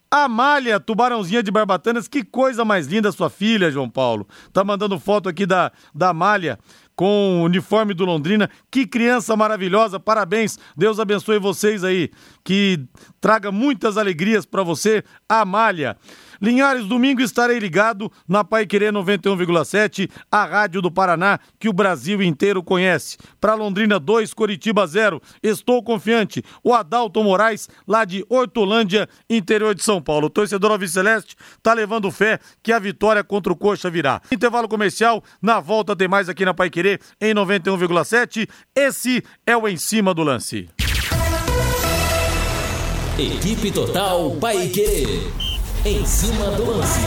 Amália, 0.09 0.79
tubarãozinha 0.79 1.43
de 1.43 1.51
Barbatanas, 1.51 2.07
que 2.07 2.23
coisa 2.23 2.63
mais 2.63 2.87
linda 2.87 3.11
sua 3.11 3.29
filha, 3.29 3.69
João 3.69 3.89
Paulo. 3.89 4.25
Tá 4.53 4.63
mandando 4.63 4.97
foto 4.97 5.27
aqui 5.27 5.45
da, 5.45 5.69
da 5.93 6.09
Amália 6.09 6.57
com 6.97 7.41
o 7.41 7.43
uniforme 7.43 7.93
do 7.93 8.03
Londrina. 8.03 8.49
Que 8.69 8.85
criança 8.85 9.37
maravilhosa, 9.37 9.99
parabéns. 9.99 10.57
Deus 10.75 10.99
abençoe 10.99 11.39
vocês 11.39 11.83
aí. 11.83 12.09
Que 12.43 12.83
traga 13.21 13.51
muitas 13.51 13.97
alegrias 13.97 14.45
para 14.45 14.63
você, 14.63 15.03
Amália. 15.29 15.95
Linhares, 16.41 16.85
domingo 16.85 17.21
estarei 17.21 17.59
ligado 17.59 18.11
na 18.27 18.43
Pai 18.43 18.65
Querer 18.65 18.91
91,7, 18.93 20.09
a 20.31 20.45
rádio 20.45 20.81
do 20.81 20.91
Paraná 20.91 21.39
que 21.59 21.69
o 21.69 21.73
Brasil 21.73 22.21
inteiro 22.21 22.63
conhece. 22.63 23.17
Para 23.39 23.55
Londrina 23.55 23.99
2, 23.99 24.33
Coritiba 24.33 24.85
0. 24.85 25.21
Estou 25.41 25.83
confiante. 25.83 26.43
O 26.63 26.73
Adalto 26.73 27.23
Moraes, 27.23 27.69
lá 27.87 28.05
de 28.05 28.25
Hortolândia, 28.29 29.07
interior 29.29 29.73
de 29.73 29.83
São 29.83 30.01
Paulo. 30.01 30.27
O 30.27 30.29
torcedor 30.29 30.71
Alviceleste 30.71 31.35
tá 31.61 31.73
levando 31.73 32.11
fé 32.11 32.39
que 32.61 32.71
a 32.71 32.79
vitória 32.79 33.23
contra 33.23 33.51
o 33.51 33.55
Coxa 33.55 33.89
virá. 33.89 34.21
Intervalo 34.31 34.67
comercial, 34.67 35.23
na 35.41 35.59
volta 35.59 35.95
tem 35.95 36.07
mais 36.07 36.29
aqui 36.29 36.45
na 36.45 36.53
Pai 36.53 36.69
Querer 36.69 36.99
em 37.19 37.33
91,7. 37.33 38.47
Esse 38.75 39.23
é 39.45 39.55
o 39.55 39.67
Em 39.67 39.77
Cima 39.77 40.13
do 40.13 40.23
Lance. 40.23 40.69
Equipe 43.17 43.71
Total 43.71 44.29
Paique. 44.39 45.46
Em 45.87 46.05
cima 46.05 46.51
do 46.51 46.65
lance. 46.65 46.99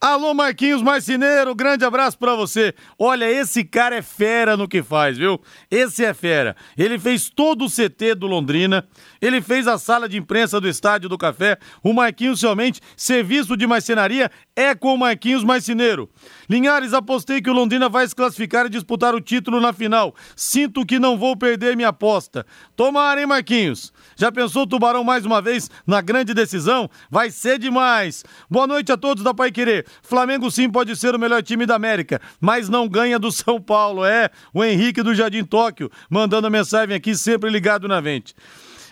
Alô, 0.00 0.34
Marquinhos 0.34 0.82
Marceneiro, 0.82 1.54
grande 1.54 1.84
abraço 1.84 2.18
para 2.18 2.34
você. 2.34 2.74
Olha, 2.98 3.30
esse 3.30 3.62
cara 3.62 3.94
é 3.94 4.02
fera 4.02 4.56
no 4.56 4.66
que 4.66 4.82
faz, 4.82 5.16
viu? 5.16 5.40
Esse 5.70 6.04
é 6.04 6.12
fera. 6.12 6.56
Ele 6.76 6.98
fez 6.98 7.30
todo 7.30 7.64
o 7.64 7.70
CT 7.70 8.16
do 8.16 8.26
Londrina, 8.26 8.84
ele 9.20 9.40
fez 9.40 9.68
a 9.68 9.78
sala 9.78 10.08
de 10.08 10.18
imprensa 10.18 10.60
do 10.60 10.68
Estádio 10.68 11.08
do 11.08 11.16
Café. 11.16 11.56
O 11.84 11.92
Marquinhos, 11.92 12.42
realmente, 12.42 12.80
serviço 12.96 13.56
de 13.56 13.64
marcenaria 13.64 14.28
é 14.56 14.74
com 14.74 14.92
o 14.92 14.98
Marquinhos 14.98 15.44
Marceneiro. 15.44 16.10
Linhares, 16.48 16.92
apostei 16.92 17.40
que 17.40 17.50
o 17.50 17.52
Londrina 17.52 17.88
vai 17.88 18.06
se 18.06 18.14
classificar 18.14 18.66
e 18.66 18.70
disputar 18.70 19.14
o 19.14 19.20
título 19.20 19.60
na 19.60 19.72
final. 19.72 20.14
Sinto 20.34 20.84
que 20.84 20.98
não 20.98 21.16
vou 21.16 21.36
perder 21.36 21.76
minha 21.76 21.88
aposta. 21.88 22.44
Tomara, 22.76 23.20
hein, 23.20 23.26
Marquinhos? 23.26 23.92
Já 24.16 24.30
pensou 24.32 24.62
o 24.62 24.66
Tubarão 24.66 25.04
mais 25.04 25.24
uma 25.24 25.40
vez 25.40 25.70
na 25.86 26.00
grande 26.00 26.34
decisão? 26.34 26.88
Vai 27.10 27.30
ser 27.30 27.58
demais. 27.58 28.24
Boa 28.50 28.66
noite 28.66 28.90
a 28.92 28.96
todos 28.96 29.22
da 29.22 29.32
Pai 29.32 29.50
Querer. 29.50 29.86
Flamengo 30.02 30.50
sim 30.50 30.70
pode 30.70 30.96
ser 30.96 31.14
o 31.14 31.18
melhor 31.18 31.42
time 31.42 31.66
da 31.66 31.76
América, 31.76 32.20
mas 32.40 32.68
não 32.68 32.88
ganha 32.88 33.18
do 33.18 33.30
São 33.32 33.60
Paulo. 33.60 34.04
É, 34.04 34.30
o 34.52 34.64
Henrique 34.64 35.02
do 35.02 35.14
Jardim 35.14 35.44
Tóquio, 35.44 35.90
mandando 36.10 36.50
mensagem 36.50 36.94
aqui, 36.94 37.14
sempre 37.14 37.50
ligado 37.50 37.86
na 37.86 38.00
vente. 38.00 38.34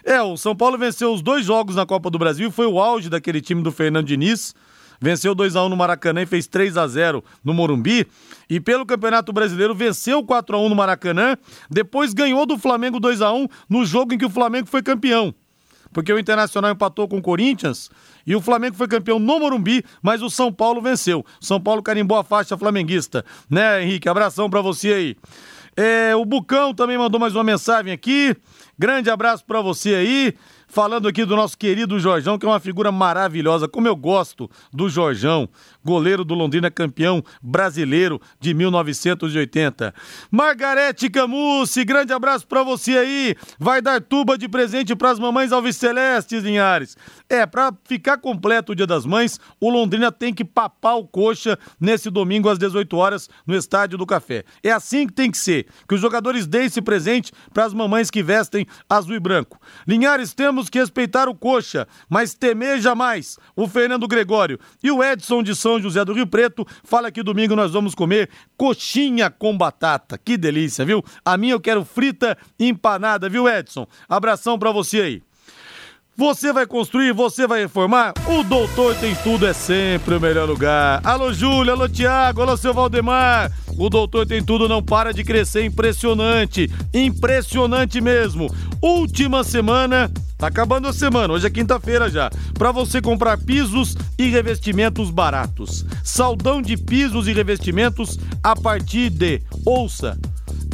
É, 0.05 0.21
o 0.23 0.37
São 0.37 0.57
Paulo 0.57 0.79
venceu 0.79 1.13
os 1.13 1.21
dois 1.21 1.45
jogos 1.45 1.77
na 1.77 1.85
Copa 1.85 2.11
do 2.11 2.19
Brasil 2.19 2.51
foi 2.51 2.67
o 2.67 2.81
auge 2.81 3.11
daquele 3.11 3.41
time 3.41 3.63
do 3.63 3.71
Fernando 3.71 4.07
Diniz 4.07 4.55
venceu 5.01 5.35
2 5.35 5.57
a 5.57 5.65
1 5.65 5.69
no 5.69 5.77
Maracanã 5.77 6.23
e 6.23 6.27
fez 6.27 6.47
3 6.47 6.77
a 6.77 6.87
0 6.87 7.25
no 7.43 7.55
Morumbi. 7.55 8.07
E 8.49 8.61
pelo 8.61 8.85
Campeonato 8.85 9.33
Brasileiro 9.33 9.75
venceu 9.75 10.23
4 10.23 10.57
a 10.57 10.61
1 10.61 10.69
no 10.69 10.75
Maracanã, 10.77 11.37
depois 11.71 12.13
ganhou 12.13 12.45
do 12.45 12.59
Flamengo 12.59 13.01
2 13.01 13.23
a 13.23 13.33
1 13.33 13.47
no 13.69 13.85
jogo 13.85 14.15
em 14.15 14.19
que 14.19 14.27
o 14.27 14.31
Flamengo 14.31 14.69
foi 14.69 14.83
campeão. 14.83 15.35
Porque 15.93 16.13
o 16.13 16.19
Internacional 16.19 16.71
empatou 16.71 17.09
com 17.09 17.19
o 17.19 17.23
Corinthians 17.23 17.91
e 18.27 18.37
o 18.37 18.41
Flamengo 18.41 18.77
foi 18.77 18.87
campeão 18.87 19.19
no 19.19 19.41
Morumbi, 19.41 19.85
mas 20.01 20.23
o 20.23 20.31
São 20.31 20.53
Paulo 20.53 20.81
venceu. 20.81 21.25
São 21.41 21.61
Paulo 21.61 21.83
carimbou 21.83 22.17
a 22.17 22.23
faixa 22.23 22.57
flamenguista. 22.57 23.25
Né, 23.49 23.83
Henrique? 23.83 24.09
Abração 24.09 24.49
para 24.49 24.61
você 24.61 24.93
aí. 24.93 25.17
É, 25.77 26.15
o 26.15 26.25
Bucão 26.25 26.75
também 26.75 26.99
mandou 26.99 27.19
mais 27.19 27.35
uma 27.35 27.43
mensagem 27.43 27.93
aqui. 27.93 28.37
Grande 28.79 29.11
abraço 29.11 29.45
para 29.45 29.61
você 29.61 29.95
aí 29.95 30.35
falando 30.71 31.09
aqui 31.09 31.25
do 31.25 31.35
nosso 31.35 31.59
querido 31.59 31.99
Jorjão, 31.99 32.39
que 32.39 32.47
é 32.47 32.49
uma 32.49 32.61
figura 32.61 32.93
maravilhosa. 32.93 33.69
Como 33.69 33.89
eu 33.89 33.97
gosto 33.97 34.49
do 34.73 34.89
Jorjão, 34.89 35.49
goleiro 35.85 36.25
do 36.25 36.35
Londrina, 36.35 36.71
campeão 36.71 37.23
brasileiro 37.43 38.21
de 38.39 38.55
1980. 38.55 39.93
Margarete 40.31 41.11
Camucci, 41.11 41.85
grande 41.85 42.13
abraço 42.13 42.47
para 42.47 42.63
você 42.63 42.93
aí. 42.93 43.37
Vai 43.59 43.83
dar 43.83 44.01
tuba 44.01 44.39
de 44.39 44.49
presente 44.49 44.95
para 44.95 45.11
as 45.11 45.19
mamães 45.19 45.51
Alves 45.51 45.77
Celestes, 45.77 46.45
Linhares. 46.45 46.97
É, 47.29 47.45
para 47.45 47.73
ficar 47.85 48.19
completo 48.19 48.73
o 48.73 48.75
Dia 48.75 48.87
das 48.87 49.05
Mães, 49.05 49.41
o 49.61 49.69
Londrina 49.69 50.13
tem 50.13 50.33
que 50.33 50.45
papar 50.45 50.97
o 50.97 51.07
coxa 51.07 51.59
nesse 51.81 52.11
domingo 52.11 52.49
às 52.49 52.59
18 52.59 52.97
horas 52.97 53.29
no 53.45 53.57
Estádio 53.57 53.99
do 53.99 54.07
Café. 54.07 54.45
É 54.63 54.71
assim 54.71 55.07
que 55.07 55.13
tem 55.13 55.31
que 55.31 55.39
ser, 55.39 55.67
que 55.89 55.95
os 55.95 56.01
jogadores 56.01 56.47
deem 56.47 56.67
esse 56.67 56.81
presente 56.81 57.33
para 57.53 57.65
as 57.65 57.75
mamães 57.75 58.11
que 58.11 58.23
vestem 58.23 58.67
azul 58.89 59.17
e 59.17 59.21
branco. 59.21 59.61
Linhares, 59.87 60.33
temos 60.33 60.60
temos 60.61 60.69
que 60.69 60.79
respeitar 60.79 61.29
o 61.29 61.35
Coxa, 61.35 61.89
mas 62.09 62.35
temer 62.35 62.81
jamais. 62.81 63.39
O 63.57 63.67
Fernando 63.67 64.07
Gregório 64.07 64.59
e 64.83 64.91
o 64.91 65.03
Edson 65.03 65.43
de 65.43 65.55
São 65.57 65.81
José 65.81 66.05
do 66.05 66.13
Rio 66.13 66.27
Preto 66.27 66.67
fala 66.85 67.11
que 67.11 67.23
domingo 67.23 67.57
nós 67.57 67.73
vamos 67.73 67.95
comer 67.95 68.29
coxinha 68.57 69.31
com 69.31 69.57
batata. 69.57 70.19
Que 70.19 70.37
delícia, 70.37 70.85
viu? 70.85 71.03
A 71.25 71.37
minha 71.39 71.55
eu 71.55 71.61
quero 71.61 71.85
frita 71.85 72.37
empanada, 72.59 73.29
viu, 73.29 73.49
Edson? 73.49 73.87
Abração 74.09 74.59
para 74.59 74.71
você 74.71 75.01
aí. 75.01 75.30
Você 76.17 76.53
vai 76.53 76.67
construir, 76.67 77.13
você 77.13 77.47
vai 77.47 77.61
reformar? 77.63 78.13
O 78.27 78.43
Doutor 78.43 78.95
Tem 78.97 79.15
Tudo 79.15 79.47
é 79.47 79.55
sempre 79.55 80.15
o 80.15 80.21
melhor 80.21 80.47
lugar. 80.47 81.01
Alô, 81.03 81.33
Júlio, 81.33 81.73
alô, 81.73 81.89
Tiago, 81.89 82.43
alô, 82.43 82.57
seu 82.57 82.75
Valdemar. 82.75 83.51
O 83.79 83.89
Doutor 83.89 84.27
Tem 84.27 84.43
Tudo 84.43 84.69
não 84.69 84.83
para 84.83 85.15
de 85.15 85.25
crescer, 85.25 85.65
impressionante. 85.65 86.71
Impressionante 86.93 88.01
mesmo. 88.03 88.55
Última 88.83 89.43
semana, 89.43 90.11
tá 90.37 90.49
acabando 90.49 90.89
a 90.89 90.93
semana, 90.93 91.33
hoje 91.33 91.47
é 91.47 91.51
quinta-feira 91.51 92.11
já, 92.11 92.31
para 92.55 92.73
você 92.73 93.01
comprar 93.01 93.39
pisos 93.39 93.97
e 94.19 94.29
revestimentos 94.29 95.11
baratos. 95.11 95.87
Saldão 96.05 96.61
de 96.61 96.77
pisos 96.77 97.29
e 97.29 97.33
revestimentos 97.33 98.19
a 98.43 98.55
partir 98.55 99.09
de, 99.11 99.41
ouça, 99.65 100.19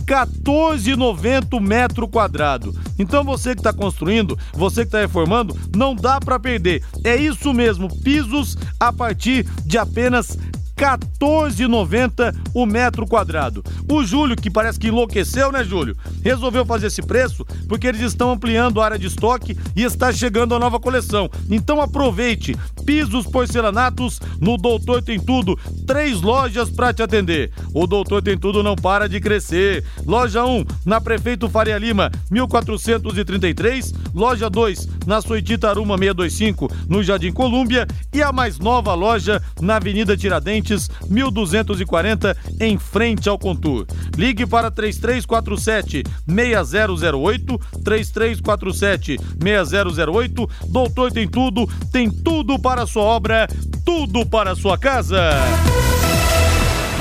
14,90 0.07 1.61
metro 1.61 2.07
quadrado. 2.09 2.75
Então 2.99 3.25
você 3.25 3.55
que 3.55 3.61
está 3.61 3.73
construindo, 3.73 4.39
você 4.55 4.83
que 4.83 4.89
está 4.89 5.01
reformando, 5.01 5.57
não 5.75 5.95
dá 5.95 6.21
para 6.21 6.39
perder. 6.39 6.83
É 7.05 7.17
isso 7.17 7.53
mesmo, 7.53 7.95
pisos 8.03 8.57
a 8.79 8.93
partir 8.93 9.45
de 9.65 9.77
apenas 9.77 10.39
14,90 10.77 12.37
o 12.53 12.67
metro 12.67 13.07
quadrado. 13.07 13.65
O 13.91 14.05
Júlio, 14.05 14.37
que 14.37 14.51
parece 14.51 14.79
que 14.79 14.89
enlouqueceu, 14.89 15.51
né, 15.51 15.65
Júlio? 15.65 15.97
Resolveu 16.23 16.67
fazer 16.67 16.89
esse 16.89 17.03
preço 17.03 17.47
porque 17.67 17.87
eles 17.87 18.03
estão 18.03 18.31
ampliando 18.31 18.81
a 18.81 18.85
área 18.85 18.99
de 18.99 19.07
estoque 19.07 19.57
e 19.75 19.83
está 19.83 20.13
chegando 20.13 20.55
a 20.55 20.59
nova 20.59 20.79
coleção. 20.79 21.31
Então 21.51 21.81
aproveite. 21.81 22.55
Pisos 22.85 23.27
porcelanatos 23.27 24.21
no 24.41 24.57
Doutor 24.57 25.03
Tem 25.03 25.19
Tudo. 25.19 25.59
Três 25.87 26.21
lojas 26.21 26.71
para 26.71 26.93
te 26.93 27.03
atender. 27.03 27.51
O 27.75 27.87
Doutor 27.87 28.23
Tem 28.23 28.39
Tudo 28.39 28.63
não 28.63 28.77
para 28.77 29.09
de 29.09 29.19
crescer. 29.19 29.83
Loja 30.05 30.45
1, 30.45 30.65
na 30.85 31.01
Prefeito 31.01 31.49
Faria 31.49 31.79
Lima, 31.79 32.13
1433. 32.31 33.93
Loja 34.15 34.49
2, 34.49 34.89
na 35.07 35.21
Soitita 35.21 35.69
Aruma 35.69 35.99
625, 35.99 36.71
no 36.89 37.03
Jardim 37.03 37.33
Colúmbia. 37.33 37.87
E 38.13 38.23
a 38.23 38.31
mais 38.31 38.59
nova 38.59 38.95
loja 38.95 39.43
na 39.61 39.77
Avenida 39.77 40.17
Tiradentes 40.17 40.66
1240, 41.09 42.37
em 42.61 42.79
frente 42.79 43.29
ao 43.29 43.39
Contur. 43.39 43.87
Ligue 44.17 44.47
para 44.47 44.71
3347 44.71 46.03
6008, 46.27 47.61
3347 47.85 49.19
6008. 49.41 50.51
Doutor 50.69 51.13
tem 51.13 51.29
tudo, 51.29 51.69
tem 51.93 52.11
tudo 52.11 52.59
para 52.59 52.83
a 52.83 52.87
sua 52.87 53.03
obra, 53.03 53.47
tudo 53.85 54.27
para 54.27 54.53
a 54.53 54.57
sua 54.57 54.77
casa. 54.79 55.21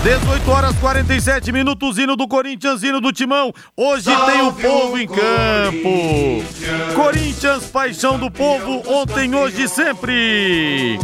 18 0.06 0.52
horas 0.52 0.76
47 0.76 1.52
minutos, 1.52 1.98
hino 1.98 2.16
do 2.16 2.28
Corinthians, 2.28 2.84
hino 2.84 3.02
do 3.02 3.12
Timão. 3.12 3.52
Hoje 3.76 4.04
Salve 4.04 4.32
tem 4.32 4.42
o 4.44 4.54
povo 4.54 4.98
em 5.00 5.08
campo. 5.08 6.94
Corinthians, 6.94 7.66
paixão 7.66 8.20
do 8.20 8.30
povo, 8.30 8.84
ontem, 8.88 9.34
hoje, 9.34 9.68
sempre. 9.68 11.00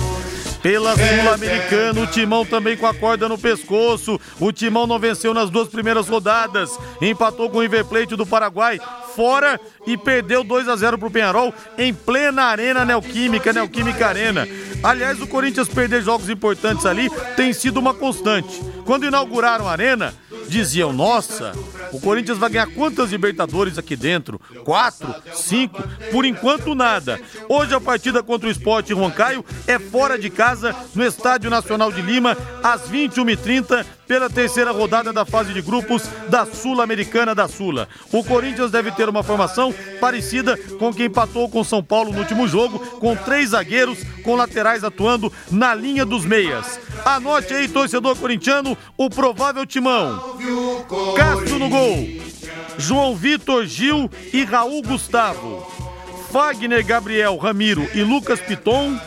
Pela 0.62 0.96
Sul-Americana, 0.96 2.02
o 2.02 2.08
Timão 2.08 2.46
também 2.46 2.78
com 2.78 2.86
a 2.86 2.94
corda 2.94 3.28
no 3.28 3.38
pescoço. 3.38 4.20
O 4.40 4.52
Timão 4.52 4.86
não 4.86 5.00
venceu 5.00 5.34
nas 5.34 5.50
duas 5.50 5.68
primeiras 5.68 6.08
rodadas. 6.08 6.78
Empatou 7.02 7.50
com 7.50 7.58
o 7.58 7.62
River 7.62 7.86
Plate 7.86 8.16
do 8.16 8.26
Paraguai 8.26 8.80
fora 9.16 9.60
e 9.86 9.98
perdeu 9.98 10.44
2 10.44 10.70
a 10.70 10.76
0 10.76 10.98
pro 10.98 11.12
Penharol 11.12 11.54
em 11.78 11.94
plena 11.94 12.44
Arena 12.44 12.86
Neoquímica, 12.86 13.52
Neoquímica 13.52 14.08
Arena. 14.08 14.48
Aliás, 14.84 15.22
o 15.22 15.28
Corinthians 15.28 15.68
perder 15.68 16.02
jogos 16.04 16.30
importantes 16.30 16.86
ali 16.86 17.10
tem 17.36 17.54
sido 17.54 17.80
uma 17.80 17.94
constante. 17.94 18.62
Quando 18.86 19.06
inauguraram 19.06 19.68
a 19.68 19.72
Arena, 19.72 20.14
diziam: 20.48 20.94
nossa, 20.94 21.54
o 21.92 22.00
Corinthians 22.00 22.38
vai 22.38 22.50
ganhar 22.50 22.68
quantas 22.68 23.12
Libertadores 23.12 23.78
aqui 23.78 23.96
dentro? 23.96 24.40
Quatro? 24.64 25.14
Cinco? 25.34 25.82
Por 26.12 26.26
enquanto, 26.26 26.74
nada. 26.74 27.20
Hoje 27.50 27.76
a 27.76 27.82
partida 27.82 28.24
contra 28.24 28.48
o 28.48 28.52
Sport 28.52 28.90
Roncaio 28.92 29.46
é 29.68 29.78
fora 29.78 30.18
de 30.18 30.30
casa, 30.30 30.76
no 30.96 31.04
Estádio 31.04 31.50
Nacional 31.50 31.92
de 31.92 32.02
Lima, 32.02 32.38
às 32.64 32.90
21h30 32.90 33.86
pela 34.12 34.30
terceira 34.30 34.72
rodada 34.72 35.14
da 35.14 35.24
fase 35.24 35.54
de 35.54 35.62
grupos 35.62 36.04
da 36.28 36.46
Sul-Americana 36.46 37.34
da 37.34 37.48
Sula. 37.48 37.88
O 38.12 38.22
Corinthians 38.22 38.70
deve 38.70 38.92
ter 38.92 39.08
uma 39.08 39.24
formação 39.24 39.74
parecida 40.02 40.58
com 40.78 40.94
quem 40.94 41.06
empatou 41.06 41.48
com 41.48 41.64
São 41.64 41.82
Paulo 41.82 42.12
no 42.12 42.20
último 42.20 42.46
jogo, 42.46 42.78
com 43.00 43.16
três 43.16 43.52
zagueiros, 43.52 44.00
com 44.22 44.36
laterais 44.36 44.84
atuando 44.84 45.32
na 45.50 45.74
linha 45.74 46.06
dos 46.06 46.26
meias. 46.26 46.78
Anote 47.06 47.54
aí, 47.54 47.70
torcedor 47.70 48.18
corintiano, 48.18 48.78
o 48.98 49.10
provável 49.10 49.66
timão. 49.66 50.38
Castro 51.16 51.58
no 51.58 51.70
gol. 51.70 52.06
João 52.78 53.16
Vitor 53.16 53.66
Gil 53.66 54.12
e 54.34 54.44
Raul 54.44 54.82
Gustavo. 54.82 55.66
Fagner 56.34 56.86
Gabriel 56.86 57.38
Ramiro 57.38 57.88
e 57.96 58.04
Lucas 58.04 58.42
Piton. 58.42 59.00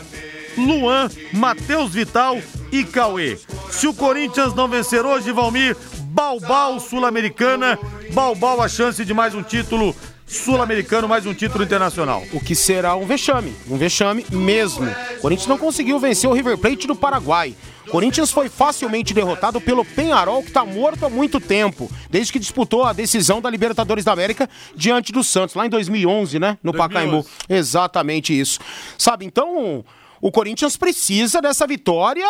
Luan, 0.57 1.11
Matheus 1.31 1.93
Vital 1.93 2.39
e 2.71 2.83
Cauê. 2.83 3.37
Se 3.69 3.87
o 3.87 3.93
Corinthians 3.93 4.53
não 4.53 4.67
vencer 4.67 5.05
hoje, 5.05 5.31
Valmir, 5.31 5.75
Balbal 6.05 6.79
Sul-Americana, 6.79 7.77
Balbal 8.13 8.61
a 8.61 8.67
chance 8.67 9.03
de 9.03 9.13
mais 9.13 9.35
um 9.35 9.43
título 9.43 9.95
sul-americano, 10.25 11.07
mais 11.07 11.25
um 11.25 11.33
título 11.33 11.63
internacional. 11.63 12.23
O 12.33 12.39
que 12.39 12.55
será 12.55 12.95
um 12.95 13.05
vexame, 13.05 13.53
um 13.69 13.77
vexame 13.77 14.25
mesmo. 14.31 14.85
O 15.17 15.21
Corinthians 15.21 15.47
não 15.47 15.57
conseguiu 15.57 15.99
vencer 15.99 16.29
o 16.29 16.33
River 16.33 16.57
Plate 16.57 16.87
do 16.87 16.95
Paraguai. 16.95 17.55
Corinthians 17.89 18.31
foi 18.31 18.49
facilmente 18.49 19.13
derrotado 19.13 19.61
pelo 19.61 19.85
Penharol, 19.85 20.41
que 20.41 20.47
está 20.47 20.65
morto 20.65 21.05
há 21.05 21.09
muito 21.09 21.39
tempo, 21.39 21.89
desde 22.09 22.33
que 22.33 22.39
disputou 22.39 22.83
a 22.83 22.93
decisão 22.93 23.39
da 23.39 23.49
Libertadores 23.49 24.03
da 24.03 24.11
América 24.11 24.49
diante 24.75 25.11
do 25.11 25.23
Santos, 25.23 25.53
lá 25.53 25.67
em 25.67 25.69
2011, 25.69 26.39
né? 26.39 26.57
No 26.63 26.71
2011. 26.71 26.77
Pacaembu. 26.77 27.25
Exatamente 27.47 28.37
isso. 28.37 28.59
Sabe, 28.97 29.25
então 29.25 29.85
o 30.25 30.31
Corinthians 30.31 30.75
precisa 30.75 31.39
dessa 31.39 31.67
vitória, 31.67 32.25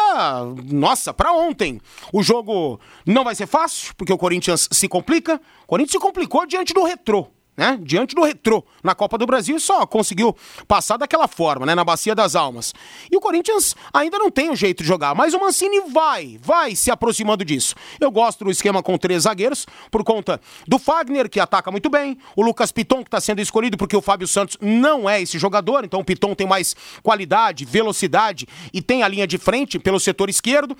nossa, 0.69 1.13
para 1.13 1.31
ontem. 1.31 1.79
O 2.11 2.21
jogo 2.21 2.77
não 3.05 3.23
vai 3.23 3.33
ser 3.33 3.47
fácil, 3.47 3.95
porque 3.95 4.11
o 4.11 4.17
Corinthians 4.17 4.67
se 4.69 4.85
complica. 4.89 5.39
O 5.63 5.67
Corinthians 5.67 5.93
se 5.93 5.99
complicou 5.99 6.45
diante 6.45 6.73
do 6.73 6.83
retrô 6.83 7.29
né? 7.55 7.79
Diante 7.81 8.15
do 8.15 8.23
retrô 8.23 8.63
na 8.83 8.93
Copa 8.93 9.17
do 9.17 9.25
Brasil, 9.25 9.59
só 9.59 9.85
conseguiu 9.85 10.35
passar 10.67 10.97
daquela 10.97 11.27
forma, 11.27 11.65
né? 11.65 11.75
Na 11.75 11.83
Bacia 11.83 12.13
das 12.13 12.35
Almas. 12.35 12.73
E 13.11 13.15
o 13.15 13.19
Corinthians 13.19 13.75
ainda 13.93 14.17
não 14.17 14.29
tem 14.29 14.49
o 14.49 14.55
jeito 14.55 14.83
de 14.83 14.87
jogar, 14.87 15.15
mas 15.15 15.33
o 15.33 15.39
Mancini 15.39 15.81
vai, 15.89 16.37
vai 16.41 16.75
se 16.75 16.91
aproximando 16.91 17.45
disso. 17.45 17.75
Eu 17.99 18.11
gosto 18.11 18.43
do 18.43 18.51
esquema 18.51 18.83
com 18.83 18.97
três 18.97 19.23
zagueiros, 19.23 19.65
por 19.89 20.03
conta 20.03 20.39
do 20.67 20.77
Fagner, 20.77 21.29
que 21.29 21.39
ataca 21.39 21.71
muito 21.71 21.89
bem, 21.89 22.17
o 22.35 22.41
Lucas 22.41 22.71
Piton, 22.71 22.97
que 22.97 23.07
está 23.07 23.21
sendo 23.21 23.41
escolhido 23.41 23.77
porque 23.77 23.95
o 23.95 24.01
Fábio 24.01 24.27
Santos 24.27 24.57
não 24.61 25.09
é 25.09 25.21
esse 25.21 25.39
jogador, 25.39 25.85
então 25.85 25.99
o 25.99 26.05
Piton 26.05 26.35
tem 26.35 26.47
mais 26.47 26.75
qualidade, 27.01 27.65
velocidade 27.65 28.47
e 28.73 28.81
tem 28.81 29.03
a 29.03 29.07
linha 29.07 29.27
de 29.27 29.37
frente 29.37 29.79
pelo 29.79 29.99
setor 29.99 30.29
esquerdo. 30.29 30.75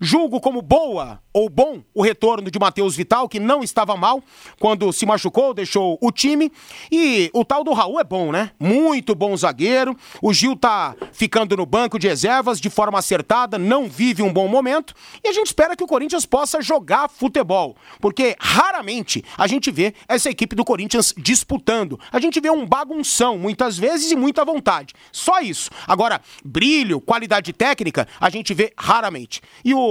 Julgo 0.00 0.40
como 0.40 0.60
boa 0.60 1.20
ou 1.32 1.48
bom 1.48 1.82
o 1.94 2.02
retorno 2.02 2.50
de 2.50 2.58
Matheus 2.58 2.96
Vital, 2.96 3.28
que 3.28 3.38
não 3.38 3.62
estava 3.62 3.96
mal 3.96 4.22
quando 4.58 4.92
se 4.92 5.04
machucou, 5.04 5.52
deixou 5.52 5.98
o 6.00 6.10
time. 6.10 6.50
E 6.90 7.30
o 7.34 7.44
tal 7.44 7.62
do 7.62 7.72
Raul 7.72 8.00
é 8.00 8.04
bom, 8.04 8.32
né? 8.32 8.52
Muito 8.58 9.14
bom 9.14 9.36
zagueiro. 9.36 9.96
O 10.22 10.32
Gil 10.32 10.56
tá 10.56 10.94
ficando 11.12 11.56
no 11.56 11.66
banco 11.66 11.98
de 11.98 12.08
reservas 12.08 12.60
de 12.60 12.70
forma 12.70 12.98
acertada, 12.98 13.58
não 13.58 13.88
vive 13.88 14.22
um 14.22 14.32
bom 14.32 14.48
momento. 14.48 14.94
E 15.22 15.28
a 15.28 15.32
gente 15.32 15.46
espera 15.46 15.76
que 15.76 15.84
o 15.84 15.86
Corinthians 15.86 16.26
possa 16.26 16.60
jogar 16.60 17.08
futebol, 17.08 17.76
porque 18.00 18.36
raramente 18.38 19.24
a 19.36 19.46
gente 19.46 19.70
vê 19.70 19.94
essa 20.08 20.30
equipe 20.30 20.56
do 20.56 20.64
Corinthians 20.64 21.14
disputando. 21.16 21.98
A 22.10 22.20
gente 22.20 22.40
vê 22.40 22.50
um 22.50 22.66
bagunção 22.66 23.38
muitas 23.38 23.76
vezes 23.78 24.10
e 24.10 24.16
muita 24.16 24.44
vontade. 24.44 24.94
Só 25.12 25.40
isso. 25.40 25.70
Agora, 25.86 26.20
brilho, 26.44 27.00
qualidade 27.00 27.52
técnica, 27.52 28.08
a 28.20 28.30
gente 28.30 28.54
vê 28.54 28.72
raramente. 28.76 29.40
E 29.64 29.74
o 29.74 29.85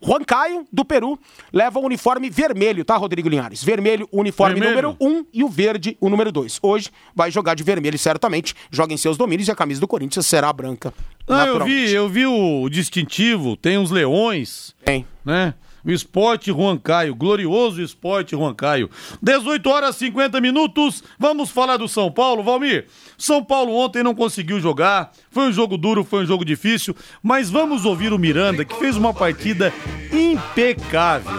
Juan 0.00 0.22
Caio, 0.24 0.66
do 0.72 0.84
Peru, 0.84 1.18
leva 1.52 1.78
o 1.78 1.84
uniforme 1.84 2.28
vermelho, 2.28 2.84
tá, 2.84 2.96
Rodrigo 2.96 3.28
Linhares? 3.28 3.64
Vermelho, 3.64 4.06
o 4.12 4.20
uniforme 4.20 4.60
Vermelho. 4.60 4.94
número 4.94 4.96
1 5.00 5.08
um, 5.08 5.26
e 5.32 5.42
o 5.42 5.48
verde, 5.48 5.96
o 6.00 6.08
número 6.08 6.30
2. 6.30 6.60
Hoje 6.62 6.90
vai 7.14 7.30
jogar 7.30 7.54
de 7.54 7.62
vermelho, 7.62 7.98
certamente. 7.98 8.54
Joga 8.70 8.92
em 8.92 8.96
seus 8.96 9.16
domínios 9.16 9.48
e 9.48 9.50
a 9.50 9.56
camisa 9.56 9.80
do 9.80 9.88
Corinthians 9.88 10.26
será 10.26 10.52
branca. 10.52 10.92
Ah, 11.26 11.46
eu 11.46 11.64
vi, 11.64 11.92
eu 11.92 12.08
vi 12.08 12.26
o 12.26 12.68
distintivo, 12.68 13.56
tem 13.56 13.78
uns 13.78 13.90
leões, 13.90 14.74
Tem. 14.84 15.06
né? 15.24 15.54
O 15.86 15.90
esporte 15.92 16.50
Juan 16.50 16.76
Caio, 16.76 17.14
glorioso 17.14 17.80
esporte 17.80 18.34
Juan 18.34 18.52
Caio. 18.52 18.90
18 19.22 19.70
horas 19.70 19.94
e 19.96 20.06
50 20.06 20.40
minutos, 20.40 21.04
vamos 21.16 21.50
falar 21.50 21.76
do 21.76 21.86
São 21.86 22.10
Paulo, 22.10 22.42
Valmir. 22.42 22.86
São 23.16 23.44
Paulo 23.44 23.72
ontem 23.72 24.02
não 24.02 24.12
conseguiu 24.12 24.58
jogar, 24.58 25.12
foi 25.30 25.44
um 25.44 25.52
jogo 25.52 25.78
duro, 25.78 26.02
foi 26.02 26.24
um 26.24 26.26
jogo 26.26 26.44
difícil, 26.44 26.96
mas 27.22 27.48
vamos 27.48 27.84
ouvir 27.84 28.12
o 28.12 28.18
Miranda, 28.18 28.64
que 28.64 28.74
fez 28.74 28.96
uma 28.96 29.14
partida 29.14 29.72
impecável. 30.12 31.30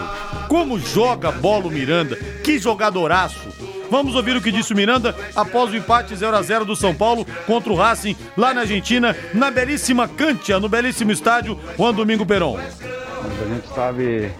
Como 0.48 0.78
joga 0.78 1.30
bola 1.30 1.66
o 1.66 1.70
Miranda, 1.70 2.16
que 2.42 2.58
jogadoraço. 2.58 3.57
Vamos 3.90 4.14
ouvir 4.14 4.36
o 4.36 4.42
que 4.42 4.52
disse 4.52 4.72
o 4.72 4.76
Miranda 4.76 5.14
após 5.34 5.70
o 5.70 5.76
empate 5.76 6.14
0 6.14 6.36
a 6.36 6.42
0 6.42 6.64
do 6.64 6.76
São 6.76 6.94
Paulo 6.94 7.26
contra 7.46 7.72
o 7.72 7.76
Racing 7.76 8.16
lá 8.36 8.52
na 8.52 8.62
Argentina, 8.62 9.16
na 9.32 9.50
belíssima 9.50 10.06
Cantia, 10.06 10.60
no 10.60 10.68
belíssimo 10.68 11.10
estádio 11.10 11.58
Juan 11.76 11.94
Domingo 11.94 12.26
Perón. 12.26 12.58
A 12.58 13.54
gente 13.54 13.68
sabe 13.74 14.30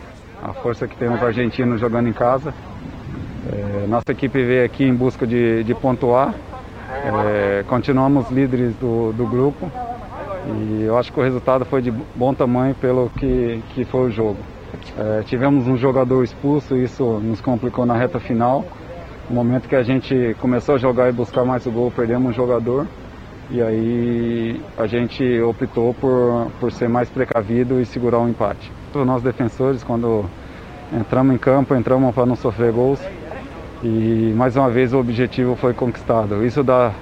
a 0.42 0.52
força 0.52 0.86
que 0.86 0.96
temos 0.96 1.22
argentinos 1.22 1.80
jogando 1.80 2.08
em 2.08 2.12
casa. 2.12 2.52
É, 3.50 3.86
nossa 3.86 4.12
equipe 4.12 4.44
veio 4.44 4.64
aqui 4.64 4.84
em 4.84 4.94
busca 4.94 5.26
de, 5.26 5.64
de 5.64 5.74
pontuar. 5.74 6.34
É, 6.90 7.64
continuamos 7.68 8.30
líderes 8.30 8.74
do, 8.76 9.12
do 9.12 9.26
grupo 9.26 9.70
e 10.46 10.84
eu 10.84 10.96
acho 10.96 11.12
que 11.12 11.20
o 11.20 11.22
resultado 11.22 11.64
foi 11.64 11.82
de 11.82 11.90
bom 11.90 12.32
tamanho 12.32 12.74
pelo 12.74 13.10
que, 13.10 13.62
que 13.74 13.84
foi 13.84 14.08
o 14.08 14.10
jogo. 14.10 14.38
É, 14.96 15.22
tivemos 15.22 15.66
um 15.66 15.76
jogador 15.76 16.24
expulso, 16.24 16.76
isso 16.76 17.04
nos 17.20 17.40
complicou 17.40 17.84
na 17.84 17.96
reta 17.96 18.18
final. 18.18 18.64
No 19.28 19.36
momento 19.36 19.68
que 19.68 19.76
a 19.76 19.82
gente 19.82 20.34
começou 20.40 20.76
a 20.76 20.78
jogar 20.78 21.10
e 21.10 21.12
buscar 21.12 21.44
mais 21.44 21.66
o 21.66 21.70
gol, 21.70 21.90
perdemos 21.90 22.30
um 22.30 22.32
jogador. 22.32 22.86
E 23.50 23.60
aí 23.60 24.60
a 24.78 24.86
gente 24.86 25.40
optou 25.42 25.92
por, 25.92 26.50
por 26.58 26.72
ser 26.72 26.88
mais 26.88 27.10
precavido 27.10 27.78
e 27.78 27.84
segurar 27.84 28.20
o 28.20 28.28
empate. 28.28 28.72
Os 28.94 29.06
nossos 29.06 29.22
defensores, 29.22 29.84
quando 29.84 30.24
entramos 30.98 31.34
em 31.34 31.38
campo, 31.38 31.74
entramos 31.74 32.14
para 32.14 32.24
não 32.24 32.36
sofrer 32.36 32.72
gols. 32.72 33.00
E 33.82 34.32
mais 34.34 34.56
uma 34.56 34.70
vez 34.70 34.94
o 34.94 34.98
objetivo 34.98 35.54
foi 35.56 35.74
conquistado. 35.74 36.42
Isso 36.44 36.64
dá 36.64 36.92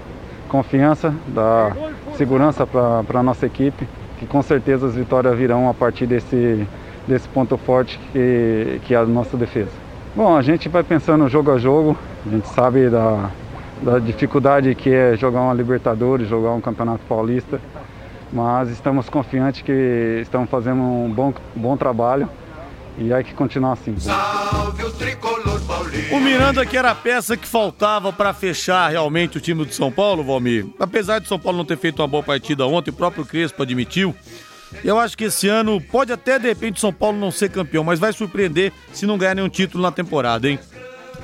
confiança, 0.49 1.15
dá 1.29 1.73
segurança 2.17 2.67
para 2.67 3.21
a 3.21 3.23
nossa 3.23 3.47
equipe, 3.47 3.89
que 4.19 4.27
com 4.27 4.43
certeza 4.43 4.87
as 4.87 4.97
vitórias 4.97 5.37
virão 5.39 5.69
a 5.69 5.75
partir 5.75 6.07
desse, 6.07 6.67
desse 7.07 7.29
ponto 7.29 7.57
forte 7.57 8.01
que, 8.13 8.81
que 8.85 8.95
é 8.95 8.97
a 8.97 9.07
nossa 9.07 9.37
defesa. 9.37 9.86
Bom, 10.17 10.35
a 10.35 10.41
gente 10.41 10.67
vai 10.71 10.83
pensando 10.83 11.29
jogo 11.29 11.53
a 11.53 11.59
jogo, 11.59 11.95
a 12.27 12.31
gente 12.31 12.49
sabe 12.49 12.89
da, 12.89 13.31
da 13.83 13.99
dificuldade 13.99 14.75
que 14.75 14.89
é 14.89 15.15
jogar 15.15 15.43
uma 15.43 15.53
Libertadores, 15.53 16.27
jogar 16.27 16.53
um 16.53 16.61
Campeonato 16.63 17.05
Paulista, 17.07 17.61
mas 18.33 18.71
estamos 18.71 19.11
confiantes 19.11 19.61
que 19.61 20.21
estamos 20.23 20.49
fazendo 20.49 20.81
um 20.81 21.13
bom, 21.13 21.35
bom 21.55 21.77
trabalho 21.77 22.27
e 22.97 23.13
hay 23.13 23.23
que 23.25 23.35
continuar 23.35 23.73
assim. 23.73 23.95
O 26.11 26.19
Miranda 26.19 26.65
que 26.65 26.79
era 26.79 26.93
a 26.93 26.95
peça 26.95 27.37
que 27.37 27.47
faltava 27.47 28.11
para 28.11 28.33
fechar 28.33 28.89
realmente 28.89 29.37
o 29.37 29.41
time 29.41 29.67
do 29.67 29.75
São 29.75 29.93
Paulo, 29.93 30.25
Valmir. 30.25 30.65
Apesar 30.81 31.19
de 31.19 31.29
São 31.29 31.39
Paulo 31.39 31.59
não 31.59 31.65
ter 31.67 31.77
feito 31.77 32.01
uma 32.01 32.09
boa 32.09 32.23
partida 32.23 32.67
ontem, 32.67 32.91
o 32.91 32.95
próprio 32.95 33.27
Crespo 33.27 33.63
admitiu. 33.63 34.15
Eu 34.85 34.99
acho 34.99 35.17
que 35.17 35.25
esse 35.25 35.49
ano 35.49 35.81
pode 35.81 36.13
até 36.13 36.39
de 36.39 36.49
repente 36.49 36.81
São 36.81 36.93
Paulo 36.93 37.19
não 37.19 37.31
ser 37.31 37.51
campeão, 37.51 37.85
mas 37.85 37.99
vai 37.99 38.13
surpreender 38.13 38.73
se 38.93 39.07
não 39.07 39.19
ganhar 39.19 39.35
nenhum 39.35 39.49
título 39.49 39.83
na 39.83 39.93
temporada, 39.93 40.49
hein? 40.49 40.59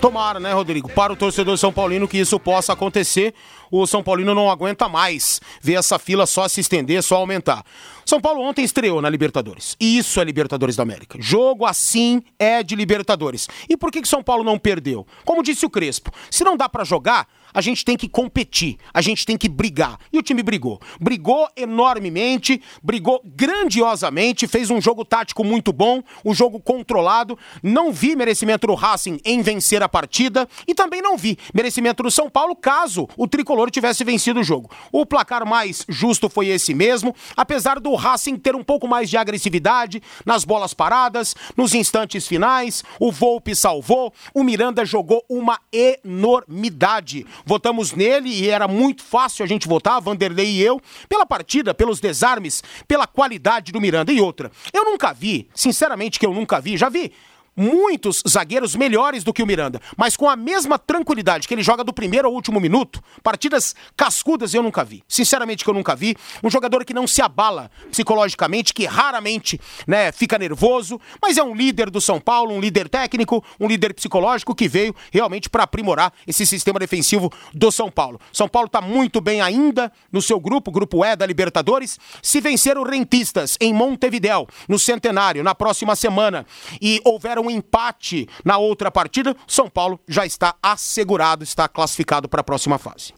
Tomara, 0.00 0.40
né, 0.40 0.52
Rodrigo? 0.52 0.88
Para 0.88 1.12
o 1.12 1.16
torcedor 1.16 1.56
São 1.56 1.72
Paulino 1.72 2.08
que 2.08 2.18
isso 2.18 2.38
possa 2.40 2.72
acontecer, 2.72 3.34
o 3.70 3.86
São 3.86 4.02
Paulino 4.02 4.34
não 4.34 4.50
aguenta 4.50 4.88
mais 4.88 5.40
ver 5.60 5.74
essa 5.74 5.96
fila 5.98 6.26
só 6.26 6.48
se 6.48 6.60
estender, 6.60 7.02
só 7.02 7.16
aumentar. 7.16 7.64
São 8.04 8.20
Paulo 8.20 8.42
ontem 8.42 8.64
estreou 8.64 9.00
na 9.00 9.08
Libertadores. 9.08 9.76
E 9.80 9.96
isso 9.96 10.20
é 10.20 10.24
Libertadores 10.24 10.74
da 10.74 10.82
América. 10.82 11.18
Jogo 11.20 11.64
assim 11.64 12.20
é 12.36 12.64
de 12.64 12.74
Libertadores. 12.74 13.48
E 13.68 13.76
por 13.76 13.92
que 13.92 14.02
que 14.02 14.08
São 14.08 14.22
Paulo 14.24 14.42
não 14.42 14.58
perdeu? 14.58 15.06
Como 15.24 15.42
disse 15.42 15.64
o 15.64 15.70
Crespo, 15.70 16.10
se 16.30 16.42
não 16.42 16.56
dá 16.56 16.68
pra 16.68 16.82
jogar, 16.82 17.28
a 17.52 17.60
gente 17.60 17.84
tem 17.84 17.96
que 17.96 18.08
competir, 18.08 18.76
a 18.92 19.00
gente 19.00 19.24
tem 19.26 19.36
que 19.36 19.48
brigar. 19.48 19.98
E 20.12 20.18
o 20.18 20.22
time 20.22 20.42
brigou. 20.42 20.80
Brigou 21.00 21.48
enormemente, 21.56 22.60
brigou 22.82 23.20
grandiosamente, 23.24 24.46
fez 24.46 24.70
um 24.70 24.80
jogo 24.80 25.04
tático 25.04 25.44
muito 25.44 25.72
bom, 25.72 26.02
um 26.24 26.34
jogo 26.34 26.60
controlado. 26.60 27.38
Não 27.62 27.92
vi 27.92 28.16
merecimento 28.16 28.66
do 28.66 28.74
Racing 28.74 29.20
em 29.24 29.42
vencer 29.42 29.82
a 29.82 29.88
partida 29.88 30.48
e 30.66 30.74
também 30.74 31.02
não 31.02 31.16
vi 31.16 31.38
merecimento 31.54 32.02
do 32.02 32.10
São 32.10 32.28
Paulo 32.30 32.54
caso 32.54 33.08
o 33.16 33.26
tricolor 33.26 33.70
tivesse 33.70 34.04
vencido 34.04 34.40
o 34.40 34.44
jogo. 34.44 34.70
O 34.90 35.04
placar 35.04 35.46
mais 35.46 35.84
justo 35.88 36.28
foi 36.28 36.48
esse 36.48 36.74
mesmo, 36.74 37.14
apesar 37.36 37.80
do 37.80 37.94
Racing 37.94 38.36
ter 38.36 38.54
um 38.54 38.64
pouco 38.64 38.86
mais 38.88 39.10
de 39.10 39.16
agressividade 39.16 40.02
nas 40.24 40.44
bolas 40.44 40.74
paradas, 40.74 41.34
nos 41.56 41.74
instantes 41.74 42.26
finais. 42.26 42.82
O 42.98 43.10
Volpe 43.10 43.54
salvou, 43.54 44.12
o 44.34 44.42
Miranda 44.42 44.84
jogou 44.84 45.24
uma 45.28 45.58
enormidade. 45.72 47.26
Votamos 47.44 47.92
nele 47.92 48.28
e 48.28 48.48
era 48.48 48.66
muito 48.66 49.02
fácil 49.02 49.44
a 49.44 49.48
gente 49.48 49.68
votar, 49.68 50.00
Vanderlei 50.00 50.46
e 50.46 50.62
eu, 50.62 50.80
pela 51.08 51.26
partida, 51.26 51.74
pelos 51.74 52.00
desarmes, 52.00 52.62
pela 52.86 53.06
qualidade 53.06 53.72
do 53.72 53.80
Miranda. 53.80 54.12
E 54.12 54.20
outra, 54.20 54.50
eu 54.72 54.84
nunca 54.84 55.12
vi, 55.12 55.48
sinceramente 55.54 56.18
que 56.18 56.26
eu 56.26 56.34
nunca 56.34 56.60
vi, 56.60 56.76
já 56.76 56.88
vi 56.88 57.12
muitos 57.56 58.22
zagueiros 58.28 58.74
melhores 58.74 59.24
do 59.24 59.32
que 59.32 59.42
o 59.42 59.46
Miranda, 59.46 59.80
mas 59.96 60.16
com 60.16 60.28
a 60.28 60.36
mesma 60.36 60.78
tranquilidade 60.78 61.46
que 61.46 61.54
ele 61.54 61.62
joga 61.62 61.84
do 61.84 61.92
primeiro 61.92 62.28
ao 62.28 62.34
último 62.34 62.60
minuto, 62.60 63.02
partidas 63.22 63.74
cascudas 63.96 64.54
eu 64.54 64.62
nunca 64.62 64.84
vi. 64.84 65.02
Sinceramente 65.08 65.64
que 65.64 65.70
eu 65.70 65.74
nunca 65.74 65.94
vi. 65.94 66.16
Um 66.42 66.50
jogador 66.50 66.84
que 66.84 66.94
não 66.94 67.06
se 67.06 67.20
abala 67.20 67.70
psicologicamente, 67.90 68.72
que 68.72 68.86
raramente, 68.86 69.60
né, 69.86 70.12
fica 70.12 70.38
nervoso, 70.38 71.00
mas 71.20 71.36
é 71.36 71.42
um 71.42 71.54
líder 71.54 71.90
do 71.90 72.00
São 72.00 72.20
Paulo, 72.20 72.54
um 72.54 72.60
líder 72.60 72.88
técnico, 72.88 73.44
um 73.60 73.66
líder 73.66 73.94
psicológico 73.94 74.54
que 74.54 74.68
veio 74.68 74.94
realmente 75.10 75.50
para 75.50 75.64
aprimorar 75.64 76.12
esse 76.26 76.46
sistema 76.46 76.78
defensivo 76.78 77.30
do 77.52 77.70
São 77.70 77.90
Paulo. 77.90 78.20
São 78.32 78.48
Paulo 78.48 78.66
está 78.66 78.80
muito 78.80 79.20
bem 79.20 79.40
ainda 79.40 79.92
no 80.10 80.22
seu 80.22 80.40
grupo, 80.40 80.70
grupo 80.70 81.04
E 81.04 81.16
da 81.16 81.26
Libertadores. 81.26 81.98
Se 82.22 82.40
vencer 82.40 82.78
o 82.78 82.82
Rentistas 82.82 83.56
em 83.60 83.72
Montevidéu, 83.72 84.48
no 84.68 84.78
Centenário, 84.78 85.42
na 85.42 85.54
próxima 85.54 85.94
semana, 85.94 86.46
e 86.80 87.00
houver 87.04 87.38
um 87.42 87.50
empate 87.50 88.28
na 88.44 88.58
outra 88.58 88.90
partida, 88.90 89.36
São 89.46 89.68
Paulo 89.68 90.00
já 90.08 90.24
está 90.24 90.54
assegurado, 90.62 91.44
está 91.44 91.68
classificado 91.68 92.28
para 92.28 92.40
a 92.40 92.44
próxima 92.44 92.78
fase. 92.78 93.12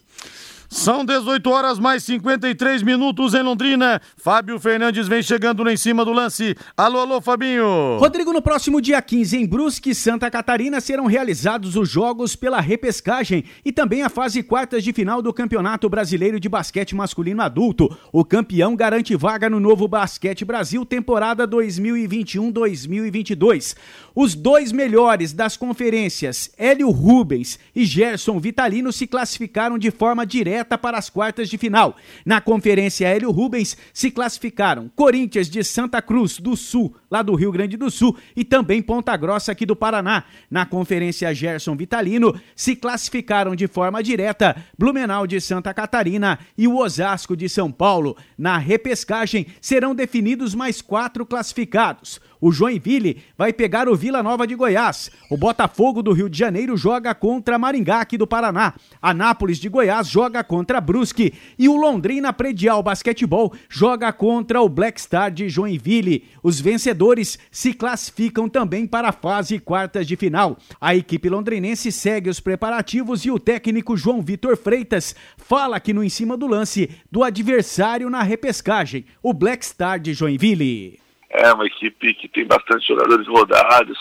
São 0.75 1.05
18 1.05 1.49
horas 1.49 1.79
mais 1.79 2.03
53 2.03 2.83
minutos 2.83 3.33
em 3.33 3.41
Londrina. 3.41 4.01
Fábio 4.17 4.59
Fernandes 4.59 5.07
vem 5.07 5.23
chegando 5.23 5.63
lá 5.63 5.71
em 5.71 5.77
cima 5.77 6.03
do 6.03 6.11
lance. 6.11 6.53
Alô, 6.75 6.99
alô, 6.99 7.21
Fabinho. 7.21 7.97
Rodrigo, 7.97 8.33
no 8.33 8.41
próximo 8.41 8.81
dia 8.81 9.01
15 9.01 9.37
em 9.37 9.47
Brusque, 9.47 9.95
Santa 9.95 10.29
Catarina, 10.29 10.81
serão 10.81 11.05
realizados 11.05 11.77
os 11.77 11.89
jogos 11.89 12.35
pela 12.35 12.59
repescagem 12.59 13.45
e 13.63 13.71
também 13.71 14.01
a 14.01 14.09
fase 14.09 14.43
quartas 14.43 14.83
de 14.83 14.91
final 14.91 15.21
do 15.21 15.31
Campeonato 15.31 15.87
Brasileiro 15.87 16.41
de 16.41 16.49
Basquete 16.49 16.93
Masculino 16.93 17.41
Adulto. 17.41 17.97
O 18.11 18.25
campeão 18.25 18.75
garante 18.75 19.15
vaga 19.15 19.49
no 19.49 19.61
novo 19.61 19.87
Basquete 19.87 20.43
Brasil 20.43 20.85
temporada 20.85 21.47
2021-2022. 21.47 23.77
Os 24.13 24.35
dois 24.35 24.73
melhores 24.73 25.31
das 25.31 25.55
conferências, 25.55 26.51
Hélio 26.57 26.89
Rubens 26.89 27.57
e 27.73 27.85
Gerson 27.85 28.37
Vitalino, 28.39 28.91
se 28.91 29.07
classificaram 29.07 29.77
de 29.77 29.89
forma 29.89 30.25
direta 30.25 30.64
para 30.65 30.97
as 30.97 31.09
quartas 31.09 31.49
de 31.49 31.57
final. 31.57 31.95
Na 32.25 32.41
conferência 32.41 33.07
Hélio 33.07 33.31
Rubens 33.31 33.77
se 33.93 34.09
classificaram 34.09 34.89
Corinthians 34.95 35.49
de 35.49 35.63
Santa 35.63 36.01
Cruz 36.01 36.39
do 36.39 36.55
Sul, 36.57 36.95
lá 37.11 37.21
do 37.21 37.35
Rio 37.35 37.51
Grande 37.51 37.77
do 37.77 37.91
Sul, 37.91 38.17
e 38.35 38.43
também 38.43 38.81
Ponta 38.81 39.15
Grossa 39.15 39.51
aqui 39.51 39.65
do 39.65 39.75
Paraná. 39.75 40.23
Na 40.49 40.65
conferência 40.65 41.33
Gerson 41.33 41.75
Vitalino 41.75 42.33
se 42.55 42.75
classificaram 42.75 43.55
de 43.55 43.67
forma 43.67 44.01
direta 44.01 44.55
Blumenau 44.77 45.27
de 45.27 45.39
Santa 45.39 45.73
Catarina 45.73 46.39
e 46.57 46.67
o 46.67 46.77
Osasco 46.77 47.35
de 47.35 47.47
São 47.47 47.71
Paulo. 47.71 48.17
Na 48.37 48.57
repescagem 48.57 49.45
serão 49.61 49.93
definidos 49.93 50.55
mais 50.55 50.81
quatro 50.81 51.25
classificados. 51.25 52.19
O 52.45 52.51
Joinville 52.51 53.23
vai 53.35 53.51
pegar 53.51 53.89
o 53.89 53.95
Vila 53.95 54.21
Nova 54.21 54.45
de 54.45 54.53
Goiás. 54.53 55.09
O 55.31 55.35
Botafogo 55.35 56.03
do 56.03 56.13
Rio 56.13 56.29
de 56.29 56.37
Janeiro 56.37 56.77
joga 56.77 57.15
contra 57.15 57.57
Maringá 57.57 58.01
aqui 58.01 58.19
do 58.19 58.27
Paraná. 58.27 58.75
Anápolis 59.01 59.57
de 59.57 59.67
Goiás 59.67 60.07
joga 60.07 60.43
contra 60.43 60.79
Brusque. 60.79 61.33
E 61.57 61.67
o 61.67 61.75
Londrina 61.75 62.31
Predial 62.31 62.83
Basquetebol 62.83 63.51
joga 63.67 64.13
contra 64.13 64.61
o 64.61 64.69
Black 64.69 65.01
Star 65.01 65.31
de 65.31 65.49
Joinville. 65.49 66.25
Os 66.43 66.61
vencedores 66.61 67.39
se 67.49 67.73
classificam 67.73 68.47
também 68.47 68.85
para 68.85 69.09
a 69.09 69.11
fase 69.11 69.57
quartas 69.57 70.05
de 70.05 70.15
final. 70.15 70.55
A 70.79 70.95
equipe 70.95 71.27
londrinense 71.27 71.91
segue 71.91 72.29
os 72.29 72.39
preparativos 72.39 73.25
e 73.25 73.31
o 73.31 73.39
técnico 73.39 73.97
João 73.97 74.21
Vitor 74.21 74.55
Freitas 74.55 75.15
fala 75.35 75.77
aqui 75.77 75.91
no 75.93 76.03
em 76.03 76.09
cima 76.09 76.37
do 76.37 76.45
lance 76.45 76.91
do 77.11 77.23
adversário 77.23 78.07
na 78.07 78.21
repescagem, 78.21 79.03
o 79.23 79.33
Black 79.33 79.65
Star 79.65 79.99
de 79.99 80.13
Joinville. 80.13 81.04
É 81.37 81.53
uma 81.53 81.65
equipe 81.65 82.13
que 82.13 82.27
tem 82.29 82.45
bastante 82.45 82.87
jogadores 82.87 83.27
rodados. 83.27 83.97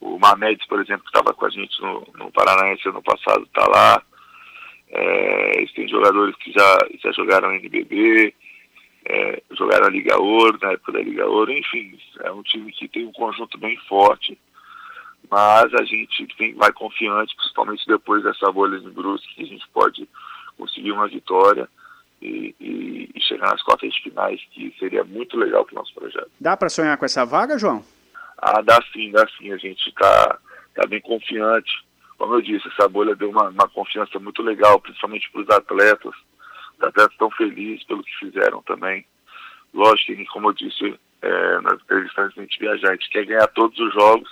O 0.00 0.18
Mamedes, 0.18 0.66
por 0.66 0.80
exemplo, 0.80 1.04
que 1.04 1.16
estava 1.16 1.32
com 1.32 1.46
a 1.46 1.50
gente 1.50 1.80
no, 1.80 2.06
no 2.16 2.32
Paranaense 2.32 2.88
ano 2.88 3.02
passado, 3.02 3.44
está 3.44 3.66
lá. 3.68 4.02
É, 4.90 5.58
eles 5.58 5.72
têm 5.72 5.88
jogadores 5.88 6.34
que 6.36 6.52
já, 6.52 6.78
já 7.02 7.12
jogaram 7.12 7.52
NBB, 7.52 8.34
é, 9.04 9.42
jogaram 9.52 9.86
a 9.86 9.90
Liga 9.90 10.20
Ouro, 10.20 10.58
na 10.60 10.72
época 10.72 10.92
da 10.92 11.00
Liga 11.00 11.26
Ouro, 11.26 11.50
enfim, 11.52 11.98
é 12.20 12.30
um 12.30 12.42
time 12.42 12.70
que 12.72 12.88
tem 12.88 13.06
um 13.06 13.12
conjunto 13.12 13.56
bem 13.58 13.76
forte, 13.88 14.38
mas 15.30 15.72
a 15.74 15.84
gente 15.84 16.26
tem, 16.36 16.54
vai 16.54 16.72
confiante, 16.72 17.34
principalmente 17.36 17.86
depois 17.86 18.22
dessa 18.22 18.52
bolha 18.52 18.78
de 18.78 18.90
Brusque, 18.90 19.34
que 19.34 19.42
a 19.44 19.46
gente 19.46 19.66
pode 19.72 20.06
conseguir 20.58 20.92
uma 20.92 21.08
vitória 21.08 21.68
e, 22.22 22.54
e, 22.60 23.10
e 23.14 23.20
chegar 23.20 23.50
nas 23.50 23.62
quartas 23.62 23.94
finais, 23.96 24.40
que 24.52 24.74
seria 24.78 25.02
muito 25.02 25.36
legal 25.36 25.64
para 25.64 25.74
o 25.74 25.78
nosso 25.78 25.92
projeto. 25.94 26.30
Dá 26.40 26.56
para 26.56 26.68
sonhar 26.68 26.96
com 26.96 27.04
essa 27.04 27.26
vaga, 27.26 27.58
João? 27.58 27.84
Ah, 28.38 28.62
dá 28.62 28.80
sim, 28.92 29.10
dá 29.10 29.26
sim. 29.36 29.52
A 29.52 29.56
gente 29.56 29.88
está 29.88 30.38
tá 30.74 30.86
bem 30.86 31.00
confiante. 31.00 31.70
Como 32.16 32.34
eu 32.34 32.40
disse, 32.40 32.68
essa 32.68 32.88
bolha 32.88 33.16
deu 33.16 33.30
uma, 33.30 33.48
uma 33.48 33.68
confiança 33.68 34.18
muito 34.20 34.42
legal, 34.42 34.80
principalmente 34.80 35.30
para 35.30 35.42
os 35.42 35.50
atletas. 35.50 36.14
Os 36.78 36.84
atletas 36.84 37.12
estão 37.12 37.30
felizes 37.32 37.84
pelo 37.84 38.04
que 38.04 38.18
fizeram 38.18 38.62
também. 38.62 39.04
Lógico 39.74 40.14
que, 40.14 40.26
como 40.26 40.50
eu 40.50 40.52
disse 40.52 40.98
é, 41.22 41.60
nas 41.60 41.80
entrevistas 41.80 42.24
antes 42.24 42.38
a 42.38 42.42
gente 42.42 42.58
viajar, 42.58 42.90
a 42.90 42.92
gente 42.92 43.10
quer 43.10 43.24
ganhar 43.24 43.46
todos 43.48 43.78
os 43.78 43.92
jogos, 43.94 44.28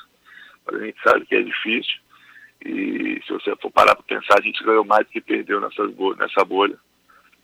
mas 0.66 0.80
a 0.80 0.84
gente 0.84 1.02
sabe 1.02 1.26
que 1.26 1.34
é 1.34 1.42
difícil. 1.42 1.98
E 2.64 3.20
se 3.26 3.32
você 3.32 3.56
for 3.56 3.70
parar 3.70 3.94
para 3.96 4.04
pensar, 4.04 4.38
a 4.38 4.42
gente 4.42 4.62
ganhou 4.62 4.84
mais 4.84 5.06
do 5.06 5.12
que 5.12 5.20
perdeu 5.20 5.60
nessa 5.60 6.44
bolha. 6.44 6.78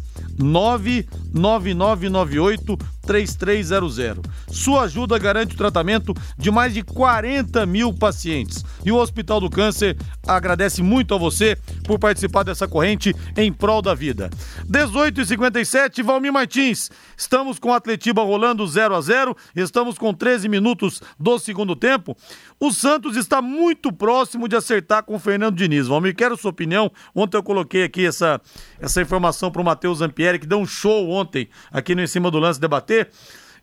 99998 1.34 2.78
3300. 3.04 4.24
Sua 4.48 4.82
ajuda 4.82 5.18
garante 5.18 5.54
o 5.54 5.58
tratamento 5.58 6.14
de 6.38 6.50
mais 6.50 6.72
de 6.72 6.82
40 6.82 7.66
mil 7.66 7.92
pacientes. 7.92 8.64
E 8.84 8.90
o 8.90 8.96
Hospital 8.96 9.40
do 9.40 9.50
Câncer 9.50 9.96
agradece 10.26 10.82
muito 10.82 11.14
a 11.14 11.18
você 11.18 11.56
por 11.84 11.98
participar 11.98 12.42
dessa 12.42 12.66
corrente 12.66 13.14
em 13.36 13.52
prol 13.52 13.82
da 13.82 13.94
vida. 13.94 14.30
18 14.66 15.20
e 15.20 15.26
57 15.26 16.02
Valmir 16.02 16.32
Martins. 16.32 16.90
Estamos 17.16 17.58
com 17.58 17.68
o 17.68 17.72
Atletiba 17.72 18.22
rolando 18.22 18.66
0 18.66 18.94
a 18.94 19.00
0 19.00 19.36
estamos 19.54 19.98
com 19.98 20.12
13 20.12 20.48
minutos 20.48 21.02
do 21.18 21.38
segundo 21.38 21.76
tempo. 21.76 22.16
O 22.58 22.72
Santos 22.72 23.16
está 23.16 23.42
muito 23.42 23.92
próximo 23.92 24.48
de 24.48 24.56
acertar 24.56 25.04
com 25.04 25.16
o 25.16 25.18
Fernando 25.18 25.56
Diniz. 25.56 25.86
Valmir, 25.86 26.14
quero 26.14 26.36
sua 26.36 26.50
opinião. 26.50 26.90
Ontem 27.14 27.36
eu 27.36 27.42
coloquei 27.42 27.84
aqui 27.84 28.06
essa, 28.06 28.40
essa 28.80 29.02
informação 29.02 29.50
para 29.50 29.60
o 29.60 29.64
Matheus 29.64 29.98
Zampieri, 29.98 30.38
que 30.38 30.46
deu 30.46 30.58
um 30.58 30.66
show 30.66 31.10
ontem 31.10 31.23
aqui 31.72 31.94
no 31.94 32.02
Em 32.02 32.06
Cima 32.06 32.30
do 32.30 32.38
Lance 32.38 32.60
Debater. 32.60 33.10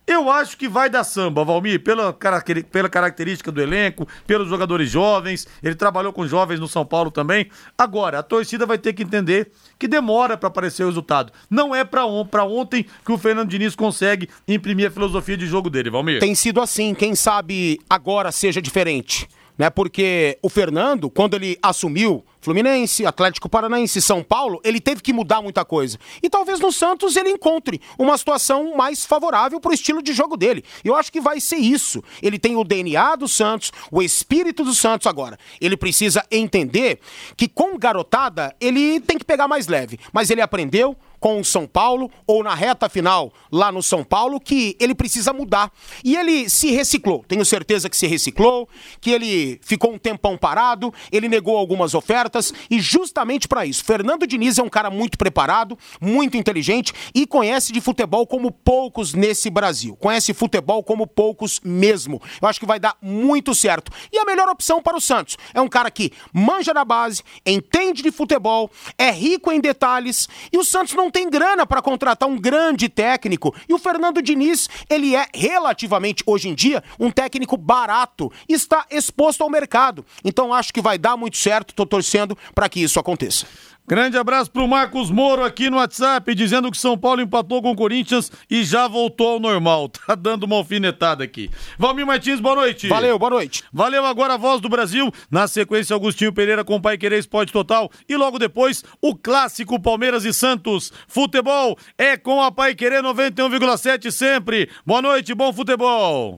Eu 0.04 0.28
acho 0.28 0.56
que 0.56 0.68
vai 0.68 0.90
dar 0.90 1.04
samba, 1.04 1.44
Valmir, 1.44 1.80
pela, 1.80 2.12
pela 2.12 2.88
característica 2.88 3.52
do 3.52 3.62
elenco, 3.62 4.06
pelos 4.26 4.48
jogadores 4.48 4.90
jovens. 4.90 5.46
Ele 5.62 5.76
trabalhou 5.76 6.12
com 6.12 6.26
jovens 6.26 6.58
no 6.58 6.66
São 6.66 6.84
Paulo 6.84 7.10
também. 7.10 7.48
Agora, 7.78 8.18
a 8.18 8.22
torcida 8.22 8.66
vai 8.66 8.78
ter 8.78 8.92
que 8.94 9.04
entender 9.04 9.52
que 9.78 9.86
demora 9.86 10.36
para 10.36 10.48
aparecer 10.48 10.82
o 10.82 10.86
resultado. 10.86 11.32
Não 11.48 11.72
é 11.72 11.84
para 11.84 12.04
on, 12.04 12.26
ontem 12.48 12.84
que 13.04 13.12
o 13.12 13.18
Fernando 13.18 13.48
Diniz 13.48 13.76
consegue 13.76 14.28
imprimir 14.48 14.88
a 14.88 14.90
filosofia 14.90 15.36
de 15.36 15.46
jogo 15.46 15.70
dele, 15.70 15.88
Valmir. 15.88 16.18
Tem 16.18 16.34
sido 16.34 16.60
assim, 16.60 16.94
quem 16.94 17.14
sabe 17.14 17.78
agora 17.88 18.32
seja 18.32 18.60
diferente 18.60 19.28
né? 19.56 19.70
Porque 19.70 20.38
o 20.42 20.48
Fernando, 20.48 21.10
quando 21.10 21.34
ele 21.34 21.58
assumiu 21.62 22.24
Fluminense, 22.42 23.06
Atlético 23.06 23.48
Paranaense, 23.48 24.02
São 24.02 24.22
Paulo, 24.22 24.60
ele 24.64 24.80
teve 24.80 25.00
que 25.00 25.12
mudar 25.12 25.40
muita 25.40 25.64
coisa. 25.64 25.96
E 26.20 26.28
talvez 26.28 26.58
no 26.58 26.72
Santos 26.72 27.16
ele 27.16 27.30
encontre 27.30 27.80
uma 27.96 28.18
situação 28.18 28.76
mais 28.76 29.06
favorável 29.06 29.60
para 29.60 29.70
o 29.70 29.74
estilo 29.74 30.02
de 30.02 30.12
jogo 30.12 30.36
dele. 30.36 30.64
Eu 30.84 30.96
acho 30.96 31.12
que 31.12 31.20
vai 31.20 31.40
ser 31.40 31.56
isso. 31.56 32.02
Ele 32.20 32.40
tem 32.40 32.56
o 32.56 32.64
DNA 32.64 33.14
do 33.14 33.28
Santos, 33.28 33.72
o 33.92 34.02
espírito 34.02 34.64
do 34.64 34.74
Santos 34.74 35.06
agora. 35.06 35.38
Ele 35.60 35.76
precisa 35.76 36.26
entender 36.32 36.98
que 37.36 37.46
com 37.46 37.78
garotada 37.78 38.54
ele 38.60 38.98
tem 38.98 39.16
que 39.16 39.24
pegar 39.24 39.46
mais 39.46 39.68
leve. 39.68 40.00
Mas 40.12 40.28
ele 40.28 40.40
aprendeu, 40.40 40.96
com 41.22 41.38
o 41.38 41.44
São 41.44 41.68
Paulo 41.68 42.10
ou 42.26 42.42
na 42.42 42.52
reta 42.52 42.88
final 42.88 43.32
lá 43.50 43.70
no 43.70 43.80
São 43.80 44.02
Paulo 44.02 44.40
que 44.40 44.76
ele 44.80 44.92
precisa 44.92 45.32
mudar. 45.32 45.70
E 46.02 46.16
ele 46.16 46.50
se 46.50 46.72
reciclou. 46.72 47.24
Tenho 47.28 47.44
certeza 47.44 47.88
que 47.88 47.96
se 47.96 48.08
reciclou, 48.08 48.68
que 49.00 49.12
ele 49.12 49.60
ficou 49.62 49.92
um 49.92 49.98
tempão 49.98 50.36
parado, 50.36 50.92
ele 51.12 51.28
negou 51.28 51.56
algumas 51.56 51.94
ofertas 51.94 52.52
e 52.68 52.80
justamente 52.80 53.46
para 53.46 53.64
isso. 53.64 53.84
Fernando 53.84 54.26
Diniz 54.26 54.58
é 54.58 54.62
um 54.64 54.68
cara 54.68 54.90
muito 54.90 55.16
preparado, 55.16 55.78
muito 56.00 56.36
inteligente 56.36 56.92
e 57.14 57.24
conhece 57.24 57.72
de 57.72 57.80
futebol 57.80 58.26
como 58.26 58.50
poucos 58.50 59.14
nesse 59.14 59.48
Brasil. 59.48 59.94
Conhece 59.94 60.34
futebol 60.34 60.82
como 60.82 61.06
poucos 61.06 61.60
mesmo. 61.62 62.20
Eu 62.40 62.48
acho 62.48 62.58
que 62.58 62.66
vai 62.66 62.80
dar 62.80 62.96
muito 63.00 63.54
certo. 63.54 63.92
E 64.10 64.18
a 64.18 64.24
melhor 64.24 64.48
opção 64.48 64.82
para 64.82 64.96
o 64.96 65.00
Santos 65.00 65.36
é 65.54 65.60
um 65.60 65.68
cara 65.68 65.88
que 65.88 66.10
manja 66.32 66.74
da 66.74 66.84
base, 66.84 67.22
entende 67.46 68.02
de 68.02 68.10
futebol, 68.10 68.68
é 68.98 69.12
rico 69.12 69.52
em 69.52 69.60
detalhes 69.60 70.28
e 70.52 70.58
o 70.58 70.64
Santos 70.64 70.94
não 70.94 71.11
tem 71.12 71.30
grana 71.30 71.66
para 71.66 71.82
contratar 71.82 72.28
um 72.28 72.36
grande 72.36 72.88
técnico. 72.88 73.54
E 73.68 73.74
o 73.74 73.78
Fernando 73.78 74.22
Diniz, 74.22 74.68
ele 74.88 75.14
é 75.14 75.26
relativamente 75.32 76.24
hoje 76.26 76.48
em 76.48 76.54
dia 76.54 76.82
um 76.98 77.10
técnico 77.10 77.56
barato, 77.56 78.32
está 78.48 78.86
exposto 78.90 79.42
ao 79.42 79.50
mercado. 79.50 80.04
Então 80.24 80.52
acho 80.52 80.72
que 80.72 80.80
vai 80.80 80.98
dar 80.98 81.16
muito 81.16 81.36
certo, 81.36 81.74
tô 81.74 81.86
torcendo 81.86 82.36
para 82.54 82.68
que 82.68 82.82
isso 82.82 82.98
aconteça. 82.98 83.46
Grande 83.86 84.16
abraço 84.16 84.50
pro 84.50 84.68
Marcos 84.68 85.10
Moro 85.10 85.42
aqui 85.42 85.68
no 85.68 85.76
WhatsApp, 85.76 86.34
dizendo 86.34 86.70
que 86.70 86.78
São 86.78 86.96
Paulo 86.96 87.20
empatou 87.20 87.60
com 87.60 87.72
o 87.72 87.76
Corinthians 87.76 88.30
e 88.48 88.62
já 88.62 88.86
voltou 88.86 89.32
ao 89.32 89.40
normal. 89.40 89.90
Tá 90.12 90.16
dando 90.16 90.44
uma 90.44 90.56
alfinetada 90.56 91.24
aqui. 91.24 91.48
Valmir 91.78 92.04
Martins, 92.04 92.40
boa 92.40 92.56
noite. 92.56 92.88
Valeu, 92.88 93.18
boa 93.18 93.30
noite. 93.30 93.62
Valeu 93.72 94.04
agora 94.04 94.34
a 94.34 94.36
voz 94.36 94.60
do 94.60 94.68
Brasil. 94.68 95.10
Na 95.30 95.46
sequência, 95.46 95.94
Augustinho 95.94 96.32
Pereira 96.32 96.64
com 96.64 96.80
Pai 96.80 96.98
Querer 96.98 97.18
Esporte 97.18 97.52
Total. 97.52 97.88
E 98.08 98.16
logo 98.16 98.38
depois, 98.38 98.84
o 99.00 99.14
clássico 99.14 99.80
Palmeiras 99.80 100.24
e 100.24 100.34
Santos. 100.34 100.92
Futebol 101.06 101.78
é 101.96 102.16
com 102.16 102.42
a 102.42 102.50
Pai 102.50 102.74
Querer 102.74 103.02
91,7 103.02 104.10
sempre. 104.10 104.68
Boa 104.84 105.00
noite, 105.00 105.34
bom 105.34 105.52
futebol. 105.52 106.34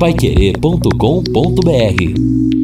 Paiquerê.com.br 0.00 2.61